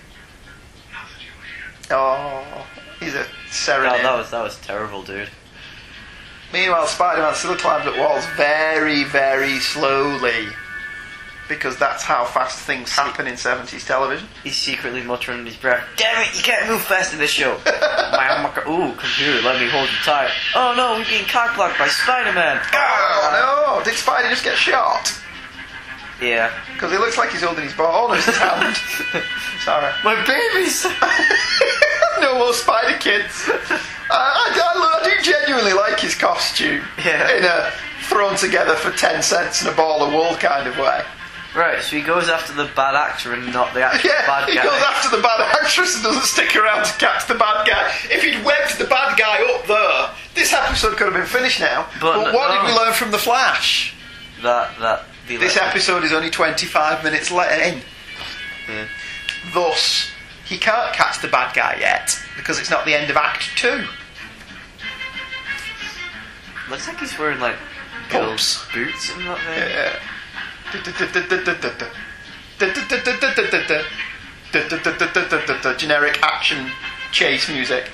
Now 0.90 1.04
that 1.04 1.20
you 1.20 1.32
were 1.36 1.44
here. 1.44 1.68
Oh, 1.90 2.66
he's 2.98 3.14
a 3.14 3.24
God, 3.24 3.52
serenade. 3.52 4.04
that 4.04 4.16
was 4.16 4.30
that 4.30 4.42
was 4.42 4.58
terrible, 4.60 5.02
dude. 5.02 5.28
Meanwhile, 6.52 6.86
Spider-Man 6.86 7.34
still 7.34 7.56
climbs 7.56 7.86
up 7.86 7.98
walls 7.98 8.24
very, 8.36 9.04
very 9.04 9.58
slowly. 9.58 10.46
Because 11.48 11.76
that's 11.76 12.02
how 12.02 12.24
fast 12.24 12.60
things 12.60 12.90
happen 12.90 13.26
in 13.26 13.34
70s 13.34 13.86
television. 13.86 14.26
He's 14.42 14.56
secretly 14.56 15.02
muttering 15.02 15.40
in 15.40 15.46
his 15.46 15.56
breath, 15.56 15.86
Damn 15.96 16.22
it, 16.22 16.34
you 16.36 16.42
can't 16.42 16.68
move 16.68 16.80
fast 16.82 17.12
in 17.12 17.18
this 17.18 17.30
show. 17.30 17.58
my, 17.66 18.40
my, 18.42 18.62
ooh, 18.66 18.94
computer, 18.94 19.42
let 19.42 19.60
me 19.60 19.68
hold 19.68 19.88
you 19.88 19.96
tight. 20.04 20.30
Oh 20.54 20.74
no, 20.76 20.98
we're 20.98 21.08
being 21.08 21.24
cockblocked 21.24 21.78
by 21.78 21.88
Spider-Man. 21.88 22.60
Oh 22.72 23.76
no! 23.78 23.84
Did 23.84 23.94
Spider 23.94 24.30
just 24.30 24.44
get 24.44 24.56
shot? 24.56 25.12
Yeah. 26.20 26.50
Because 26.72 26.92
he 26.92 26.98
looks 26.98 27.18
like 27.18 27.30
he's 27.30 27.42
holding 27.42 27.64
his 27.64 27.74
ball 27.74 28.12
in 28.12 28.16
his 28.22 28.36
hand. 28.36 28.76
Sorry. 29.64 29.92
My 30.04 30.14
babies! 30.24 30.86
no 32.20 32.38
more 32.38 32.54
Spider 32.54 32.98
Kids. 32.98 33.50
I, 34.10 34.10
I, 34.10 35.00
I 35.02 35.04
do 35.04 35.22
genuinely 35.22 35.72
like 35.72 36.00
his 36.00 36.14
costume. 36.14 36.82
Yeah. 37.04 37.36
In 37.36 37.44
a 37.44 37.72
thrown 38.04 38.36
together 38.36 38.74
for 38.74 38.90
10 38.90 39.22
cents 39.22 39.62
and 39.62 39.70
a 39.70 39.76
ball 39.76 40.02
of 40.02 40.12
wool 40.12 40.36
kind 40.36 40.68
of 40.68 40.78
way. 40.78 41.02
Right, 41.54 41.80
so 41.82 41.94
he 41.96 42.02
goes 42.02 42.28
after 42.28 42.52
the 42.52 42.68
bad 42.74 42.96
actor 42.96 43.32
and 43.32 43.52
not 43.52 43.72
the 43.74 43.82
actual 43.84 44.10
Yeah, 44.10 44.26
bad 44.26 44.46
guy. 44.48 44.52
he 44.54 44.58
goes 44.58 44.82
after 44.82 45.16
the 45.16 45.22
bad 45.22 45.40
actress 45.40 45.94
and 45.94 46.02
doesn't 46.02 46.24
stick 46.24 46.56
around 46.56 46.84
to 46.84 46.92
catch 46.98 47.28
the 47.28 47.34
bad 47.36 47.64
guy. 47.66 47.92
If 48.10 48.24
he'd 48.24 48.44
webbed 48.44 48.76
the 48.78 48.86
bad 48.86 49.16
guy 49.16 49.38
up 49.54 49.64
there, 49.66 50.10
this 50.34 50.52
episode 50.52 50.96
could 50.96 51.04
have 51.04 51.14
been 51.14 51.26
finished 51.26 51.60
now. 51.60 51.86
But 52.00 52.24
But, 52.24 52.34
what 52.34 52.48
no. 52.48 52.60
did 52.62 52.72
we 52.72 52.76
learn 52.76 52.92
from 52.92 53.12
The 53.12 53.18
Flash? 53.18 53.94
that, 54.42 54.76
that, 54.80 55.04
the 55.28 55.36
This 55.36 55.56
episode 55.56 56.02
is 56.02 56.12
only 56.12 56.28
25 56.28 57.04
minutes 57.04 57.30
in. 57.30 57.36
Yeah. 57.36 58.86
Thus, 59.54 60.10
he 60.44 60.58
can't 60.58 60.92
catch 60.92 61.22
the 61.22 61.28
bad 61.28 61.54
guy 61.54 61.76
yet 61.78 62.18
because 62.36 62.58
it's 62.58 62.70
not 62.70 62.84
the 62.84 62.94
end 62.94 63.10
of 63.10 63.16
Act 63.16 63.56
2. 63.56 63.84
Looks 66.68 66.88
like 66.88 66.98
he's 66.98 67.16
wearing 67.18 67.40
like 67.40 67.56
Pumps. 68.10 68.64
gold 68.64 68.86
boots 68.86 69.10
and 69.14 69.26
that 69.28 69.38
thing. 69.38 69.70
Yeah. 69.70 69.98
Generic 75.78 76.22
action 76.22 76.70
chase 77.12 77.48
music. 77.48 77.88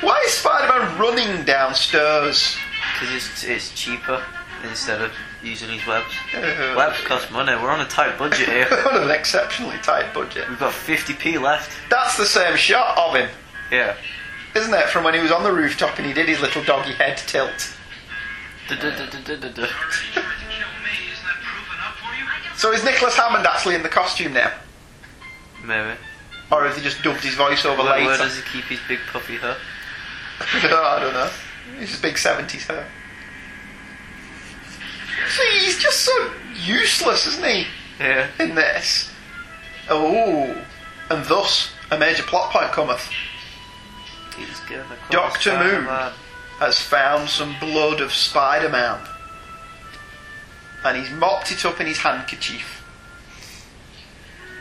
Why 0.00 0.20
is 0.26 0.32
Spider-Man 0.32 0.98
running 0.98 1.44
downstairs? 1.44 2.56
Because 2.94 3.14
it's, 3.14 3.44
it's 3.44 3.70
cheaper 3.74 4.22
instead 4.64 5.00
of 5.00 5.12
using 5.42 5.68
his 5.70 5.86
webs. 5.86 6.12
Uh, 6.34 6.74
Webs 6.76 7.00
cost 7.02 7.30
money. 7.30 7.52
We're 7.54 7.70
on 7.70 7.80
a 7.80 7.86
tight 7.86 8.18
budget 8.18 8.48
here. 8.48 8.66
We're 8.70 8.88
on 8.92 9.02
an 9.04 9.10
exceptionally 9.10 9.76
tight 9.82 10.12
budget. 10.14 10.48
We've 10.48 10.58
got 10.58 10.72
50p 10.72 11.40
left. 11.40 11.70
That's 11.90 12.16
the 12.16 12.24
same 12.24 12.56
shot 12.56 12.96
of 12.98 13.14
him, 13.14 13.28
Yeah. 13.70 13.96
isn't 14.54 14.74
it? 14.74 14.88
From 14.88 15.04
when 15.04 15.14
he 15.14 15.20
was 15.20 15.30
on 15.30 15.42
the 15.42 15.52
rooftop 15.52 15.98
and 15.98 16.06
he 16.06 16.12
did 16.12 16.28
his 16.28 16.40
little 16.40 16.64
doggy 16.64 16.92
head 16.92 17.18
tilt. 17.18 17.74
So 22.58 22.72
is 22.72 22.82
Nicholas 22.84 23.16
Hammond 23.16 23.46
actually 23.46 23.76
in 23.76 23.82
the 23.84 23.88
costume 23.88 24.32
now? 24.32 24.52
Maybe. 25.64 25.96
Or 26.50 26.66
has 26.66 26.76
he 26.76 26.82
just 26.82 27.02
dubbed 27.02 27.20
his 27.20 27.34
voice 27.34 27.64
over 27.64 27.82
Where, 27.82 27.92
later? 27.92 28.06
where 28.06 28.18
does 28.18 28.36
he 28.36 28.42
keep 28.42 28.64
his 28.64 28.80
big 28.88 28.98
puffy 29.12 29.36
hair? 29.36 29.56
I 30.40 30.98
don't 31.00 31.12
know. 31.12 31.30
He's 31.78 31.90
just 31.90 32.02
big 32.02 32.14
70s 32.16 32.66
hair. 32.66 32.84
See, 35.28 35.58
he's 35.64 35.78
just 35.78 36.00
so 36.00 36.30
useless, 36.64 37.26
isn't 37.26 37.44
he, 37.46 37.66
Yeah. 38.00 38.26
in 38.40 38.54
this? 38.54 39.10
Oh, 39.88 40.64
and 41.10 41.24
thus 41.26 41.70
a 41.90 41.98
major 41.98 42.22
plot 42.24 42.50
point 42.52 42.72
cometh. 42.72 43.08
Doctor 45.10 45.58
Moon. 45.58 45.84
Has 46.58 46.80
found 46.80 47.28
some 47.28 47.54
blood 47.60 48.00
of 48.00 48.12
Spider 48.12 48.68
Man. 48.68 48.98
And 50.84 50.96
he's 50.96 51.10
mopped 51.10 51.50
it 51.52 51.64
up 51.64 51.80
in 51.80 51.86
his 51.86 51.98
handkerchief. 51.98 52.84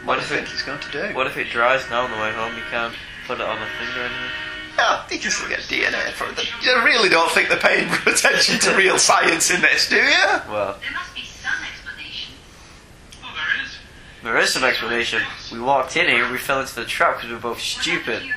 What, 0.04 0.08
What 0.08 0.14
do 0.16 0.20
you 0.20 0.24
if 0.24 0.30
think 0.30 0.48
it- 0.48 0.52
he's 0.52 0.62
going 0.64 0.80
to 0.80 0.92
do? 0.92 1.16
What 1.16 1.28
if 1.28 1.38
it 1.38 1.50
dries 1.50 1.90
now 1.90 2.02
on 2.04 2.12
the 2.12 2.18
way 2.18 2.32
home? 2.34 2.56
You 2.56 2.64
can't 2.70 2.94
put 3.28 3.40
it 3.40 3.46
on 3.46 3.58
a 3.58 3.66
thing 3.66 4.02
or 4.02 4.06
anything. 4.06 4.32
Yeah, 4.78 5.04
you 5.10 5.20
can 5.20 5.32
still 5.32 5.50
get 5.50 5.60
DNA 5.62 6.12
from 6.14 6.30
it. 6.38 6.48
You 6.64 6.76
really 6.84 7.10
don't 7.10 7.32
think 7.32 7.50
they're 7.50 7.58
paying 7.58 7.90
attention 8.06 8.60
to 8.60 8.76
real 8.76 8.98
science 9.00 9.50
in 9.52 9.62
this, 9.62 9.90
do 9.90 9.96
you? 9.96 10.02
Well, 10.50 10.78
There 10.82 10.92
must 10.94 11.16
be 11.16 11.24
some 11.24 11.54
explanation. 11.68 12.34
Oh, 13.24 13.34
there 13.36 13.64
is. 13.66 13.72
there 14.24 14.38
is 14.38 14.54
some 14.54 14.64
explanation. 14.64 15.22
We 15.52 15.60
walked 15.60 15.98
in 15.98 16.08
here, 16.08 16.32
we 16.32 16.38
fell 16.38 16.60
into 16.62 16.76
the 16.76 16.86
trap 16.86 17.16
because 17.16 17.30
we 17.30 17.36
were 17.36 17.42
both 17.42 17.60
stupid. 17.60 18.22
Don't 18.22 18.32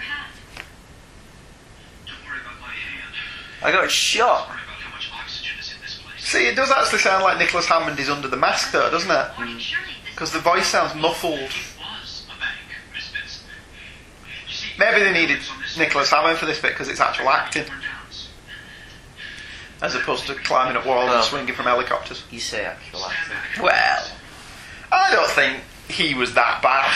worry 2.26 2.40
about 2.40 2.58
my 2.60 2.72
hand. 2.72 3.14
I 3.62 3.70
got 3.72 3.90
shot. 3.90 4.48
Worry 4.48 4.58
about 4.64 4.80
how 4.80 4.90
much 4.96 5.10
oxygen 5.14 5.58
is 5.60 5.72
in 5.74 5.80
this 5.82 6.00
place. 6.02 6.19
See, 6.30 6.46
it 6.46 6.54
does 6.54 6.70
actually 6.70 7.00
sound 7.00 7.24
like 7.24 7.38
Nicholas 7.38 7.66
Hammond 7.66 7.98
is 7.98 8.08
under 8.08 8.28
the 8.28 8.36
mask, 8.36 8.70
though, 8.70 8.88
doesn't 8.88 9.10
it? 9.10 9.64
Because 10.12 10.30
the 10.32 10.38
voice 10.38 10.68
sounds 10.68 10.94
muffled. 10.94 11.40
It 11.40 11.50
was 11.76 12.24
a 12.28 12.38
bank, 12.38 12.70
Miss 12.94 13.10
Benson. 13.10 13.42
You 14.46 14.52
see, 14.54 14.68
Maybe 14.78 15.02
they 15.02 15.12
needed 15.12 15.40
Nicholas 15.76 16.08
Hammond 16.08 16.38
for 16.38 16.46
this 16.46 16.60
bit 16.60 16.70
because 16.70 16.86
it's 16.88 17.00
actual 17.00 17.30
acting, 17.30 17.64
as 19.82 19.96
opposed 19.96 20.28
to 20.28 20.34
climbing 20.36 20.76
up 20.76 20.86
walls 20.86 21.10
and 21.10 21.24
swinging 21.24 21.52
from 21.52 21.64
helicopters. 21.64 22.22
You 22.30 22.38
say 22.38 22.64
actual 22.64 23.04
acting. 23.06 23.64
Well, 23.64 24.06
I 24.92 25.10
don't 25.12 25.30
think 25.30 25.58
he 25.88 26.14
was 26.14 26.34
that 26.34 26.62
bad, 26.62 26.94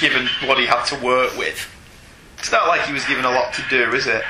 given 0.00 0.28
what 0.48 0.60
he 0.60 0.66
had 0.66 0.84
to 0.84 1.04
work 1.04 1.36
with. 1.36 1.68
It's 2.38 2.52
not 2.52 2.68
like 2.68 2.82
he 2.82 2.92
was 2.92 3.04
given 3.06 3.24
a 3.24 3.32
lot 3.32 3.52
to 3.54 3.64
do, 3.68 3.92
is 3.92 4.06
it? 4.06 4.22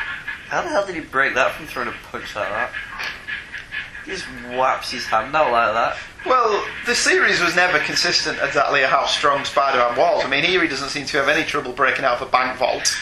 How 0.48 0.62
the 0.62 0.68
hell 0.70 0.86
did 0.86 0.94
he 0.94 1.02
break 1.02 1.34
that 1.34 1.52
from 1.52 1.66
throwing 1.66 1.88
a 1.88 1.94
punch 2.10 2.34
like 2.34 2.48
that? 2.48 2.70
He 4.04 4.10
just 4.10 4.24
whaps 4.50 4.90
his 4.90 5.06
hand 5.06 5.34
out 5.34 5.52
like 5.52 5.74
that. 5.74 5.96
Well, 6.26 6.64
the 6.86 6.94
series 6.94 7.40
was 7.40 7.56
never 7.56 7.78
consistent 7.78 8.38
exactly 8.42 8.82
how 8.82 9.06
strong 9.06 9.44
Spider-Man 9.44 9.96
was. 9.96 10.24
I 10.24 10.28
mean, 10.28 10.44
here 10.44 10.62
he 10.62 10.68
doesn't 10.68 10.90
seem 10.90 11.06
to 11.06 11.16
have 11.18 11.28
any 11.28 11.44
trouble 11.44 11.72
breaking 11.72 12.04
out 12.04 12.20
of 12.20 12.28
a 12.28 12.30
bank 12.30 12.58
vault. 12.58 12.96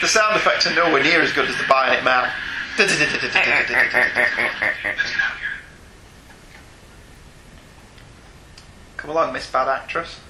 the 0.00 0.08
sound 0.08 0.36
effects 0.36 0.66
are 0.66 0.74
nowhere 0.74 1.02
near 1.02 1.22
as 1.22 1.32
good 1.32 1.48
as 1.48 1.56
the 1.56 1.64
Bionic 1.64 2.04
Man. 2.04 2.30
Come 8.96 9.10
along, 9.10 9.32
Miss 9.32 9.50
Bad 9.50 9.68
Actress. 9.68 10.20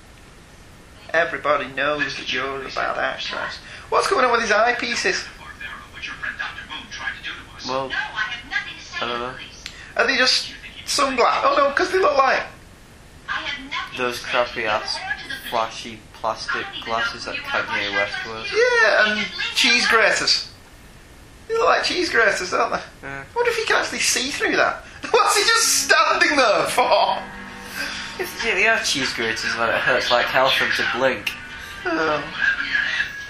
Everybody 1.12 1.66
knows 1.74 2.16
that 2.16 2.32
you're 2.32 2.62
a 2.62 2.68
bad 2.70 2.96
actress. 2.96 3.58
What's 3.88 4.08
going 4.08 4.24
on 4.24 4.32
with 4.32 4.42
his 4.42 4.50
eyepieces? 4.50 5.26
Mark 5.38 5.58
there 5.58 5.68
on 5.68 5.92
what 5.92 6.06
your 6.06 6.14
friend 6.16 6.36
Dr. 6.38 6.62
Moon 6.70 6.86
tried 7.60 7.68
to 7.68 7.68
do 7.68 7.68
to 7.68 7.68
us. 7.68 7.68
Well, 7.68 7.88
No, 7.88 7.94
I 7.94 7.98
have 7.98 8.50
nothing 8.50 8.76
to 8.78 8.84
say 8.84 8.96
I 9.00 9.08
don't 9.08 9.10
to 9.10 9.18
know. 9.18 9.32
the 9.32 9.38
police. 9.38 9.64
Are 9.96 10.06
they 10.06 10.16
just 10.16 10.52
sunglasses? 10.86 11.44
Oh 11.44 11.56
no, 11.56 11.68
because 11.70 11.90
they 11.92 11.98
look 11.98 12.16
like 12.16 12.42
I 13.28 13.32
have 13.32 13.70
nothing 13.70 13.98
those 13.98 14.18
crappy 14.20 14.62
to 14.62 14.66
ass 14.66 14.94
the 14.94 15.00
police 15.00 15.14
or 15.14 15.22
to 15.22 15.28
the 15.28 15.34
police. 15.36 15.50
flashy 15.50 15.98
plastic 16.14 16.66
glasses 16.84 17.24
that 17.24 17.36
Kanye 17.36 17.92
West 17.92 18.16
wears. 18.26 18.52
yeah, 18.52 19.12
and 19.12 19.26
cheese 19.54 19.86
graters. 19.88 20.48
They 21.48 21.54
look 21.54 21.66
like 21.66 21.82
cheese 21.84 22.10
graters, 22.10 22.50
don't 22.50 22.70
they? 22.72 22.80
Yeah. 23.02 23.24
I 23.24 23.36
wonder 23.36 23.50
if 23.50 23.56
he 23.56 23.64
can 23.64 23.76
actually 23.82 23.98
see 24.00 24.30
through 24.30 24.56
that. 24.56 24.84
What's 25.10 25.36
he 25.36 25.42
just 25.42 25.84
standing 25.84 26.36
there 26.36 26.66
for? 26.66 27.18
If 28.22 28.44
you 28.44 28.52
have 28.66 28.84
cheese 28.84 29.12
graters 29.14 29.56
when 29.56 29.68
it 29.70 29.74
hurts 29.80 30.10
like 30.10 30.26
hell 30.26 30.50
for 30.50 30.64
him 30.64 30.72
to 30.76 30.98
blink. 30.98 31.32
Um, 31.86 32.22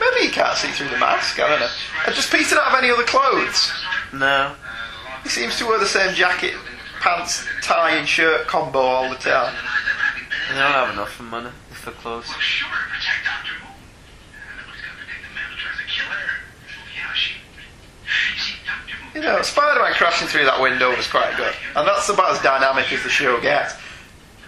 maybe 0.01 0.26
he 0.26 0.31
can't 0.33 0.57
see 0.59 0.68
through 0.72 0.89
the 0.89 0.99
mask. 0.99 1.39
I 1.39 1.49
don't 1.49 1.61
know. 1.61 1.68
And 2.07 2.14
does 2.14 2.26
it 2.53 2.59
out 2.59 2.72
of 2.74 2.78
any 2.83 2.91
other 2.91 3.05
clothes? 3.05 3.70
No. 4.12 4.54
He 5.22 5.28
seems 5.28 5.58
to 5.58 5.66
wear 5.66 5.78
the 5.78 5.86
same 5.86 6.14
jacket, 6.14 6.54
pants, 7.00 7.46
tie, 7.62 7.96
and 7.96 8.08
shirt 8.08 8.46
combo 8.46 8.78
all 8.80 9.11
the 9.11 9.16
time. 9.16 9.54
They 10.48 10.58
don't 10.58 10.72
have 10.72 10.94
enough 10.94 11.12
for 11.12 11.22
money 11.24 11.50
for 11.70 11.92
clothes. 11.92 12.28
Well, 12.28 12.38
sure, 12.38 12.68
protect 12.68 13.24
Dr. 13.24 13.56
Moon. 13.62 13.72
Nobody's 14.58 14.82
gonna 14.84 15.00
protect 15.00 15.22
the 15.24 15.32
man 15.32 15.46
who 15.48 15.56
tries 15.56 15.78
to 15.78 15.86
kill 15.88 16.11
her. 16.12 16.28
Yeah, 16.92 17.12
she. 17.14 17.40
You 18.04 18.58
Dr. 18.66 18.96
You 19.14 19.22
know, 19.22 19.42
Spider-Man 19.42 19.94
crashing 19.94 20.28
through 20.28 20.44
that 20.44 20.61
window 20.61 20.94
was 20.96 21.06
quite 21.06 21.36
good, 21.36 21.54
and 21.76 21.86
that's 21.86 22.08
about 22.08 22.32
as 22.32 22.42
dynamic 22.42 22.92
as 22.92 23.02
the 23.02 23.08
show 23.08 23.40
gets. 23.40 23.74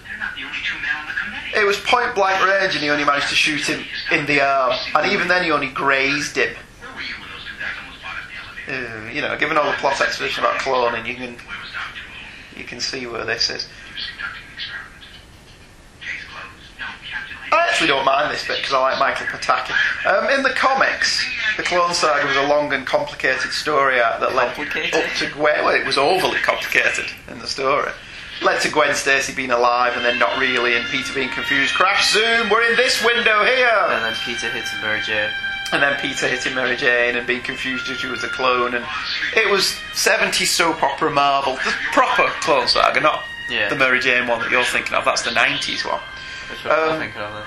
They're 0.04 0.18
not 0.18 0.34
the 0.36 0.44
only 0.44 0.60
two 0.60 0.76
men 0.82 0.92
on 1.00 1.06
the 1.06 1.16
committee. 1.16 1.56
It 1.56 1.64
was 1.64 1.78
point 1.80 2.14
blank 2.14 2.42
range, 2.44 2.74
and 2.74 2.82
he 2.82 2.90
only 2.90 3.04
managed 3.04 3.28
to 3.30 3.38
shoot 3.38 3.64
him 3.64 3.84
in 4.10 4.26
the 4.26 4.42
arm, 4.42 4.76
and 4.94 5.12
even 5.12 5.28
then 5.28 5.44
he 5.44 5.50
only 5.50 5.68
grazed 5.70 6.36
him. 6.36 6.52
Where 6.82 6.92
were 6.92 7.00
you 7.00 7.14
when 7.16 7.30
those 7.32 7.46
two 7.48 7.56
guys 7.56 7.72
almost 7.80 8.02
bought 8.66 8.72
us 8.74 8.82
the 8.82 8.82
elevator? 8.90 9.08
Uh, 9.08 9.10
you 9.12 9.20
know, 9.22 9.36
given 9.36 9.56
all 9.58 9.70
the 9.70 9.76
plot 9.78 10.00
exposition 10.00 10.44
about 10.44 10.60
cloning, 10.60 11.06
you 11.06 11.14
can 11.14 11.34
Where 11.34 11.58
was 11.60 11.72
Dr. 11.72 12.02
Moon? 12.08 12.58
you 12.58 12.64
can 12.64 12.80
see 12.80 13.06
where 13.06 13.24
this 13.24 13.50
is. 13.50 13.66
He 13.66 13.94
was 13.94 14.06
conducting 14.10 14.42
an 14.46 14.54
experiment. 14.54 15.04
Case 16.00 16.24
closed. 16.30 16.78
No, 16.78 16.86
Captain. 17.08 17.36
I 17.52 17.68
actually 17.68 17.88
don't 17.88 18.04
mind 18.04 18.32
this 18.32 18.46
bit 18.46 18.58
because 18.58 18.74
I 18.74 18.80
like 18.80 18.98
Michael 18.98 19.26
Pataki. 19.26 19.74
Um, 20.06 20.30
in 20.30 20.42
the 20.42 20.50
comics, 20.50 21.24
the 21.56 21.62
Clone 21.62 21.94
Saga 21.94 22.26
was 22.26 22.36
a 22.36 22.46
long 22.48 22.72
and 22.72 22.86
complicated 22.86 23.52
story 23.52 24.00
arc 24.00 24.20
that 24.20 24.34
led 24.34 24.48
up 24.48 24.56
to 24.56 25.30
Gwen. 25.32 25.64
Well, 25.64 25.74
it 25.74 25.86
was 25.86 25.98
overly 25.98 26.38
complicated 26.38 27.06
in 27.28 27.38
the 27.38 27.46
story. 27.46 27.90
Led 28.40 28.60
to 28.62 28.70
Gwen 28.70 28.94
Stacy 28.94 29.32
being 29.34 29.52
alive 29.52 29.92
and 29.94 30.04
then 30.04 30.18
not 30.18 30.36
really, 30.40 30.74
and 30.74 30.84
Peter 30.86 31.12
being 31.14 31.28
confused. 31.28 31.74
Crash, 31.74 32.12
zoom, 32.12 32.50
we're 32.50 32.68
in 32.68 32.74
this 32.76 33.04
window 33.04 33.44
here! 33.44 33.86
And 33.90 34.02
then 34.04 34.14
Peter 34.24 34.50
hits 34.50 34.72
Mary 34.82 35.00
Jane. 35.02 35.30
And 35.72 35.82
then 35.82 35.98
Peter 36.00 36.28
hitting 36.28 36.54
Mary 36.54 36.76
Jane 36.76 37.16
and 37.16 37.26
being 37.26 37.42
confused 37.42 37.88
as 37.90 37.98
she 37.98 38.06
was 38.06 38.22
a 38.24 38.28
clone, 38.28 38.74
and 38.74 38.84
it 39.36 39.50
was 39.50 39.76
70s 39.92 40.46
soap 40.48 40.82
opera 40.82 41.10
marble, 41.10 41.54
the 41.56 41.72
proper 41.92 42.26
Clone 42.40 42.68
Saga, 42.68 43.00
not 43.00 43.24
Yeah. 43.48 43.68
the 43.68 43.76
Mary 43.76 44.00
Jane 44.00 44.26
one 44.26 44.40
that 44.40 44.50
you're 44.50 44.64
thinking 44.64 44.94
of. 44.94 45.04
That's 45.04 45.22
the 45.22 45.30
90s 45.30 45.84
one. 45.84 46.00
Which 46.50 46.64
one 46.64 46.78
Um, 46.90 46.98
thinking 46.98 47.20
of 47.22 47.32
then? 47.34 47.42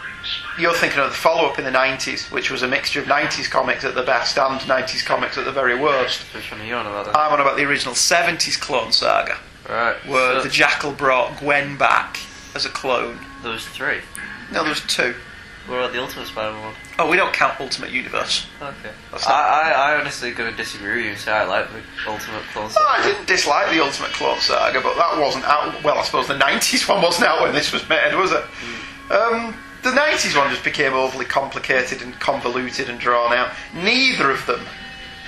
You're 0.58 0.74
thinking 0.74 1.00
of 1.00 1.10
the 1.12 1.16
follow-up 1.18 1.60
in 1.60 1.66
the 1.66 1.72
90s, 1.72 2.32
which 2.32 2.50
was 2.50 2.64
a 2.64 2.68
mixture 2.68 3.00
of 3.00 3.08
90s 3.08 3.48
comics 3.50 3.84
at 3.84 3.94
the 3.94 4.02
best 4.04 4.38
and 4.40 4.60
90s 4.62 5.04
comics 5.06 5.38
at 5.38 5.46
the 5.46 5.52
very 5.52 5.76
worst. 5.76 6.22
Which 6.34 6.50
one 6.52 6.62
are 6.62 6.66
you 6.66 6.76
on 6.76 6.88
about 6.88 7.06
then? 7.06 7.16
I'm 7.16 7.32
on 7.34 7.40
about 7.42 7.58
the 7.58 7.64
original 7.66 7.94
70s 7.94 8.58
Clone 8.60 8.92
Saga, 8.92 9.38
right. 9.70 9.96
where 10.08 10.38
so 10.38 10.44
the 10.44 10.50
Jackal 10.50 10.92
brought 10.94 11.38
Gwen 11.40 11.78
back 11.78 12.18
as 12.56 12.66
a 12.66 12.70
clone. 12.70 13.20
there 13.44 13.52
was 13.52 13.68
three. 13.68 14.00
No, 14.52 14.62
there 14.62 14.70
was 14.70 14.82
two. 14.82 15.14
What 15.68 15.78
about 15.80 15.94
the 15.94 16.02
Ultimate 16.02 16.28
Spider-Man? 16.28 16.76
Oh, 17.00 17.10
we 17.10 17.18
don't 17.18 17.34
count 17.34 17.60
Ultimate 17.60 17.90
Universe. 17.90 18.46
Okay. 18.62 18.92
That's 19.12 19.26
I, 19.26 19.30
not- 19.32 19.40
I, 19.40 19.72
I 19.72 20.00
honestly 20.00 20.32
going 20.32 20.52
to 20.52 20.56
disagree 20.56 20.98
with 20.98 21.06
you 21.06 21.12
and 21.12 21.20
say 21.20 21.32
I 21.32 21.46
like 21.46 21.68
the 21.72 21.82
Ultimate 22.08 22.44
Clone 22.54 22.70
Oh, 22.78 22.96
I 22.98 23.04
didn't 23.04 23.26
dislike 23.28 23.72
the 23.72 23.84
Ultimate 23.84 24.12
Clone 24.12 24.40
Saga, 24.40 24.80
but 24.82 24.96
that 24.96 25.20
wasn't 25.20 25.46
out. 25.46 25.84
Well, 25.84 25.98
I 25.98 26.04
suppose 26.04 26.28
the 26.28 26.36
90s 26.36 26.88
one 26.88 27.02
wasn't 27.02 27.28
out 27.28 27.42
when 27.42 27.54
this 27.54 27.74
was 27.74 27.88
made, 27.90 28.14
was 28.16 28.32
it? 28.32 28.44
Um, 29.12 29.56
the 29.82 29.90
90s 29.90 30.38
one 30.38 30.52
just 30.52 30.64
became 30.64 30.94
overly 30.94 31.26
complicated 31.26 32.02
and 32.04 32.14
convoluted 32.20 32.88
and 32.90 33.00
drawn 33.00 33.34
out. 33.34 33.52
Neither 33.74 34.30
of 34.30 34.46
them 34.46 34.62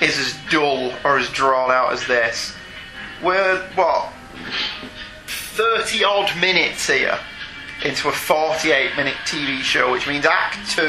is 0.01 0.19
as 0.19 0.37
dull 0.51 0.93
or 1.03 1.17
as 1.17 1.29
drawn 1.29 1.71
out 1.71 1.93
as 1.93 2.05
this. 2.05 2.53
We're, 3.23 3.59
what, 3.73 4.13
30 5.25 6.03
odd 6.03 6.39
minutes 6.39 6.87
here 6.87 7.17
into 7.87 8.09
a 8.09 8.11
48 8.11 8.95
minute 8.97 9.15
TV 9.25 9.61
show, 9.61 9.91
which 9.91 10.07
means 10.07 10.25
Act 10.25 10.69
2 10.71 10.81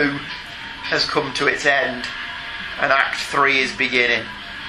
has 0.90 1.04
come 1.04 1.32
to 1.34 1.46
its 1.46 1.64
end 1.66 2.04
and 2.80 2.92
Act 2.92 3.16
3 3.20 3.58
is 3.58 3.72
beginning. 3.76 4.24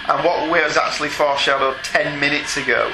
And 0.07 0.23
what 0.25 0.43
we 0.51 0.61
was 0.63 0.77
actually 0.77 1.09
foreshadowed 1.09 1.77
10 1.84 2.19
minutes 2.19 2.57
ago, 2.57 2.91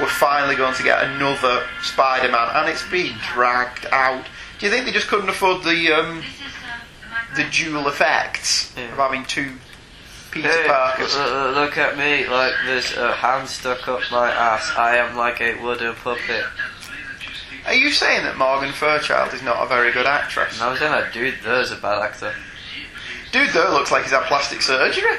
we're 0.00 0.06
finally 0.08 0.56
going 0.56 0.74
to 0.74 0.82
get 0.82 1.02
another 1.04 1.66
Spider 1.82 2.30
Man, 2.30 2.48
and 2.54 2.68
it's 2.68 2.86
being 2.90 3.14
dragged 3.34 3.86
out. 3.92 4.24
Do 4.58 4.66
you 4.66 4.72
think 4.72 4.84
they 4.86 4.92
just 4.92 5.08
couldn't 5.08 5.28
afford 5.28 5.64
the 5.64 5.92
um, 5.92 6.22
the 7.36 7.44
dual 7.50 7.88
effects 7.88 8.72
Yeah. 8.76 8.84
of 8.92 8.96
having 8.98 9.24
two 9.24 9.52
Peter 10.30 10.48
Hey, 10.48 10.66
Parkers? 10.66 11.14
uh, 11.14 11.48
uh, 11.54 11.60
look 11.60 11.76
at 11.78 11.96
me, 11.98 12.26
like 12.26 12.52
there's 12.66 12.94
a 12.96 13.12
hand 13.12 13.48
stuck 13.48 13.86
up 13.88 14.00
my 14.10 14.30
ass. 14.30 14.70
I 14.76 14.96
am 14.96 15.16
like 15.16 15.40
a 15.40 15.54
wooden 15.62 15.94
puppet. 15.94 16.44
Are 17.66 17.74
you 17.74 17.90
saying 17.92 18.24
that 18.24 18.36
Morgan 18.36 18.72
Fairchild 18.72 19.32
is 19.34 19.42
not 19.42 19.62
a 19.62 19.68
very 19.68 19.92
good 19.92 20.06
actress? 20.06 20.54
And 20.54 20.62
I 20.62 20.70
was 20.70 20.80
saying 20.80 20.92
that 20.92 21.12
dude 21.12 21.34
there's 21.44 21.70
a 21.70 21.76
bad 21.76 22.02
actor. 22.02 22.34
Dude, 23.30 23.50
there 23.50 23.70
looks 23.70 23.90
like 23.90 24.02
he's 24.02 24.12
had 24.12 24.24
plastic 24.24 24.60
surgery. 24.60 25.16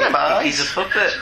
At 0.00 0.44
He's 0.44 0.60
a 0.60 0.74
puppet. 0.74 1.12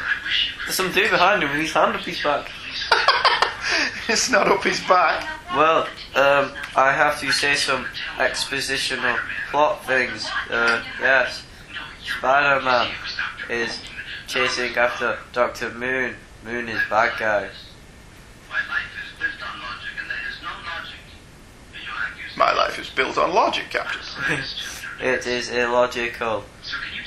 There's 0.64 0.74
some 0.74 0.92
dude 0.92 1.10
behind 1.10 1.42
him 1.42 1.50
with 1.50 1.60
his 1.60 1.72
hand 1.72 1.94
up 1.96 2.02
his 2.02 2.22
back. 2.22 2.48
it's 4.08 4.30
not 4.30 4.48
up 4.48 4.62
his 4.62 4.80
back. 4.80 5.28
Well, 5.54 5.82
um, 6.14 6.52
I 6.76 6.92
have 6.92 7.20
to 7.20 7.32
say 7.32 7.54
some 7.54 7.84
expositional 8.16 9.18
plot 9.50 9.84
things. 9.84 10.28
Uh, 10.48 10.82
yes, 11.00 11.42
Spider-Man 12.18 12.92
is 13.50 13.78
chasing 14.28 14.76
after 14.76 15.18
Doctor 15.32 15.70
Moon. 15.70 16.14
Moon 16.44 16.68
is 16.68 16.80
bad 16.88 17.18
guy. 17.18 17.50
My 22.36 22.49
life 22.60 22.78
is 22.78 22.90
built 22.90 23.16
on 23.16 23.32
logic, 23.34 23.70
Captain. 23.70 24.00
It 25.02 25.26
is 25.26 25.48
illogical. 25.48 26.44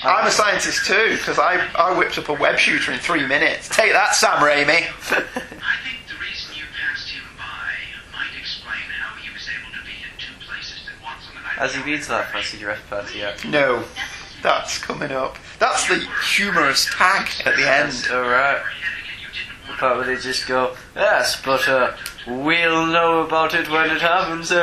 I'm 0.04 0.26
a 0.26 0.32
scientist 0.32 0.88
too, 0.88 1.16
because 1.16 1.38
I, 1.38 1.64
I 1.76 1.95
whipped 1.95 2.18
up 2.18 2.28
a 2.28 2.34
web 2.34 2.58
shooter 2.58 2.91
in 2.91 2.97
three 2.97 3.28
minutes. 3.28 3.70
Take 3.70 3.91
that, 3.91 4.16
Sam 4.16 4.39
Raimi. 4.39 4.66
I 4.68 4.88
think 4.89 6.01
the 6.10 6.18
reason 6.18 6.56
you 6.56 6.64
passed 6.74 7.10
him 7.12 7.22
by 7.38 7.70
might 8.12 8.34
explain 8.36 8.82
how 8.97 9.16
he 9.22 9.32
was 9.32 9.47
able 9.47 9.78
to 9.78 9.86
be 9.86 9.93
in 9.93 10.10
two 10.18 10.34
places 10.43 10.89
at 10.89 11.04
once 11.06 11.22
on 11.30 11.36
the 11.36 11.41
night. 11.41 11.60
Has 11.60 11.76
he 11.76 11.84
been 11.84 12.01
to 12.01 12.10
that 12.10 12.32
fancy 12.32 12.58
dress 12.58 12.80
party 12.89 13.20
yet? 13.20 13.45
No, 13.45 13.84
that's 14.41 14.80
coming 14.80 15.12
up. 15.12 15.38
That's 15.60 15.88
the 15.88 16.04
humorous 16.36 16.89
tag 16.91 17.30
at 17.45 17.56
the 17.56 17.72
end. 17.72 18.08
Alright. 18.12 18.64
The 19.68 19.74
part 19.74 19.97
where 19.97 20.08
they 20.08 20.20
just 20.20 20.47
go, 20.47 20.76
yes, 20.95 21.39
but 21.45 21.70
uh, 21.70 21.95
we'll 22.28 22.86
know 22.88 23.21
about 23.21 23.53
it 23.53 23.69
when 23.69 23.89
it 23.89 24.01
happens. 24.01 24.51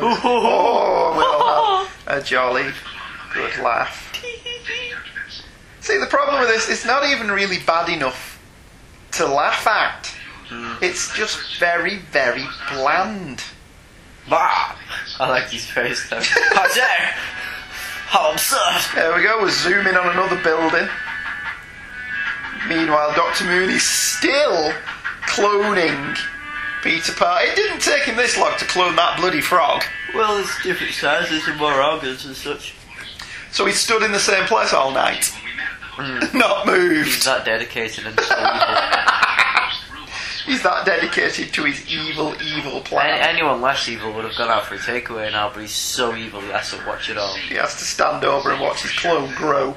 Oh, 0.00 1.14
we'll 1.16 1.86
have 1.86 2.20
a 2.20 2.24
jolly 2.24 2.70
good 3.32 3.58
laugh. 3.58 4.12
See, 5.80 5.98
the 5.98 6.06
problem 6.06 6.40
with 6.40 6.48
this, 6.50 6.68
it's 6.68 6.84
not 6.84 7.08
even 7.08 7.30
really 7.30 7.58
bad 7.66 7.88
enough 7.88 8.40
to 9.12 9.26
laugh 9.26 9.66
at. 9.66 10.06
Hmm. 10.48 10.82
It's 10.82 11.14
just 11.14 11.58
very, 11.58 11.98
very 11.98 12.44
bland. 12.72 13.42
Bah! 14.28 14.76
I 15.18 15.28
like 15.28 15.48
his 15.48 15.66
face 15.66 16.08
though. 16.10 16.20
How 16.20 16.72
dare! 16.74 17.14
How 18.06 18.32
absurd! 18.32 18.94
There 18.94 19.14
we 19.16 19.22
go, 19.22 19.40
we're 19.42 19.50
zooming 19.50 19.96
on 19.96 20.08
another 20.10 20.42
building. 20.42 20.88
Meanwhile, 22.68 23.14
Dr. 23.14 23.44
Moon 23.44 23.70
is 23.70 23.82
still 23.82 24.72
cloning 25.26 26.18
Peter 26.88 27.12
Parker. 27.12 27.44
It 27.46 27.56
didn't 27.56 27.80
take 27.80 28.02
him 28.04 28.16
this 28.16 28.36
long 28.38 28.56
to 28.58 28.64
clone 28.64 28.96
that 28.96 29.18
bloody 29.18 29.40
frog. 29.40 29.82
Well, 30.14 30.38
it's 30.38 30.62
different 30.62 30.94
sizes 30.94 31.46
and 31.46 31.58
more 31.58 31.82
organs 31.82 32.24
and 32.24 32.34
such. 32.34 32.74
So 33.52 33.66
he 33.66 33.72
stood 33.72 34.02
in 34.02 34.12
the 34.12 34.18
same 34.18 34.44
place 34.44 34.72
all 34.72 34.90
night. 34.90 35.26
Hmm. 35.92 36.20
Not 36.38 36.66
moved. 36.66 37.06
He's 37.06 37.24
that 37.24 37.44
dedicated 37.44 38.06
and 38.06 38.18
so. 38.20 38.34
He's 40.46 40.62
that 40.62 40.86
dedicated 40.86 41.52
to 41.52 41.64
his 41.64 41.86
evil, 41.90 42.34
evil 42.40 42.76
Any, 42.76 42.82
plan. 42.84 43.20
anyone 43.20 43.60
less 43.60 43.86
evil 43.86 44.14
would 44.14 44.24
have 44.24 44.34
gone 44.38 44.48
out 44.48 44.64
for 44.64 44.76
a 44.76 44.78
takeaway 44.78 45.30
now, 45.30 45.50
but 45.52 45.60
he's 45.60 45.74
so 45.74 46.16
evil 46.16 46.40
he 46.40 46.48
has 46.48 46.70
to 46.70 46.78
watch 46.86 47.10
it 47.10 47.18
all. 47.18 47.34
He 47.34 47.56
has 47.56 47.74
to 47.76 47.84
stand 47.84 48.24
over 48.24 48.52
and 48.52 48.60
watch 48.62 48.80
his 48.80 48.92
clone 48.92 49.30
grow. 49.34 49.76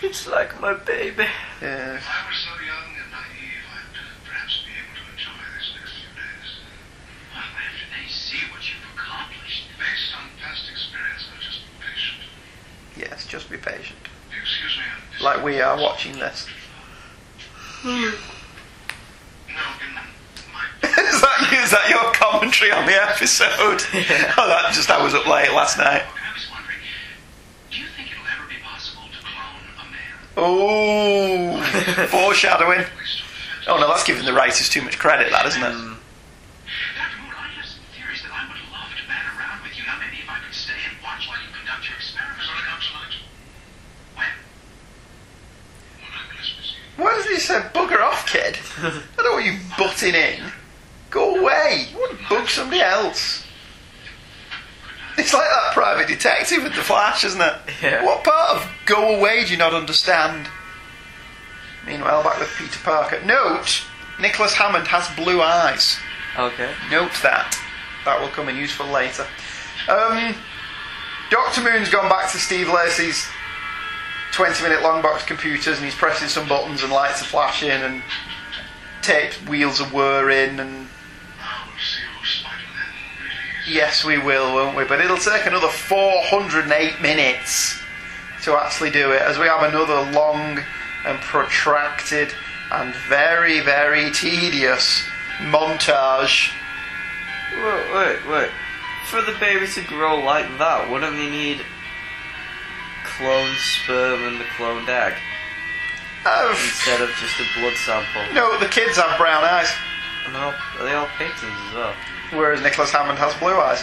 It's 0.00 0.26
like 0.26 0.58
my 0.62 0.72
baby. 0.72 1.26
Yeah. 1.60 1.96
If 1.96 2.08
I 2.08 2.24
were 2.24 2.32
so 2.32 2.48
young 2.64 2.96
and 2.96 3.12
naive, 3.12 3.60
I'd 3.76 3.92
perhaps 4.24 4.64
be 4.64 4.72
able 4.72 4.96
to 4.96 5.04
enjoy 5.12 5.36
this 5.60 5.68
next 5.76 5.92
few 6.00 6.16
days. 6.16 6.48
Well, 7.36 7.44
after 7.44 7.86
they 7.92 8.08
see 8.08 8.40
what 8.48 8.64
you've 8.64 8.88
accomplished. 8.96 9.68
Based 9.76 10.16
on 10.16 10.32
past 10.40 10.64
experience, 10.72 11.28
I'll 11.28 11.44
just 11.44 11.60
be 11.60 11.76
patient. 11.84 12.24
Yes, 12.98 13.26
just 13.26 13.48
be 13.50 13.56
patient. 13.56 13.98
Excuse 14.42 14.76
me. 14.78 14.84
Like 15.24 15.42
we 15.44 15.60
are 15.60 15.76
watching 15.80 16.12
this. 16.18 16.46
No, 17.84 17.90
in 17.94 18.12
my 19.94 20.02
is, 20.82 21.20
that, 21.20 21.60
is 21.64 21.70
that 21.70 21.86
your 21.88 22.12
commentary 22.12 22.70
on 22.72 22.86
the 22.86 22.94
episode? 22.94 23.82
Oh, 24.38 24.46
that 24.46 24.72
just 24.72 24.90
I 24.90 25.02
was 25.02 25.14
up 25.14 25.26
late 25.26 25.52
last 25.52 25.78
night. 25.78 26.02
I 26.02 26.32
was 26.34 26.46
wondering, 26.50 26.78
do 27.70 27.78
you 27.78 27.86
think 27.96 28.10
it'll 28.12 28.24
ever 28.26 28.46
be 28.48 28.58
possible 28.62 29.02
to 29.10 29.18
clone 29.22 29.62
a 29.78 29.84
man? 29.90 30.18
Oh, 30.36 32.06
foreshadowing. 32.10 32.80
At 32.80 32.90
least 32.98 33.22
on 33.22 33.28
defense. 33.34 33.66
Oh 33.68 33.78
no, 33.80 33.88
that's 33.88 34.04
giving 34.04 34.24
the 34.24 34.32
writers 34.32 34.68
too 34.68 34.82
much 34.82 34.98
credit, 34.98 35.30
that 35.30 35.46
isn't 35.46 35.62
it? 35.62 35.72
Hmm. 35.74 35.94
Dr. 36.94 37.18
Moon, 37.22 37.34
I 37.34 37.48
have 37.58 37.66
some 37.66 37.82
theories 37.94 38.22
that 38.22 38.30
I 38.34 38.46
would 38.46 38.62
love 38.70 38.90
to 38.94 39.02
bat 39.10 39.26
around 39.34 39.62
with 39.66 39.74
you. 39.78 39.82
Now, 39.86 39.98
maybe 39.98 40.22
if 40.22 40.30
I 40.30 40.38
could 40.42 40.54
stay 40.54 40.78
and 40.86 40.94
watch 41.02 41.26
while 41.26 41.38
you 41.42 41.50
conduct 41.50 41.86
your 41.90 41.98
experiments. 41.98 42.46
Will 42.46 42.58
it 42.62 42.66
come 42.70 42.78
tonight? 42.82 43.14
When? 44.14 44.34
When 46.02 46.10
I'm 46.14 46.28
less 46.38 46.50
busy. 46.54 46.78
Why 46.98 47.14
does 47.14 47.26
he 47.26 47.36
say 47.36 47.60
bugger 47.72 48.00
off, 48.00 48.26
kid? 48.26 48.58
I 48.82 49.22
don't 49.22 49.34
want 49.34 49.46
you 49.46 49.56
butting 49.78 50.16
in. 50.16 50.42
Go 51.10 51.36
away. 51.36 51.86
You 51.92 51.96
want 51.96 52.18
to 52.18 52.28
bug 52.28 52.48
somebody 52.48 52.82
else. 52.82 53.44
It's 55.16 55.32
like 55.32 55.48
that 55.48 55.74
private 55.74 56.08
detective 56.08 56.64
with 56.64 56.74
the 56.74 56.82
flash, 56.82 57.24
isn't 57.24 57.40
it? 57.40 57.54
Yeah. 57.82 58.04
What 58.04 58.24
part 58.24 58.56
of 58.56 58.70
go 58.84 59.16
away 59.16 59.44
do 59.44 59.52
you 59.52 59.56
not 59.56 59.74
understand? 59.74 60.48
Meanwhile, 61.86 62.24
back 62.24 62.40
with 62.40 62.50
Peter 62.58 62.80
Parker. 62.82 63.24
Note, 63.24 63.84
Nicholas 64.20 64.54
Hammond 64.54 64.88
has 64.88 65.08
blue 65.16 65.40
eyes. 65.40 65.98
Okay. 66.36 66.72
Note 66.90 67.12
that. 67.22 67.56
That 68.04 68.20
will 68.20 68.28
come 68.28 68.48
in 68.48 68.56
useful 68.56 68.86
later. 68.86 69.26
Um, 69.88 70.34
Doctor 71.30 71.62
Moon's 71.62 71.90
gone 71.90 72.08
back 72.08 72.30
to 72.32 72.38
Steve 72.38 72.68
Lacey's 72.68 73.28
20 74.38 74.62
minute 74.62 74.82
long 74.82 75.02
box 75.02 75.24
computers 75.24 75.78
and 75.78 75.84
he's 75.84 75.96
pressing 75.96 76.28
some 76.28 76.46
buttons 76.46 76.84
and 76.84 76.92
lights 76.92 77.20
are 77.20 77.24
flashing 77.24 77.70
and 77.70 78.00
tape 79.02 79.32
wheels 79.48 79.80
are 79.80 79.88
whirring 79.88 80.60
and 80.60 80.86
yes 83.68 84.04
we 84.04 84.16
will 84.16 84.54
won't 84.54 84.76
we 84.76 84.84
but 84.84 85.00
it'll 85.00 85.16
take 85.16 85.44
another 85.44 85.66
408 85.66 87.02
minutes 87.02 87.80
to 88.44 88.52
actually 88.52 88.90
do 88.90 89.10
it 89.10 89.20
as 89.22 89.40
we 89.40 89.46
have 89.46 89.64
another 89.64 90.08
long 90.12 90.60
and 91.04 91.18
protracted 91.22 92.32
and 92.70 92.94
very 93.08 93.58
very 93.58 94.08
tedious 94.12 95.02
montage 95.40 96.52
Wait, 97.56 97.92
wait, 97.92 98.28
wait. 98.28 98.50
For 99.06 99.20
the 99.22 99.32
baby 99.40 99.66
to 99.66 99.82
grow 99.82 100.20
like 100.20 100.46
that, 100.58 100.88
wouldn't 100.90 101.16
they 101.16 101.30
need 101.30 101.64
cloned 103.18 103.56
sperm 103.58 104.22
and 104.24 104.40
the 104.40 104.44
cloned 104.56 104.88
egg 104.88 105.14
Oh, 106.26 106.50
instead 106.50 107.00
of 107.00 107.08
just 107.20 107.38
a 107.40 107.60
blood 107.60 107.74
sample. 107.76 108.22
no, 108.34 108.58
the 108.58 108.66
kids 108.66 108.96
have 108.96 109.16
brown 109.18 109.44
eyes, 109.44 109.70
And 110.26 110.34
they're 110.34 110.42
all, 110.42 110.54
are 110.78 110.84
they 110.84 110.92
all 110.94 111.06
paintings 111.18 111.52
as 111.68 111.74
well? 111.74 111.94
whereas 112.32 112.60
Nicholas 112.60 112.90
Hammond 112.92 113.18
has 113.18 113.34
blue 113.36 113.54
eyes. 113.56 113.82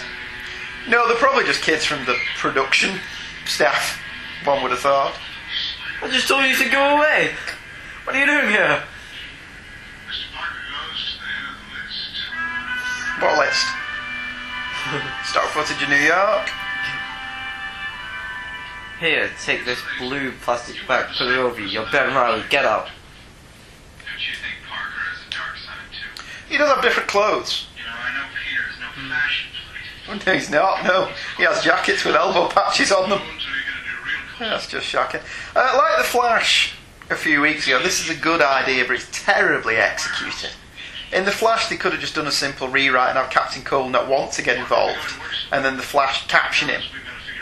No, 0.87 1.07
they're 1.07 1.17
probably 1.17 1.45
just 1.45 1.63
kids 1.63 1.83
from 1.85 2.05
the 2.05 2.15
production 2.37 2.99
staff. 3.45 3.99
One 4.43 4.61
would 4.61 4.69
have 4.71 4.81
thought. 4.81 5.15
I 6.03 6.07
just 6.09 6.27
told 6.27 6.45
you 6.45 6.55
to 6.55 6.69
go 6.69 6.97
away. 6.97 7.31
What 8.03 8.15
are 8.15 8.19
you 8.19 8.25
doing 8.27 8.49
here? 8.49 8.83
What 13.19 13.39
list? 13.39 13.65
Stock 15.25 15.45
footage 15.49 15.81
in 15.81 15.89
New 15.89 15.95
York. 16.05 16.49
Here, 19.05 19.29
take 19.43 19.65
this 19.65 19.79
blue 19.99 20.31
plastic 20.41 20.77
bag, 20.87 21.15
put 21.15 21.27
it 21.27 21.37
over 21.37 21.61
you. 21.61 21.67
You're 21.67 21.85
Ben 21.91 22.15
Riley. 22.15 22.43
Get 22.49 22.65
out. 22.65 22.89
Don't 23.99 24.17
you 24.17 24.33
think 24.33 24.55
Parker 24.67 24.97
has 24.97 25.27
a 25.27 25.29
dark 25.29 25.55
side 25.57 25.77
too? 25.93 26.09
He 26.49 26.57
does 26.57 26.73
have 26.73 26.81
different 26.81 27.07
clothes. 27.07 27.67
You 27.77 27.83
know, 27.83 27.91
I 27.93 28.15
he's 30.33 30.49
not. 30.49 30.83
No, 30.83 31.11
he 31.37 31.43
has 31.43 31.63
jackets 31.63 32.03
with 32.03 32.15
elbow 32.15 32.47
patches 32.47 32.91
on 32.91 33.11
them. 33.11 33.21
That's 34.39 34.67
just 34.67 34.87
shocking. 34.87 35.21
Uh, 35.55 35.75
like 35.77 35.99
the 35.99 36.03
Flash 36.03 36.73
a 37.11 37.15
few 37.15 37.41
weeks 37.41 37.67
ago, 37.67 37.83
this 37.83 38.03
is 38.03 38.09
a 38.09 38.15
good 38.19 38.41
idea, 38.41 38.85
but 38.85 38.95
it's 38.95 39.07
terribly 39.11 39.75
executed. 39.75 40.49
In 41.13 41.25
the 41.25 41.31
Flash, 41.31 41.69
they 41.69 41.77
could 41.77 41.91
have 41.91 42.01
just 42.01 42.15
done 42.15 42.25
a 42.25 42.31
simple 42.31 42.69
rewrite 42.69 43.09
and 43.09 43.19
have 43.19 43.29
Captain 43.29 43.61
Cole 43.61 43.87
not 43.87 44.07
want 44.07 44.31
to 44.31 44.41
get 44.41 44.57
involved, 44.57 45.13
and 45.51 45.63
then 45.63 45.77
the 45.77 45.83
Flash 45.83 46.25
caption 46.27 46.69
him, 46.69 46.81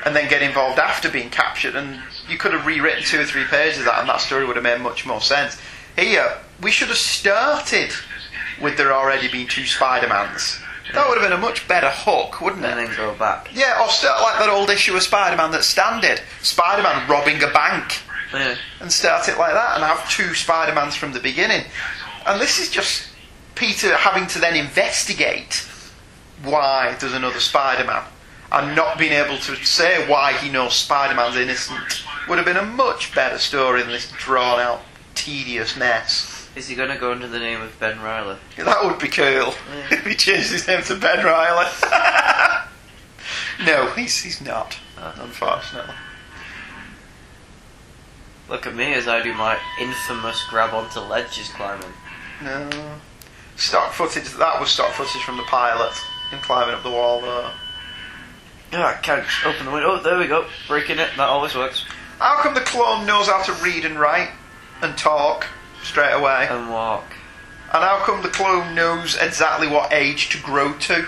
and 0.06 0.16
then 0.16 0.30
get 0.30 0.42
involved 0.42 0.80
after 0.80 1.10
being 1.10 1.30
captured, 1.30 1.76
and 1.76 2.02
you 2.30 2.38
could 2.38 2.54
have 2.54 2.66
rewritten 2.66 3.04
two 3.04 3.20
or 3.22 3.26
three 3.26 3.46
pages 3.46 3.80
of 3.80 3.86
that, 3.86 4.00
and 4.00 4.10
that 4.10 4.22
story 4.22 4.46
would 4.46 4.56
have 4.56 4.64
made 4.64 4.82
much 4.82 5.06
more 5.06 5.22
sense. 5.22 5.58
Here, 5.98 6.38
we 6.62 6.72
should 6.72 6.88
have 6.90 6.98
started 6.98 7.92
with 8.62 8.78
there 8.78 8.94
already 8.94 9.28
being 9.30 9.48
two 9.48 9.66
Spider-Mans. 9.66 10.60
That 10.94 11.08
would 11.10 11.18
have 11.20 11.28
been 11.30 11.38
a 11.38 11.42
much 11.42 11.68
better 11.68 11.90
hook, 11.90 12.42
wouldn't 12.42 12.64
it? 12.66 12.70
And 12.72 12.88
then 12.88 12.96
go 12.98 13.14
back. 13.16 13.50
Yeah, 13.54 13.82
or 13.82 13.90
start 13.90 14.22
like 14.22 14.40
that 14.40 14.50
old 14.50 14.70
issue 14.70 14.96
of 14.96 15.02
Spider-Man 15.02 15.52
that 15.52 15.64
Stan 15.64 16.02
did. 16.02 16.22
Spider-Man 16.42 17.10
robbing 17.10 17.42
a 17.42 17.48
bank 17.52 18.02
Yeah. 18.34 18.56
and 18.80 18.92
start 18.92 19.28
it 19.30 19.38
like 19.38 19.54
that 19.54 19.76
and 19.76 19.84
have 19.84 20.08
two 20.10 20.34
Spider-Mans 20.34 20.96
from 20.96 21.14
the 21.14 21.20
beginning. 21.20 21.66
And 22.28 22.40
this 22.40 22.60
is 22.60 22.70
just 22.70 23.08
Peter 23.56 23.96
having 23.96 24.28
to 24.28 24.40
then 24.40 24.56
investigate 24.56 25.66
why 26.44 26.96
there's 27.00 27.14
another 27.14 27.40
Spider-Man 27.40 28.04
and 28.54 28.76
not 28.76 29.00
being 29.00 29.12
able 29.12 29.38
to 29.38 29.56
say 29.66 30.08
why 30.08 30.34
he 30.34 30.50
knows 30.50 30.76
Spider-Man's 30.76 31.36
innocent 31.36 32.04
would 32.30 32.38
have 32.38 32.46
been 32.46 32.58
a 32.58 32.64
much 32.64 33.14
better 33.14 33.40
story 33.40 33.82
than 33.82 33.92
this 33.92 34.12
drawn-out, 34.12 34.82
tedious 35.16 35.76
mess. 35.76 36.50
Is 36.56 36.68
he 36.68 36.76
gonna 36.76 36.98
go 36.98 37.12
under 37.12 37.28
the 37.28 37.40
name 37.40 37.62
of 37.62 37.78
Ben 37.80 38.00
Riley? 38.00 38.38
That 38.58 38.86
would 38.86 39.00
be 39.00 39.08
cool 39.08 39.56
if 39.92 40.06
he 40.06 40.14
changed 40.14 40.52
his 40.52 40.68
name 40.68 40.84
to 40.84 40.96
Ben 40.96 41.26
Riley. 41.26 41.66
no, 43.66 43.88
he's 43.96 44.22
he's 44.22 44.40
not, 44.40 44.78
uh-huh. 44.98 45.24
unfortunately. 45.24 45.96
Look 48.50 48.68
at 48.68 48.76
me 48.76 48.94
as 48.94 49.08
I 49.08 49.24
do 49.24 49.34
my 49.34 49.58
infamous 49.82 50.46
grab 50.48 50.76
onto 50.76 51.00
ledges 51.00 51.50
climbing. 51.50 51.94
No. 52.44 52.70
Stock 53.56 53.94
footage, 53.94 54.30
that 54.34 54.60
was 54.60 54.70
stock 54.70 54.92
footage 54.92 55.24
from 55.24 55.38
the 55.38 55.44
pilot. 55.44 55.94
Him 56.30 56.40
climbing 56.40 56.76
up 56.76 56.84
the 56.84 56.92
wall 56.92 57.22
though. 57.22 57.50
Yeah, 58.74 58.88
I 58.88 58.94
can't 58.96 59.24
open 59.46 59.68
the 59.68 59.72
window. 59.72 59.92
Oh, 59.92 60.02
there 60.02 60.18
we 60.18 60.26
go. 60.26 60.48
Breaking 60.68 60.98
it. 60.98 61.12
That 61.16 61.30
always 61.30 61.54
works. 61.54 61.86
How 62.18 62.42
come 62.42 62.56
the 62.56 62.62
clone 62.62 63.06
knows 63.06 63.28
how 63.28 63.44
to 63.44 63.54
read 63.64 63.86
and 63.86 64.00
write 64.00 64.32
and 64.82 64.98
talk 64.98 65.46
straight 65.84 66.12
away? 66.12 66.48
And 66.50 66.72
walk. 66.72 67.06
And 67.72 67.84
how 67.84 68.00
come 68.04 68.24
the 68.24 68.30
clone 68.30 68.74
knows 68.74 69.16
exactly 69.16 69.68
what 69.68 69.94
age 69.94 70.30
to 70.30 70.42
grow 70.42 70.74
to? 70.74 71.08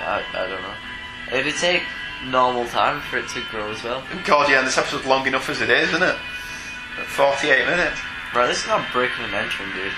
I, 0.00 0.24
I 0.34 0.46
don't 0.48 0.62
know. 0.62 1.38
It'd 1.38 1.54
take 1.54 1.84
normal 2.26 2.66
time 2.66 3.00
for 3.02 3.18
it 3.18 3.28
to 3.28 3.42
grow 3.48 3.70
as 3.70 3.84
well. 3.84 4.02
God, 4.24 4.50
yeah, 4.50 4.58
and 4.58 4.66
this 4.66 4.78
episode's 4.78 5.06
long 5.06 5.28
enough 5.28 5.48
as 5.48 5.60
it 5.60 5.70
is, 5.70 5.90
isn't 5.90 6.02
it? 6.02 6.16
At 6.98 7.06
48 7.06 7.66
minutes. 7.66 8.00
Right, 8.34 8.48
this 8.48 8.62
is 8.62 8.66
not 8.66 8.84
breaking 8.92 9.24
and 9.26 9.34
entering, 9.34 9.70
dude. 9.74 9.92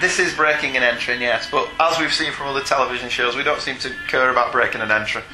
This 0.00 0.18
is 0.18 0.34
breaking 0.34 0.76
and 0.76 0.84
entering, 0.84 1.20
yes, 1.22 1.48
but 1.50 1.68
as 1.80 1.98
we've 1.98 2.12
seen 2.12 2.30
from 2.32 2.48
other 2.48 2.60
television 2.60 3.08
shows, 3.08 3.34
we 3.34 3.42
don't 3.42 3.60
seem 3.60 3.76
to 3.78 3.90
care 4.08 4.30
about 4.30 4.52
breaking 4.52 4.82
and 4.82 4.92
entering. 4.92 5.24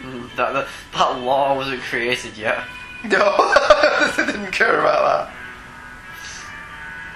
Mm, 0.00 0.34
That, 0.36 0.52
that, 0.54 0.68
that 0.94 1.20
law 1.20 1.54
wasn't 1.54 1.82
created 1.82 2.36
yet. 2.38 2.64
No, 3.04 3.08
they 4.16 4.24
didn't 4.26 4.52
care 4.52 4.80
about 4.80 5.28
that. 5.28 5.34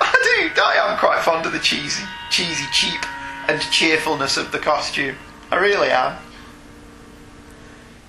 I 0.00 0.50
do. 0.54 0.60
I 0.60 0.92
am 0.92 0.98
quite 0.98 1.22
fond 1.22 1.46
of 1.46 1.52
the 1.52 1.58
cheesy, 1.58 2.04
cheesy, 2.30 2.66
cheap, 2.72 3.00
and 3.48 3.60
cheerfulness 3.70 4.36
of 4.36 4.52
the 4.52 4.58
costume. 4.58 5.16
I 5.50 5.56
really 5.56 5.88
am. 5.88 6.16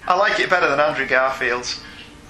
I 0.05 0.15
like 0.15 0.39
it 0.39 0.49
better 0.49 0.69
than 0.69 0.79
Andrew 0.79 1.05
Garfield's. 1.07 1.81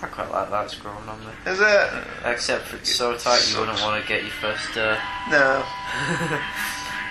I 0.02 0.08
quite 0.08 0.30
like 0.32 0.50
that. 0.52 0.66
It's 0.66 0.76
growing 0.76 1.08
on 1.10 1.20
me. 1.22 1.32
Is 1.48 1.60
it? 1.60 2.04
Except 2.26 2.66
for 2.66 2.76
it's 2.78 2.94
so 2.94 3.18
tight 3.18 3.50
you 3.52 3.60
wouldn't 3.60 3.82
want 3.82 4.02
to 4.02 4.08
get 4.08 4.22
your 4.22 4.32
first. 4.32 4.78
Uh... 4.78 5.00
No. 5.32 5.64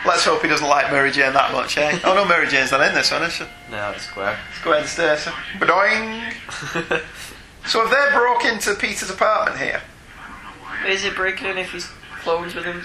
Let's 0.07 0.25
hope 0.25 0.43
he 0.43 0.49
doesn't 0.49 0.69
like 0.69 0.93
Mary 0.93 1.11
Jane 1.11 1.33
that 1.33 1.51
much, 1.53 1.77
eh? 1.79 1.99
Oh 2.05 2.15
no, 2.15 2.25
Mary 2.25 2.47
Jane's 2.47 2.71
not 2.71 2.87
in 2.87 2.95
this 2.95 3.11
one, 3.11 3.23
is 3.25 3.33
she? 3.33 3.45
no, 3.71 3.91
it's 3.91 4.05
square. 4.07 4.39
Gwen 4.63 4.87
Stacy. 4.87 5.31
Badoing. 5.59 7.03
So 7.67 7.85
have 7.85 7.91
they 7.91 8.17
broke 8.17 8.45
into 8.45 8.75
Peter's 8.77 9.11
apartment 9.11 9.59
here? 9.59 9.83
Is 10.87 11.05
it 11.05 11.17
breaking 11.17 11.49
in 11.49 11.59
if 11.59 11.73
he's 11.73 11.87
clones 12.21 12.55
with 12.55 12.65
him? 12.65 12.85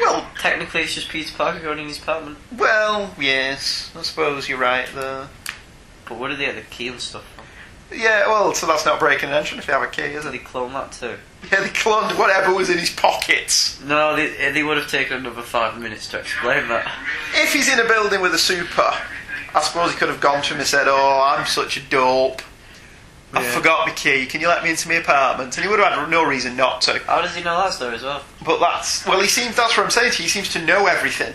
Well, 0.00 0.26
Technically, 0.36 0.80
it's 0.80 0.94
just 0.96 1.08
Peter 1.08 1.32
Parker 1.36 1.60
going 1.60 1.78
in 1.78 1.86
his 1.86 1.98
apartment. 1.98 2.38
well, 2.58 3.14
yes. 3.20 3.92
I 3.96 4.02
suppose 4.02 4.48
you're 4.48 4.58
right 4.58 4.88
there. 4.96 5.28
But 6.08 6.18
where 6.18 6.28
do 6.30 6.34
they 6.36 6.46
get 6.46 6.56
the 6.56 6.62
key 6.62 6.88
and 6.88 7.00
stuff 7.00 7.22
from? 7.36 7.44
Yeah, 7.96 8.26
well, 8.26 8.52
so 8.52 8.66
that's 8.66 8.84
not 8.84 8.98
breaking 8.98 9.28
and 9.28 9.36
entering 9.38 9.60
if 9.60 9.68
you 9.68 9.74
have 9.74 9.82
a 9.84 9.86
key, 9.86 10.02
is 10.02 10.24
Did 10.24 10.30
it? 10.30 10.32
they 10.32 10.38
clone 10.38 10.72
that 10.72 10.90
too? 10.90 11.14
Yeah, 11.50 11.60
they 11.60 11.68
cloned 11.68 12.16
whatever 12.18 12.54
was 12.54 12.70
in 12.70 12.78
his 12.78 12.90
pockets. 12.90 13.80
No, 13.82 14.14
they, 14.16 14.52
they 14.52 14.62
would 14.62 14.76
have 14.78 14.88
taken 14.90 15.18
another 15.18 15.42
five 15.42 15.78
minutes 15.80 16.08
to 16.08 16.18
explain 16.20 16.68
that. 16.68 16.90
If 17.34 17.52
he's 17.52 17.68
in 17.72 17.78
a 17.80 17.84
building 17.86 18.20
with 18.20 18.32
a 18.34 18.38
super, 18.38 18.90
I 19.54 19.60
suppose 19.60 19.90
he 19.92 19.98
could 19.98 20.08
have 20.08 20.20
gone 20.20 20.42
to 20.42 20.54
him 20.54 20.60
and 20.60 20.66
said, 20.66 20.86
"Oh, 20.88 21.20
I'm 21.36 21.44
such 21.46 21.76
a 21.76 21.80
dope. 21.80 22.42
I 23.34 23.42
Yeah. 23.42 23.50
forgot 23.50 23.86
my 23.88 23.94
key. 23.94 24.26
Can 24.26 24.40
you 24.40 24.48
let 24.48 24.62
me 24.62 24.70
into 24.70 24.88
my 24.88 24.94
apartment?" 24.96 25.56
And 25.56 25.64
he 25.64 25.68
would 25.70 25.80
have 25.80 25.92
had 25.92 26.08
no 26.10 26.22
reason 26.24 26.56
not 26.56 26.80
to. 26.82 26.98
How 27.06 27.20
does 27.22 27.34
he 27.34 27.42
know 27.42 27.56
that 27.58 27.72
story 27.72 27.96
as 27.96 28.02
well? 28.02 28.22
But 28.44 28.60
that's 28.60 29.04
well, 29.04 29.20
he 29.20 29.26
seems. 29.28 29.56
That's 29.56 29.76
what 29.76 29.84
I'm 29.84 29.90
saying. 29.90 30.12
to 30.12 30.18
you, 30.18 30.24
He 30.24 30.28
seems 30.30 30.48
to 30.50 30.62
know 30.62 30.86
everything 30.86 31.34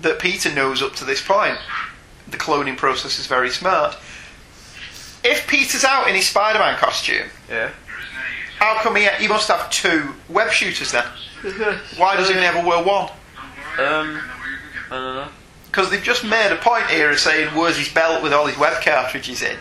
that 0.00 0.18
Peter 0.18 0.50
knows 0.52 0.82
up 0.82 0.94
to 0.96 1.04
this 1.04 1.20
point. 1.20 1.58
The 2.28 2.36
cloning 2.38 2.76
process 2.76 3.18
is 3.18 3.26
very 3.26 3.50
smart. 3.50 3.96
If 5.22 5.46
Peter's 5.48 5.84
out 5.84 6.08
in 6.08 6.14
his 6.14 6.26
Spider-Man 6.28 6.78
costume, 6.78 7.30
Yeah. 7.48 7.70
How 8.58 8.80
come 8.82 8.96
he? 8.96 9.06
He 9.18 9.28
must 9.28 9.48
have 9.48 9.68
two 9.70 10.14
web 10.28 10.50
shooters 10.50 10.92
then. 10.92 11.04
Why 11.96 12.16
does 12.16 12.28
he 12.28 12.34
never 12.34 12.66
wear 12.66 12.82
one? 12.82 13.10
Um, 13.78 14.20
I 14.90 14.90
don't 14.90 15.14
know. 15.14 15.28
Because 15.66 15.90
they've 15.90 16.02
just 16.02 16.24
made 16.24 16.50
a 16.52 16.56
point 16.56 16.86
here 16.86 17.10
of 17.10 17.18
saying 17.18 17.54
where's 17.54 17.76
his 17.76 17.90
belt 17.90 18.22
with 18.22 18.32
all 18.32 18.46
his 18.46 18.56
web 18.56 18.82
cartridges 18.82 19.42
in, 19.42 19.58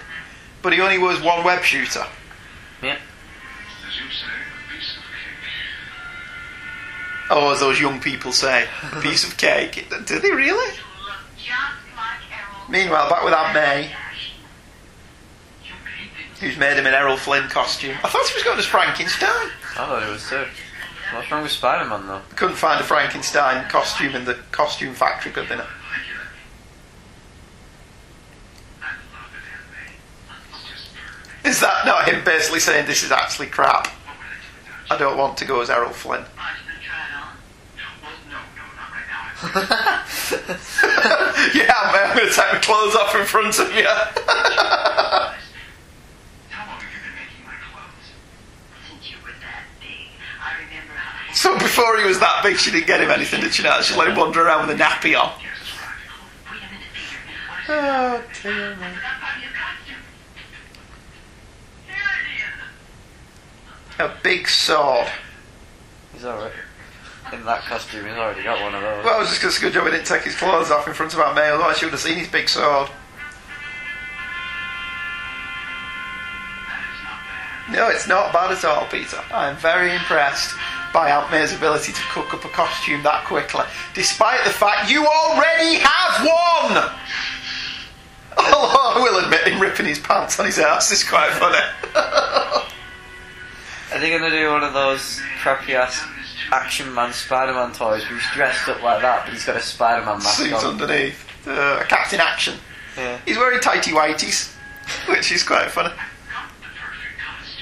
but 0.61 0.71
he 0.71 0.79
only 0.79 0.97
wears 0.97 1.21
one 1.21 1.43
web 1.43 1.61
shooter. 1.63 2.05
Yeah. 2.81 2.93
As 2.93 3.99
you 3.99 4.09
say, 4.09 4.27
a 4.27 4.73
piece 4.73 4.95
of 4.95 5.03
cake. 5.03 5.49
Oh, 7.31 7.51
as 7.51 7.59
those 7.59 7.81
young 7.81 7.99
people 7.99 8.31
say, 8.31 8.65
a 8.93 9.01
piece 9.01 9.27
of 9.27 9.35
cake. 9.35 9.87
Do 10.05 10.19
they 10.19 10.31
really? 10.31 10.73
Just 11.37 11.51
like 11.97 12.21
Errol. 12.31 12.69
Meanwhile, 12.69 13.09
back 13.09 13.25
with 13.25 13.33
Aunt 13.33 13.53
May, 13.53 13.91
who's 16.45 16.57
made 16.57 16.77
him 16.77 16.85
an 16.85 16.93
Errol 16.93 17.17
Flynn 17.17 17.47
costume. 17.49 17.95
I 18.03 18.09
thought 18.09 18.27
he 18.27 18.35
was 18.35 18.43
going 18.43 18.59
as 18.59 18.65
Frankenstein. 18.65 19.29
I 19.29 19.85
thought 19.85 20.03
it 20.03 20.09
was 20.09 20.29
too. 20.29 20.45
What's 21.13 21.31
wrong 21.31 21.43
with 21.43 21.51
Spider 21.51 21.89
Man 21.89 22.07
though? 22.07 22.21
Couldn't 22.35 22.55
find 22.55 22.79
a 22.79 22.83
Frankenstein 22.83 23.67
costume 23.69 24.15
in 24.15 24.25
the 24.25 24.35
costume 24.51 24.93
factory, 24.93 25.31
could 25.31 25.47
they? 25.47 25.55
not? 25.55 25.67
Is 31.43 31.59
that 31.61 31.85
not 31.85 32.09
him 32.09 32.23
basically 32.23 32.59
saying 32.59 32.87
this 32.87 33.03
is 33.03 33.11
actually 33.11 33.47
crap? 33.47 33.87
I 34.89 34.97
don't 34.97 35.17
want 35.17 35.37
to 35.37 35.45
go 35.45 35.61
as 35.61 35.69
Errol 35.69 35.91
Flynn. 35.91 36.25
Yeah, 41.53 41.91
man, 41.93 42.09
I'm 42.09 42.17
going 42.17 42.29
to 42.29 42.33
take 42.33 42.53
my 42.53 42.59
clothes 42.59 42.95
off 42.95 43.15
in 43.15 43.25
front 43.25 43.59
of 43.59 43.73
you. 43.75 43.83
How 43.85 45.35
long 46.65 46.79
have 46.79 46.89
you 46.89 46.99
been 47.05 47.15
making 47.15 47.45
my 47.45 47.53
clothes? 47.69 48.11
Since 48.89 49.11
you 49.11 49.17
were 49.23 49.35
that 49.39 49.63
big, 49.79 50.09
I 50.41 50.57
remember 50.65 50.93
how 50.93 51.29
I 51.29 51.33
so 51.33 51.57
before 51.75 51.97
he 51.97 52.05
was 52.05 52.19
that 52.19 52.41
big, 52.41 52.55
she 52.57 52.71
didn't 52.71 52.87
get 52.87 53.01
him 53.01 53.11
anything, 53.11 53.41
did 53.41 53.53
she? 53.53 53.61
Not? 53.61 53.83
She 53.83 53.95
let 53.97 54.07
him 54.07 54.15
wander 54.15 54.41
around 54.41 54.67
with 54.67 54.79
a 54.79 54.81
nappy 54.81 55.19
on. 55.19 55.33
Yes, 55.41 55.51
it's 55.59 55.75
practical. 55.75 56.15
Wait 56.49 56.61
a 56.63 56.71
minute, 56.71 56.87
Peter. 56.95 57.19
What 57.49 57.59
is 57.59 57.67
Oh, 57.67 58.23
dear 58.43 58.75
me. 58.75 58.81
that 58.95 59.19
part 59.19 59.35
of 59.35 59.43
your 59.43 59.51
costume? 59.51 59.99
A 63.99 64.23
big 64.23 64.47
sword. 64.47 65.07
He's 66.13 66.23
alright. 66.23 66.51
In 67.33 67.43
that 67.43 67.61
costume, 67.63 68.05
he's 68.05 68.13
already 68.15 68.43
got 68.43 68.61
one 68.61 68.73
of 68.73 68.81
those. 68.81 69.03
Well, 69.03 69.17
it 69.17 69.19
was 69.19 69.29
just 69.29 69.41
'cause 69.41 69.49
it's 69.55 69.57
a 69.57 69.61
good 69.61 69.73
job 69.73 69.83
he 69.85 69.91
didn't 69.91 70.07
take 70.07 70.21
his 70.23 70.35
clothes 70.35 70.71
off 70.71 70.87
in 70.87 70.93
front 70.93 71.13
of 71.13 71.19
our 71.19 71.33
male. 71.33 71.55
Otherwise, 71.55 71.81
you 71.81 71.87
would 71.87 71.91
have 71.93 71.99
seen 72.01 72.17
his 72.17 72.29
big 72.29 72.47
sword. 72.47 72.89
No, 77.69 77.89
it's 77.89 78.07
not 78.07 78.31
bad 78.31 78.51
at 78.51 78.63
all, 78.63 78.85
Peter. 78.85 79.21
I'm 79.33 79.57
very 79.57 79.93
impressed 79.93 80.55
by 80.95 81.11
Aunt 81.11 81.29
May's 81.29 81.53
ability 81.53 81.91
to 81.91 82.01
cook 82.09 82.33
up 82.33 82.45
a 82.45 82.47
costume 82.47 83.03
that 83.03 83.25
quickly, 83.25 83.65
despite 83.93 84.45
the 84.45 84.49
fact 84.49 84.89
you 84.89 85.05
already 85.05 85.75
have 85.75 86.25
one! 86.25 86.89
Although 88.37 88.79
I 88.79 88.99
will 89.03 89.25
admit 89.25 89.45
him 89.45 89.59
ripping 89.61 89.87
his 89.87 89.99
pants 89.99 90.39
on 90.39 90.45
his 90.45 90.57
ass 90.57 90.91
is 90.93 91.03
quite 91.03 91.31
funny. 91.31 91.59
Are 93.93 93.99
they 93.99 94.09
gonna 94.09 94.29
do 94.29 94.49
one 94.49 94.63
of 94.63 94.71
those 94.73 95.21
crappy 95.41 95.75
ass 95.75 96.01
Action 96.53 96.93
Man 96.93 97.11
Spider 97.11 97.53
Man 97.53 97.73
toys 97.73 98.03
where 98.03 98.17
he's 98.17 98.31
dressed 98.33 98.69
up 98.69 98.81
like 98.81 99.01
that 99.01 99.25
but 99.25 99.33
he's 99.33 99.45
got 99.45 99.57
a 99.57 99.61
Spider 99.61 100.05
Man 100.05 100.19
mask 100.19 100.37
Suit 100.37 100.53
on? 100.53 100.65
underneath. 100.65 101.27
Uh, 101.45 101.83
Captain 101.89 102.21
Action. 102.21 102.55
Yeah. 102.95 103.19
He's 103.25 103.37
wearing 103.37 103.59
tighty 103.59 103.91
whities, 103.91 104.55
which 105.09 105.29
is 105.33 105.43
quite 105.43 105.69
funny. 105.71 105.93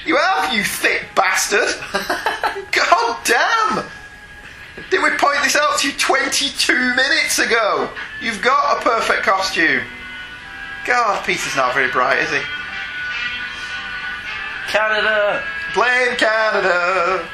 You 0.05 0.17
have, 0.17 0.53
you 0.53 0.63
thick 0.63 1.07
bastard! 1.15 1.69
God 2.71 3.17
damn! 3.23 3.85
Did 4.89 5.01
we 5.01 5.11
point 5.17 5.37
this 5.43 5.55
out 5.55 5.79
to 5.79 5.87
you 5.87 5.93
22 5.97 6.73
minutes 6.95 7.39
ago? 7.39 7.89
You've 8.21 8.41
got 8.41 8.79
a 8.79 8.81
perfect 8.81 9.23
costume. 9.23 9.83
God, 10.85 11.25
Peter's 11.25 11.55
not 11.55 11.73
very 11.73 11.89
bright, 11.91 12.19
is 12.19 12.29
he? 12.29 12.41
Canada! 14.67 15.43
Blame 15.73 16.17
Canada! 16.17 17.27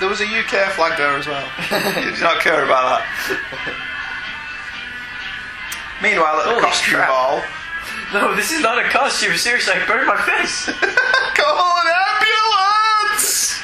There 0.00 0.08
was 0.08 0.20
a 0.20 0.24
UK 0.26 0.72
flag 0.72 0.98
there 0.98 1.16
as 1.16 1.26
well. 1.26 1.48
you 2.04 2.14
do 2.14 2.20
not 2.22 2.40
care 2.40 2.64
about 2.64 3.00
that. 3.00 3.82
Meanwhile, 6.02 6.40
at 6.40 6.44
the 6.44 6.50
Holy 6.50 6.62
costume 6.62 6.94
crap. 6.96 7.08
ball, 7.08 7.42
No, 8.12 8.34
this 8.34 8.52
is 8.52 8.60
not 8.62 8.78
a 8.78 8.88
costume. 8.88 9.36
Seriously, 9.36 9.74
I 9.74 9.84
burned 9.86 10.06
my 10.06 10.16
face. 10.22 10.64
call 11.36 11.78
an 11.78 11.92
ambulance! 13.10 13.60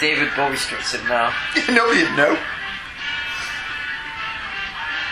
David 0.00 0.28
Bowie 0.36 0.56
strips 0.56 0.94
it 0.94 1.02
now. 1.04 1.32
Nobody 1.70 2.04
would 2.04 2.16
know. 2.16 2.36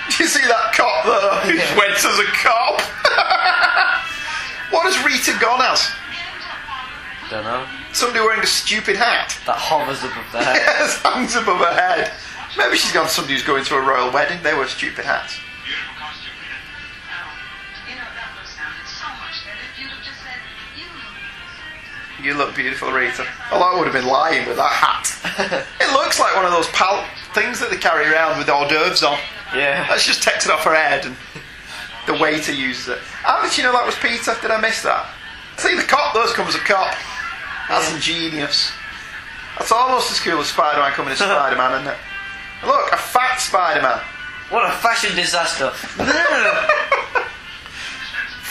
Do 0.08 0.22
you 0.22 0.28
see 0.28 0.40
that 0.46 0.72
cop 0.74 1.04
there? 1.04 1.40
Who 1.50 1.58
Yeah. 1.58 1.76
went 1.78 1.92
as 1.94 2.04
a 2.04 2.24
cop? 2.44 2.80
what 4.70 4.86
has 4.92 5.02
Rita 5.04 5.36
gone 5.40 5.60
as? 5.62 5.90
Don't 7.30 7.42
know. 7.44 7.66
Somebody 7.92 8.20
wearing 8.20 8.42
a 8.42 8.46
stupid 8.46 8.94
hat. 8.96 9.36
That 9.46 9.56
hovers 9.56 10.04
above 10.04 10.24
the 10.32 10.38
head. 10.44 10.56
Yes, 10.56 11.00
hangs 11.02 11.34
above 11.34 11.58
her 11.58 11.74
head. 11.74 12.12
Maybe 12.56 12.76
she's 12.76 12.92
gone 12.92 13.08
somebody 13.08 13.34
who's 13.34 13.42
going 13.42 13.64
to 13.64 13.74
a 13.74 13.80
royal 13.80 14.12
wedding. 14.12 14.40
They 14.42 14.54
wear 14.54 14.68
stupid 14.68 15.04
hats. 15.04 15.38
You 22.22 22.34
look 22.34 22.54
beautiful, 22.56 22.90
Rita. 22.90 23.26
Although 23.52 23.64
I 23.64 23.78
would 23.78 23.86
have 23.86 23.94
been 23.94 24.06
lying 24.06 24.48
with 24.48 24.56
that 24.56 24.72
hat. 24.72 25.66
it 25.80 25.92
looks 25.92 26.18
like 26.18 26.34
one 26.34 26.44
of 26.46 26.52
those 26.52 26.68
pal- 26.68 27.04
things 27.34 27.60
that 27.60 27.70
they 27.70 27.76
carry 27.76 28.06
around 28.06 28.38
with 28.38 28.48
hors 28.48 28.68
d'oeuvres 28.68 29.02
on. 29.02 29.18
Yeah. 29.54 29.86
Let's 29.90 30.06
just 30.06 30.22
takes 30.22 30.46
it 30.46 30.52
off 30.52 30.64
her 30.64 30.74
head 30.74 31.04
and 31.04 31.16
the 32.06 32.14
waiter 32.14 32.52
uses 32.52 32.88
it. 32.88 32.98
How 32.98 33.42
did 33.42 33.56
you 33.56 33.64
know 33.64 33.72
that 33.72 33.84
was 33.84 33.96
Peter? 33.96 34.34
Did 34.40 34.50
I 34.50 34.60
miss 34.60 34.82
that? 34.82 35.06
See, 35.58 35.74
the 35.76 35.82
cop 35.82 36.14
does 36.14 36.32
come 36.32 36.48
as 36.48 36.54
a 36.54 36.60
cop. 36.60 36.94
That's 37.68 37.92
ingenious. 37.92 38.72
That's 39.58 39.72
almost 39.72 40.10
as 40.10 40.20
cool 40.20 40.40
as 40.40 40.48
Spider-Man 40.48 40.92
coming 40.92 41.12
as 41.12 41.18
Spider-Man, 41.24 41.80
isn't 41.80 41.92
it? 41.92 41.98
Look, 42.64 42.92
a 42.92 42.96
fat 42.96 43.36
Spider-Man. 43.36 44.00
What 44.48 44.64
a 44.68 44.72
fashion 44.76 45.14
disaster. 45.16 45.70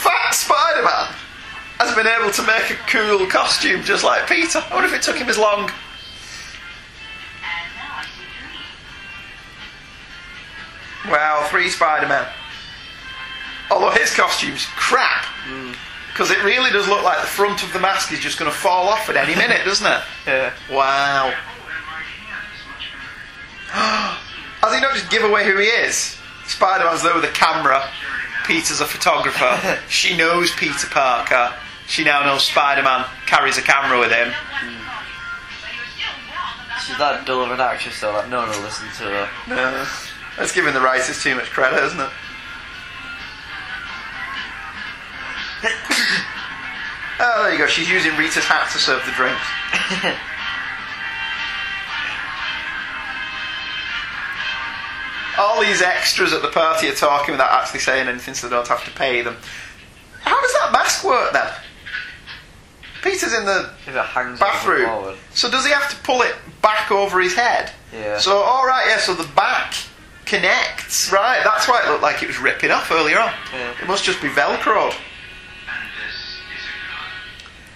Fat 0.05 0.33
Spider-Man 0.33 1.15
has 1.85 1.95
been 1.95 2.07
able 2.07 2.31
to 2.31 2.43
make 2.43 2.71
a 2.71 2.75
cool 2.89 3.27
costume 3.27 3.83
just 3.83 4.03
like 4.03 4.27
Peter. 4.27 4.59
I 4.69 4.73
wonder 4.73 4.87
if 4.87 4.93
it 4.93 5.01
took 5.01 5.17
him 5.17 5.29
as 5.29 5.37
long. 5.37 5.69
Wow, 11.09 11.47
three 11.49 11.69
Spider-Men. 11.69 12.25
Although 13.69 13.91
his 13.91 14.13
costume's 14.15 14.65
crap. 14.75 15.25
Because 16.11 16.31
it 16.31 16.43
really 16.43 16.71
does 16.71 16.87
look 16.87 17.03
like 17.03 17.19
the 17.21 17.27
front 17.27 17.61
of 17.63 17.71
the 17.73 17.79
mask 17.79 18.11
is 18.11 18.19
just 18.19 18.39
going 18.39 18.49
to 18.49 18.57
fall 18.57 18.87
off 18.87 19.09
at 19.09 19.17
any 19.17 19.35
minute, 19.41 19.63
doesn't 19.65 19.85
it? 19.85 20.01
yeah. 20.25 20.53
Wow. 20.71 21.33
Has 24.61 24.73
he 24.73 24.81
not 24.81 24.95
just 24.95 25.11
give 25.11 25.23
away 25.23 25.45
who 25.45 25.57
he 25.57 25.67
is? 25.67 26.17
Spider-Man's 26.47 27.03
there 27.03 27.13
with 27.13 27.23
a 27.25 27.33
camera. 27.33 27.87
Peter's 28.47 28.79
a 28.79 28.85
photographer. 28.85 29.79
she 29.89 30.15
knows 30.15 30.51
Peter 30.55 30.87
Parker. 30.87 31.53
She 31.87 32.03
now 32.03 32.23
knows 32.25 32.43
Spider-Man 32.43 33.05
carries 33.25 33.57
a 33.57 33.61
camera 33.61 33.99
with 33.99 34.11
him. 34.11 34.33
She's 36.85 36.97
that 36.97 37.25
dull 37.25 37.43
of 37.43 37.51
an 37.51 37.59
actress 37.59 37.99
though 37.99 38.13
that 38.13 38.29
no 38.29 38.39
one 38.39 38.49
will 38.49 38.61
listen 38.61 38.87
to 38.97 39.03
her. 39.03 39.29
No. 39.47 39.87
That's 40.37 40.51
giving 40.51 40.73
the 40.73 40.81
writers 40.81 41.21
too 41.23 41.35
much 41.35 41.49
credit, 41.49 41.83
isn't 41.83 41.99
it? 41.99 42.09
oh, 47.19 47.43
there 47.43 47.53
you 47.53 47.57
go. 47.57 47.67
She's 47.67 47.89
using 47.89 48.15
Rita's 48.17 48.45
hat 48.45 48.69
to 48.71 48.77
serve 48.77 49.03
the 49.05 49.11
drinks. 49.13 49.41
All 55.37 55.59
these 55.61 55.81
extras 55.81 56.33
at 56.33 56.41
the 56.41 56.49
party 56.49 56.87
are 56.87 56.93
talking 56.93 57.33
without 57.33 57.51
actually 57.51 57.79
saying 57.79 58.07
anything, 58.07 58.33
so 58.35 58.47
they 58.47 58.55
don't 58.55 58.67
have 58.67 58.85
to 58.85 58.91
pay 58.91 59.21
them. 59.21 59.35
How 60.21 60.39
does 60.41 60.53
that 60.53 60.71
mask 60.71 61.03
work 61.03 61.33
then? 61.33 61.51
Peter's 63.05 63.33
in 63.33 63.45
the 63.45 63.69
bathroom. 64.39 65.15
So 65.33 65.49
does 65.49 65.65
he 65.65 65.71
have 65.71 65.89
to 65.91 65.95
pull 66.03 66.23
it 66.23 66.35
back 66.61 66.91
over 66.91 67.21
his 67.21 67.35
head? 67.35 67.71
Yeah. 67.93 68.17
So 68.17 68.37
all 68.37 68.65
right, 68.65 68.87
yeah. 68.89 68.97
So 68.97 69.13
the 69.13 69.27
back 69.35 69.75
connects. 70.25 71.11
Right. 71.11 71.41
That's 71.43 71.67
why 71.67 71.83
it 71.85 71.89
looked 71.89 72.01
like 72.01 72.23
it 72.23 72.27
was 72.27 72.39
ripping 72.39 72.71
off 72.71 72.91
earlier 72.91 73.19
on. 73.19 73.31
Yeah. 73.53 73.73
It 73.79 73.87
must 73.87 74.03
just 74.03 74.21
be 74.21 74.27
velcroed. 74.29 74.93
And 74.93 75.89
this 76.01 76.15
is 76.17 76.65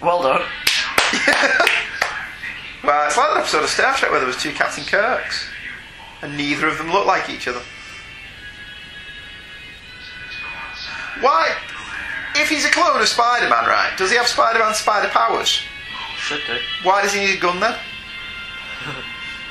gun. 0.00 0.08
Well 0.08 0.22
done. 0.22 0.42
Well, 2.82 3.06
it's 3.06 3.16
like 3.18 3.28
that 3.34 3.40
episode 3.40 3.62
of 3.62 3.68
Star 3.68 3.94
Trek 3.94 4.10
where 4.10 4.20
there 4.20 4.26
was 4.26 4.38
two 4.38 4.52
Captain 4.52 4.84
Kirks, 4.84 5.46
and 6.22 6.34
neither 6.34 6.66
of 6.66 6.78
them 6.78 6.90
looked 6.90 7.06
like 7.06 7.28
each 7.28 7.46
other. 7.46 7.60
Why? 11.20 11.54
If 12.40 12.48
he's 12.48 12.64
a 12.64 12.70
clone 12.70 12.98
of 12.98 13.06
Spider-Man, 13.06 13.66
right? 13.66 13.92
Does 13.98 14.10
he 14.10 14.16
have 14.16 14.26
Spider-Man 14.26 14.72
spider 14.72 15.08
powers? 15.08 15.62
Should 16.16 16.40
do. 16.46 16.56
Why 16.82 17.02
does 17.02 17.12
he 17.12 17.20
need 17.20 17.36
a 17.36 17.40
gun 17.40 17.60
then? 17.60 17.76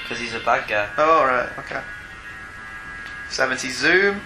Because 0.03 0.23
he's 0.23 0.33
a 0.33 0.39
bad 0.39 0.67
guy. 0.67 0.89
Oh, 0.97 1.23
right, 1.23 1.47
okay. 1.59 1.81
70 3.29 3.69
zoom. 3.69 4.19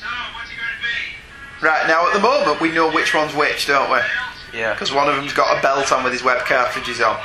So, 0.00 0.06
what's 0.34 0.50
he 0.50 0.56
going 0.56 0.66
to 0.74 0.82
be? 0.82 1.64
Right, 1.64 1.86
now 1.86 2.08
at 2.08 2.14
the 2.14 2.18
moment 2.18 2.60
we 2.60 2.72
know 2.72 2.90
which 2.90 3.14
one's 3.14 3.32
which, 3.32 3.68
don't 3.68 3.92
we? 3.92 3.98
Yeah. 4.58 4.72
Because 4.74 4.92
one 4.92 5.08
of 5.08 5.14
them's 5.14 5.32
got 5.32 5.56
a 5.56 5.62
belt 5.62 5.92
on 5.92 6.02
with 6.02 6.12
his 6.12 6.24
web 6.24 6.44
cartridges 6.46 7.00
on. 7.00 7.16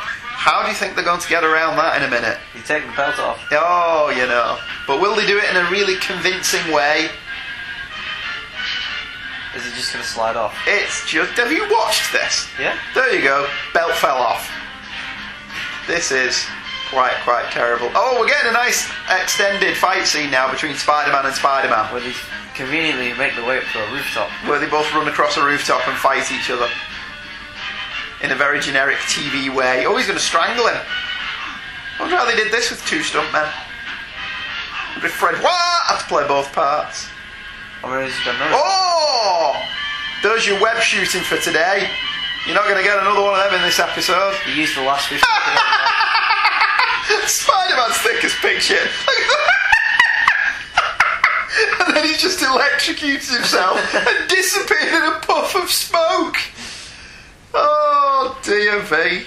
How 0.46 0.62
do 0.62 0.70
you 0.70 0.78
think 0.78 0.94
they're 0.94 1.04
going 1.04 1.20
to 1.20 1.28
get 1.28 1.44
around 1.44 1.74
that 1.82 1.98
in 1.98 2.06
a 2.06 2.12
minute? 2.14 2.38
You 2.54 2.62
take 2.62 2.86
the 2.86 2.94
belt 2.94 3.18
off. 3.18 3.42
Oh, 3.50 4.14
you 4.14 4.30
know. 4.30 4.62
But 4.86 5.02
will 5.02 5.18
they 5.18 5.26
do 5.26 5.42
it 5.42 5.50
in 5.50 5.58
a 5.58 5.66
really 5.74 5.98
convincing 5.98 6.62
way? 6.70 7.10
Is 9.58 9.66
it 9.66 9.74
just 9.74 9.90
going 9.90 10.06
to 10.06 10.08
slide 10.08 10.38
off? 10.38 10.54
It's 10.70 11.10
just. 11.10 11.34
Have 11.42 11.50
you 11.52 11.66
watched 11.74 12.14
this? 12.14 12.46
Yeah. 12.62 12.78
There 12.94 13.10
you 13.10 13.26
go. 13.26 13.50
Belt 13.74 13.98
fell 13.98 14.22
off. 14.22 14.46
This 15.90 16.14
is 16.14 16.46
quite, 16.94 17.18
quite 17.26 17.50
terrible. 17.50 17.90
Oh, 17.98 18.22
we're 18.22 18.30
getting 18.30 18.52
a 18.52 18.54
nice 18.54 18.86
extended 19.10 19.76
fight 19.76 20.06
scene 20.06 20.30
now 20.30 20.52
between 20.52 20.76
Spider 20.76 21.12
Man 21.12 21.26
and 21.26 21.34
Spider 21.34 21.74
Man. 21.74 21.92
Where 21.92 22.06
they 22.06 22.14
conveniently 22.54 23.18
make 23.18 23.34
the 23.34 23.44
way 23.44 23.58
up 23.58 23.66
to 23.74 23.82
a 23.82 23.92
rooftop. 23.92 24.30
where 24.46 24.60
they 24.60 24.70
both 24.70 24.94
run 24.94 25.08
across 25.08 25.38
a 25.38 25.44
rooftop 25.44 25.82
and 25.88 25.98
fight 25.98 26.32
each 26.32 26.52
other 26.52 26.70
in 28.26 28.32
a 28.32 28.36
very 28.36 28.60
generic 28.60 28.98
TV 29.06 29.54
way. 29.54 29.86
Oh, 29.86 29.96
he's 29.96 30.08
going 30.08 30.18
to 30.18 30.26
strangle 30.26 30.66
him. 30.68 30.82
I 30.82 32.02
wonder 32.02 32.18
how 32.18 32.26
they 32.26 32.36
did 32.36 32.52
this 32.52 32.72
with 32.72 32.84
two 32.88 33.02
stuntmen. 33.02 33.46
I 33.46 34.98
if 34.98 35.12
Fred 35.14 35.42
Waugh 35.44 35.80
had 35.86 36.00
to 36.00 36.06
play 36.10 36.28
both 36.28 36.52
parts. 36.52 37.08
I. 37.84 38.10
Oh! 38.50 39.54
There's 40.24 40.48
oh! 40.48 40.52
your 40.52 40.60
web 40.60 40.82
shooting 40.82 41.22
for 41.22 41.38
today. 41.38 41.88
You're 42.48 42.56
not 42.56 42.66
going 42.66 42.78
to 42.78 42.84
get 42.84 42.98
another 42.98 43.22
one 43.22 43.40
of 43.40 43.46
them 43.46 43.62
in 43.62 43.62
this 43.62 43.78
episode. 43.78 44.34
You 44.48 44.54
used 44.54 44.76
the 44.76 44.82
last 44.82 45.08
50 45.08 45.22
Spider 47.30 47.76
Man's 47.78 47.98
thick 48.02 48.26
as 48.26 48.34
pig 48.42 48.60
shit. 48.60 48.90
and 51.86 51.96
then 51.96 52.06
he 52.06 52.18
just 52.18 52.40
electrocutes 52.40 53.30
himself 53.30 53.78
and 53.94 54.30
disappeared 54.30 54.94
in 54.94 55.04
a 55.14 55.20
puff 55.22 55.56
of 55.56 55.70
smoke. 55.70 56.38
Oh 57.58 58.38
dear 58.44 58.80
V. 58.82 59.24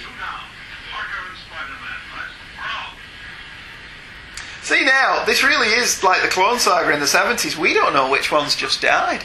See 4.61 4.85
now, 4.85 5.23
this 5.25 5.43
really 5.43 5.69
is 5.69 6.03
like 6.03 6.21
the 6.21 6.27
Clone 6.27 6.59
Saga 6.59 6.93
in 6.93 6.99
the 6.99 7.05
70s. 7.07 7.57
We 7.57 7.73
don't 7.73 7.91
know 7.93 8.09
which 8.11 8.31
ones 8.31 8.55
just 8.55 8.81
died. 8.81 9.21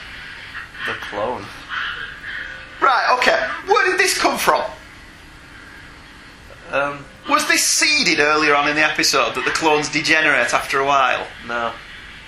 The 0.86 0.94
clone. 0.94 1.44
Right, 2.80 3.16
okay. 3.18 3.46
Where 3.66 3.84
did 3.90 3.98
this 4.00 4.16
come 4.16 4.38
from? 4.38 4.62
Um, 6.70 7.05
Was 7.28 7.46
this 7.46 7.62
seeded 7.62 8.20
earlier 8.20 8.55
on 8.55 8.68
in 8.68 8.74
the 8.76 8.82
episode 8.82 9.34
that 9.34 9.44
the 9.44 9.50
clones 9.50 9.90
degenerate 9.90 10.55
after 10.55 10.78
a 10.80 10.86
while? 10.86 11.26
no. 11.46 11.72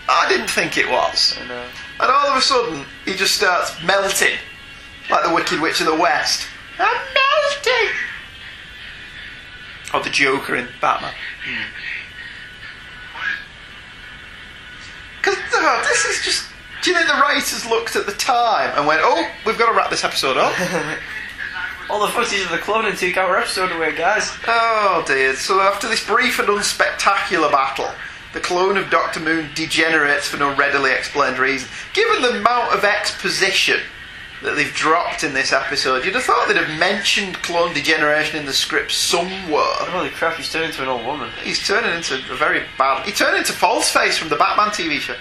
I 0.09 0.29
didn't 0.29 0.49
think 0.51 0.79
it 0.79 0.89
was. 0.89 1.37
I 1.43 1.49
know. 1.49 1.65
And 1.99 2.11
all 2.13 2.29
of 2.29 2.37
a 2.37 2.41
sudden, 2.41 2.85
he 3.05 3.15
just 3.15 3.35
starts 3.35 3.75
melting. 3.83 4.37
Like 5.11 5.25
the 5.25 5.35
Wicked 5.35 5.61
Witch 5.61 5.81
of 5.81 5.87
the 5.87 5.97
West. 5.97 6.47
I'm 6.79 7.01
melting! 7.15 7.95
Or 9.95 10.03
the 10.03 10.11
Joker 10.11 10.57
in 10.57 10.69
Batman. 10.81 11.15
Hmm. 11.45 11.63
Because 15.19 15.39
this 15.89 16.05
is 16.05 16.25
just. 16.25 16.49
Do 16.83 16.91
you 16.91 16.97
think 16.97 17.09
the 17.09 17.15
writers 17.15 17.67
looked 17.67 17.97
at 17.97 18.07
the 18.07 18.13
time 18.13 18.71
and 18.77 18.87
went, 18.87 19.01
oh, 19.03 19.29
we've 19.45 19.59
got 19.59 19.71
to 19.71 19.77
wrap 19.77 19.91
this 19.91 20.05
episode 20.05 20.37
up? 20.37 20.53
All 21.91 22.01
the 22.05 22.13
footage 22.13 22.45
of 22.45 22.51
the 22.51 22.59
clone 22.59 22.87
in 22.87 22.97
two 22.97 23.13
camera 23.13 23.41
episode 23.41 23.73
away, 23.73 23.97
guys. 23.97 24.31
Oh 24.47 25.05
dear. 25.07 25.35
So 25.35 25.61
after 25.61 25.89
this 25.89 26.05
brief 26.05 26.39
and 26.39 26.49
unspectacular 26.49 27.51
battle, 27.51 27.91
the 28.33 28.41
clone 28.41 28.77
of 28.77 28.91
Dr. 28.91 29.21
Moon 29.21 29.49
degenerates 29.55 30.29
for 30.29 30.37
no 30.37 30.55
readily 30.57 30.91
explained 30.93 31.39
reason. 31.39 31.69
Given 31.93 32.23
the 32.23 32.39
amount 32.39 32.75
of 32.75 32.85
exposition 32.85 33.81
that 34.43 34.55
they've 34.55 34.73
dropped 34.75 35.25
in 35.25 35.33
this 35.33 35.53
episode, 35.53 36.05
you'd 36.05 36.15
have 36.15 36.25
thought 36.25 36.47
they'd 36.49 36.57
have 36.57 36.79
mentioned 36.79 37.37
clone 37.43 37.73
degeneration 37.73 38.39
in 38.39 38.47
the 38.47 38.53
script 38.53 38.93
somewhere. 38.93 39.65
Holy 39.89 40.11
crap, 40.11 40.37
he's 40.37 40.53
turned 40.53 40.67
into 40.67 40.83
an 40.83 40.89
old 40.89 41.07
woman. 41.07 41.31
He's 41.43 41.67
turning 41.67 41.95
into 41.95 42.17
a 42.31 42.37
very 42.37 42.63
bad. 42.77 43.07
He 43.07 43.13
turned 43.13 43.37
into 43.37 43.53
False 43.53 43.91
Face 43.91 44.19
from 44.19 44.29
the 44.29 44.37
Batman 44.37 44.69
TV 44.69 44.99
show. 44.99 45.17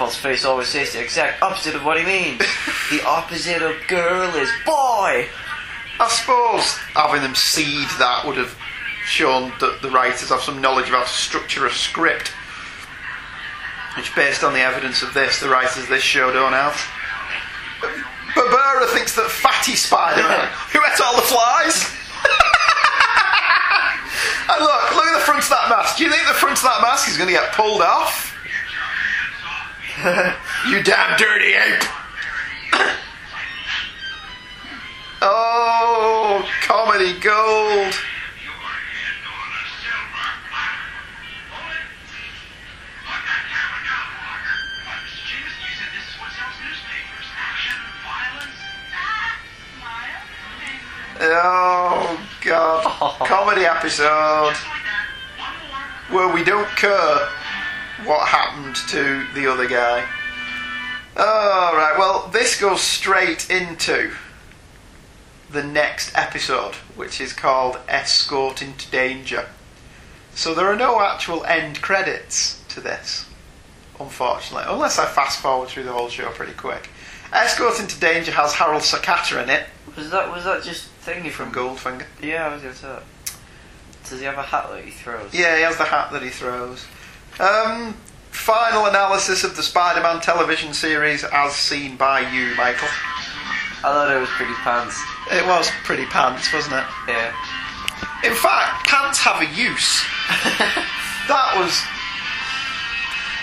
False 0.00 0.16
face 0.16 0.46
always 0.46 0.68
says 0.68 0.94
the 0.94 1.02
exact 1.02 1.42
opposite 1.42 1.74
of 1.74 1.84
what 1.84 1.98
he 1.98 2.06
means. 2.06 2.38
the 2.90 3.04
opposite 3.06 3.60
of 3.60 3.76
girl 3.86 4.34
is 4.34 4.50
boy. 4.64 5.28
I 6.00 6.08
suppose 6.08 6.72
having 6.94 7.20
them 7.20 7.34
seed 7.34 7.86
that 7.98 8.24
would 8.24 8.38
have 8.38 8.56
shown 9.04 9.52
that 9.60 9.80
the 9.82 9.90
writers 9.90 10.30
have 10.30 10.40
some 10.40 10.62
knowledge 10.62 10.88
about 10.88 11.04
the 11.04 11.12
structure 11.12 11.66
of 11.66 11.74
script. 11.74 12.28
Which, 13.94 14.14
based 14.16 14.42
on 14.42 14.54
the 14.54 14.60
evidence 14.60 15.02
of 15.02 15.12
this, 15.12 15.38
the 15.40 15.50
writers 15.50 15.82
of 15.82 15.88
this 15.88 16.02
show 16.02 16.32
don't 16.32 16.54
have. 16.54 16.80
Barbara 18.34 18.86
thinks 18.88 19.14
that 19.16 19.30
Fatty 19.30 19.74
Spider 19.74 20.22
Man, 20.22 20.48
who 20.72 20.80
ate 20.80 21.00
all 21.00 21.16
the 21.16 21.22
flies. 21.22 21.84
and 24.50 24.60
look, 24.60 24.94
look 24.94 25.06
at 25.06 25.18
the 25.18 25.24
front 25.24 25.42
of 25.42 25.48
that 25.50 25.68
mask. 25.68 25.96
Do 25.98 26.04
you 26.04 26.10
think 26.10 26.26
the 26.26 26.34
front 26.34 26.58
of 26.58 26.64
that 26.64 26.80
mask 26.82 27.08
is 27.08 27.16
going 27.16 27.28
to 27.28 27.34
get 27.34 27.52
pulled 27.52 27.82
off? 27.82 28.36
you 30.68 30.82
damn 30.82 31.16
dirty 31.18 31.54
ape! 31.54 31.84
Oh, 35.22 36.48
comedy 36.62 37.12
gold. 37.20 37.92
Oh, 51.22 52.28
God. 52.40 53.18
Comedy 53.28 53.66
episode 53.66 54.56
where 56.10 56.32
we 56.32 56.42
don't 56.42 56.68
care 56.76 57.28
what 58.04 58.26
happened 58.26 58.74
to 58.88 59.26
the 59.34 59.46
other 59.46 59.68
guy. 59.68 60.06
Alright, 61.16 61.98
well, 61.98 62.28
this 62.32 62.58
goes 62.58 62.80
straight 62.80 63.50
into 63.50 64.12
the 65.50 65.62
next 65.62 66.16
episode, 66.16 66.76
which 66.96 67.20
is 67.20 67.34
called 67.34 67.78
Escort 67.86 68.62
into 68.62 68.90
Danger. 68.90 69.46
So 70.34 70.54
there 70.54 70.68
are 70.68 70.76
no 70.76 71.00
actual 71.00 71.44
end 71.44 71.82
credits 71.82 72.62
to 72.70 72.80
this, 72.80 73.26
unfortunately, 73.98 74.64
unless 74.72 74.98
I 74.98 75.04
fast 75.04 75.40
forward 75.40 75.68
through 75.68 75.82
the 75.84 75.92
whole 75.92 76.08
show 76.08 76.30
pretty 76.30 76.54
quick. 76.54 76.88
Escort 77.32 77.80
into 77.80 77.98
Danger 78.00 78.32
has 78.32 78.54
Harold 78.54 78.82
Sakata 78.82 79.42
in 79.42 79.50
it 79.50 79.66
Was 79.96 80.10
that 80.10 80.30
was 80.30 80.44
that 80.44 80.62
just 80.62 80.88
thingy 81.04 81.30
from? 81.30 81.52
Goldfinger. 81.52 82.06
Yeah, 82.22 82.46
I 82.46 82.52
was 82.52 82.62
gonna 82.62 82.74
say 82.74 82.88
that. 82.88 83.02
Does 84.08 84.18
he 84.18 84.24
have 84.26 84.38
a 84.38 84.42
hat 84.42 84.68
that 84.70 84.84
he 84.84 84.90
throws? 84.90 85.32
Yeah, 85.32 85.56
he 85.56 85.62
has 85.62 85.76
the 85.76 85.84
hat 85.84 86.10
that 86.12 86.22
he 86.22 86.30
throws. 86.30 86.84
Um, 87.38 87.94
final 88.30 88.86
analysis 88.86 89.44
of 89.44 89.56
the 89.56 89.62
Spider 89.62 90.00
Man 90.00 90.20
television 90.20 90.74
series 90.74 91.24
as 91.24 91.54
seen 91.54 91.96
by 91.96 92.20
you, 92.20 92.54
Michael. 92.56 92.88
I 92.88 93.82
thought 93.82 94.10
it 94.14 94.20
was 94.20 94.28
pretty 94.30 94.52
pants. 94.54 95.00
It 95.30 95.46
was 95.46 95.70
pretty 95.84 96.04
pants, 96.06 96.52
wasn't 96.52 96.74
it? 96.74 96.84
Yeah. 97.08 97.32
In 98.24 98.34
fact, 98.34 98.86
pants 98.86 99.18
have 99.20 99.40
a 99.40 99.46
use. 99.54 100.04
that 101.28 101.54
was. 101.56 101.80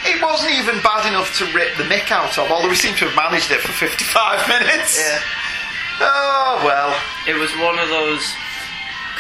It 0.08 0.22
wasn't 0.24 0.56
even 0.56 0.82
bad 0.82 1.06
enough 1.08 1.36
to 1.40 1.46
rip 1.54 1.76
the 1.78 1.84
mick 1.84 2.12
out 2.12 2.38
of, 2.38 2.50
although 2.52 2.70
we 2.70 2.76
seem 2.80 2.96
to 2.96 3.06
have 3.06 3.16
managed 3.16 3.52
it 3.52 3.60
for 3.60 3.72
55 3.76 4.48
minutes. 4.48 4.96
Yeah. 5.00 5.20
Oh, 6.00 6.62
well. 6.64 6.96
It 7.28 7.36
was 7.36 7.52
one 7.60 7.78
of 7.80 7.90
those 7.90 8.24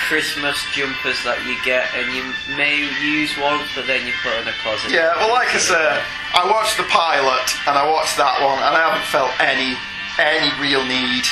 Christmas 0.07 0.55
jumpers 0.71 1.17
that 1.25 1.41
you 1.43 1.57
get 1.65 1.89
and 1.97 2.07
you 2.13 2.23
may 2.55 2.85
use 3.03 3.33
once, 3.35 3.67
but 3.75 3.89
then 3.89 4.05
you 4.07 4.13
put 4.23 4.31
in 4.39 4.47
a 4.47 4.55
closet. 4.63 4.93
Yeah, 4.93 5.11
well, 5.17 5.33
like 5.33 5.51
I 5.51 5.59
said, 5.59 5.99
I 6.37 6.45
watched 6.47 6.77
the 6.77 6.87
pilot 6.87 7.49
and 7.67 7.75
I 7.75 7.83
watched 7.89 8.15
that 8.15 8.39
one, 8.39 8.61
and 8.61 8.71
I 8.71 8.81
haven't 8.87 9.07
felt 9.09 9.33
any 9.41 9.75
any 10.17 10.49
real 10.61 10.85
need 10.85 11.25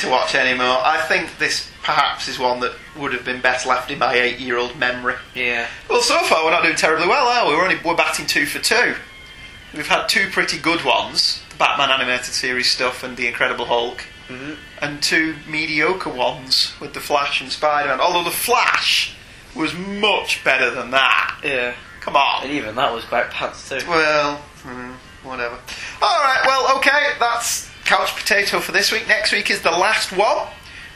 to 0.00 0.08
watch 0.08 0.34
anymore. 0.34 0.80
I 0.84 1.00
think 1.08 1.36
this 1.38 1.68
perhaps 1.84 2.28
is 2.28 2.38
one 2.38 2.60
that 2.60 2.72
would 2.96 3.12
have 3.12 3.24
been 3.24 3.40
best 3.40 3.66
left 3.66 3.90
in 3.90 3.98
my 3.98 4.14
eight-year-old 4.14 4.76
memory. 4.78 5.14
Yeah. 5.34 5.68
Well, 5.88 6.00
so 6.02 6.18
far 6.24 6.44
we're 6.44 6.50
not 6.50 6.62
doing 6.62 6.76
terribly 6.76 7.06
well, 7.06 7.26
are 7.28 7.48
we? 7.48 7.54
We're 7.56 7.62
only 7.62 7.78
we're 7.84 7.94
batting 7.96 8.26
two 8.26 8.46
for 8.46 8.58
two. 8.58 8.94
We've 9.74 9.86
had 9.86 10.08
two 10.08 10.28
pretty 10.30 10.58
good 10.58 10.84
ones: 10.84 11.42
the 11.50 11.56
Batman 11.56 11.90
animated 11.90 12.26
series 12.26 12.70
stuff 12.70 13.02
and 13.04 13.16
the 13.16 13.26
Incredible 13.28 13.66
Hulk, 13.66 14.04
Mhm. 14.28 14.56
and 14.80 15.02
two 15.02 15.36
mediocre 15.46 16.10
ones 16.10 16.72
with 16.80 16.94
the 16.94 17.00
Flash 17.00 17.40
and 17.40 17.52
Spider-Man. 17.52 18.00
Although 18.00 18.24
the 18.24 18.30
Flash 18.36 19.12
was 19.54 19.72
much 19.74 20.42
better 20.42 20.70
than 20.70 20.90
that. 20.92 21.36
Yeah. 21.44 21.74
Come 22.00 22.16
on. 22.16 22.42
And 22.44 22.52
even 22.52 22.74
that 22.76 22.92
was 22.92 23.04
quite 23.04 23.30
pants 23.30 23.68
too. 23.68 23.80
Well, 23.88 24.36
hmm, 24.62 24.92
whatever. 25.22 25.56
All 26.02 26.18
right. 26.22 26.40
Well, 26.46 26.76
okay. 26.78 27.12
That's 27.20 27.68
couch 27.84 28.14
potato 28.16 28.60
for 28.60 28.72
this 28.72 28.90
week. 28.92 29.06
Next 29.08 29.30
week 29.32 29.50
is 29.50 29.60
the 29.62 29.70
last 29.70 30.10
one, 30.12 30.46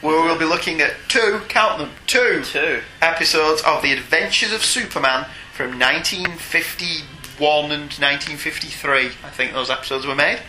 where 0.01 0.21
we'll 0.23 0.37
be 0.39 0.45
looking 0.45 0.81
at 0.81 0.93
two. 1.07 1.41
Count 1.49 1.77
them. 1.79 1.91
Two 2.07 2.43
Two. 2.43 2.81
episodes 3.01 3.61
of 3.63 3.81
The 3.81 3.91
Adventures 3.93 4.51
of 4.53 4.63
Superman 4.63 5.25
from 5.53 5.77
1951 5.79 7.63
and 7.71 7.91
1953. 7.91 9.05
I 9.05 9.09
think 9.29 9.53
those 9.53 9.69
episodes 9.69 10.05
were 10.05 10.15
made. 10.15 10.39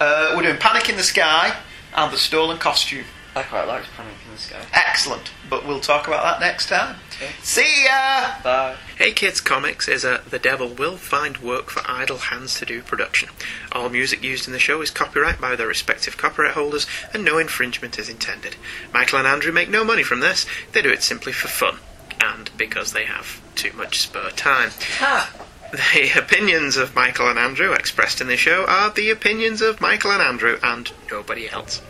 Uh, 0.00 0.34
we're 0.36 0.42
doing 0.42 0.56
Panic 0.58 0.88
in 0.88 0.96
the 0.96 1.02
Sky 1.02 1.56
and 1.94 2.12
The 2.12 2.18
Stolen 2.18 2.58
Costume. 2.58 3.04
I 3.36 3.42
quite 3.42 3.68
liked 3.68 3.86
Panic 3.96 4.14
in 4.26 4.34
the 4.34 4.40
Sky. 4.40 4.60
Excellent. 4.72 5.30
But 5.48 5.66
we'll 5.66 5.80
talk 5.80 6.08
about 6.08 6.22
that 6.24 6.40
next 6.40 6.68
time. 6.68 6.96
Okay. 7.12 7.30
See 7.42 7.84
ya! 7.84 8.34
Bye. 8.42 8.76
Hey 8.96 9.12
Kids 9.12 9.40
Comics 9.40 9.86
is 9.86 10.04
a 10.04 10.22
The 10.28 10.38
Devil 10.38 10.68
Will 10.68 10.96
Find 10.96 11.38
Work 11.38 11.70
for 11.70 11.82
Idle 11.88 12.18
Hands 12.18 12.52
to 12.58 12.64
Do 12.64 12.82
production. 12.82 13.28
All 13.72 13.88
music 13.88 14.24
used 14.24 14.46
in 14.46 14.52
the 14.52 14.58
show 14.58 14.80
is 14.82 14.90
copyright 14.90 15.40
by 15.40 15.56
their 15.56 15.66
respective 15.68 16.16
copyright 16.16 16.54
holders 16.54 16.86
and 17.12 17.24
no 17.24 17.38
infringement 17.38 17.98
is 17.98 18.08
intended. 18.08 18.56
Michael 18.92 19.18
and 19.18 19.28
Andrew 19.28 19.52
make 19.52 19.68
no 19.68 19.84
money 19.84 20.02
from 20.02 20.20
this, 20.20 20.46
they 20.72 20.82
do 20.82 20.90
it 20.90 21.02
simply 21.02 21.32
for 21.32 21.48
fun 21.48 21.78
and 22.20 22.50
because 22.56 22.92
they 22.92 23.04
have 23.04 23.40
too 23.54 23.72
much 23.76 24.00
spare 24.00 24.30
time. 24.30 24.70
Ha! 24.98 25.32
The 25.70 26.18
opinions 26.18 26.78
of 26.78 26.94
Michael 26.94 27.28
and 27.28 27.38
Andrew 27.38 27.74
expressed 27.74 28.22
in 28.22 28.26
this 28.26 28.40
show 28.40 28.64
are 28.66 28.90
the 28.90 29.10
opinions 29.10 29.60
of 29.60 29.82
Michael 29.82 30.12
and 30.12 30.22
Andrew 30.22 30.58
and 30.62 30.90
nobody 31.10 31.50
else. 31.50 31.82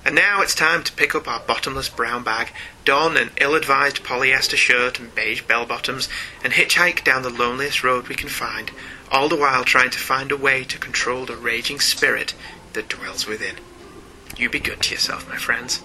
And 0.04 0.16
now 0.16 0.42
it's 0.42 0.56
time 0.56 0.82
to 0.82 0.92
pick 0.94 1.14
up 1.14 1.28
our 1.28 1.38
bottomless 1.40 1.90
brown 1.90 2.24
bag, 2.24 2.52
don 2.88 3.18
an 3.18 3.30
ill 3.38 3.54
advised 3.54 4.02
polyester 4.02 4.56
shirt 4.56 4.98
and 4.98 5.14
beige 5.14 5.42
bell 5.42 5.66
bottoms, 5.66 6.08
and 6.42 6.54
hitchhike 6.54 7.04
down 7.04 7.20
the 7.20 7.28
loneliest 7.28 7.84
road 7.84 8.08
we 8.08 8.14
can 8.14 8.30
find, 8.30 8.70
all 9.12 9.28
the 9.28 9.36
while 9.36 9.62
trying 9.62 9.90
to 9.90 9.98
find 9.98 10.32
a 10.32 10.36
way 10.38 10.64
to 10.64 10.78
control 10.78 11.26
the 11.26 11.36
raging 11.36 11.80
spirit 11.80 12.32
that 12.72 12.88
dwells 12.88 13.26
within. 13.26 13.56
You 14.38 14.48
be 14.48 14.58
good 14.58 14.80
to 14.80 14.94
yourself, 14.94 15.28
my 15.28 15.36
friends. 15.36 15.82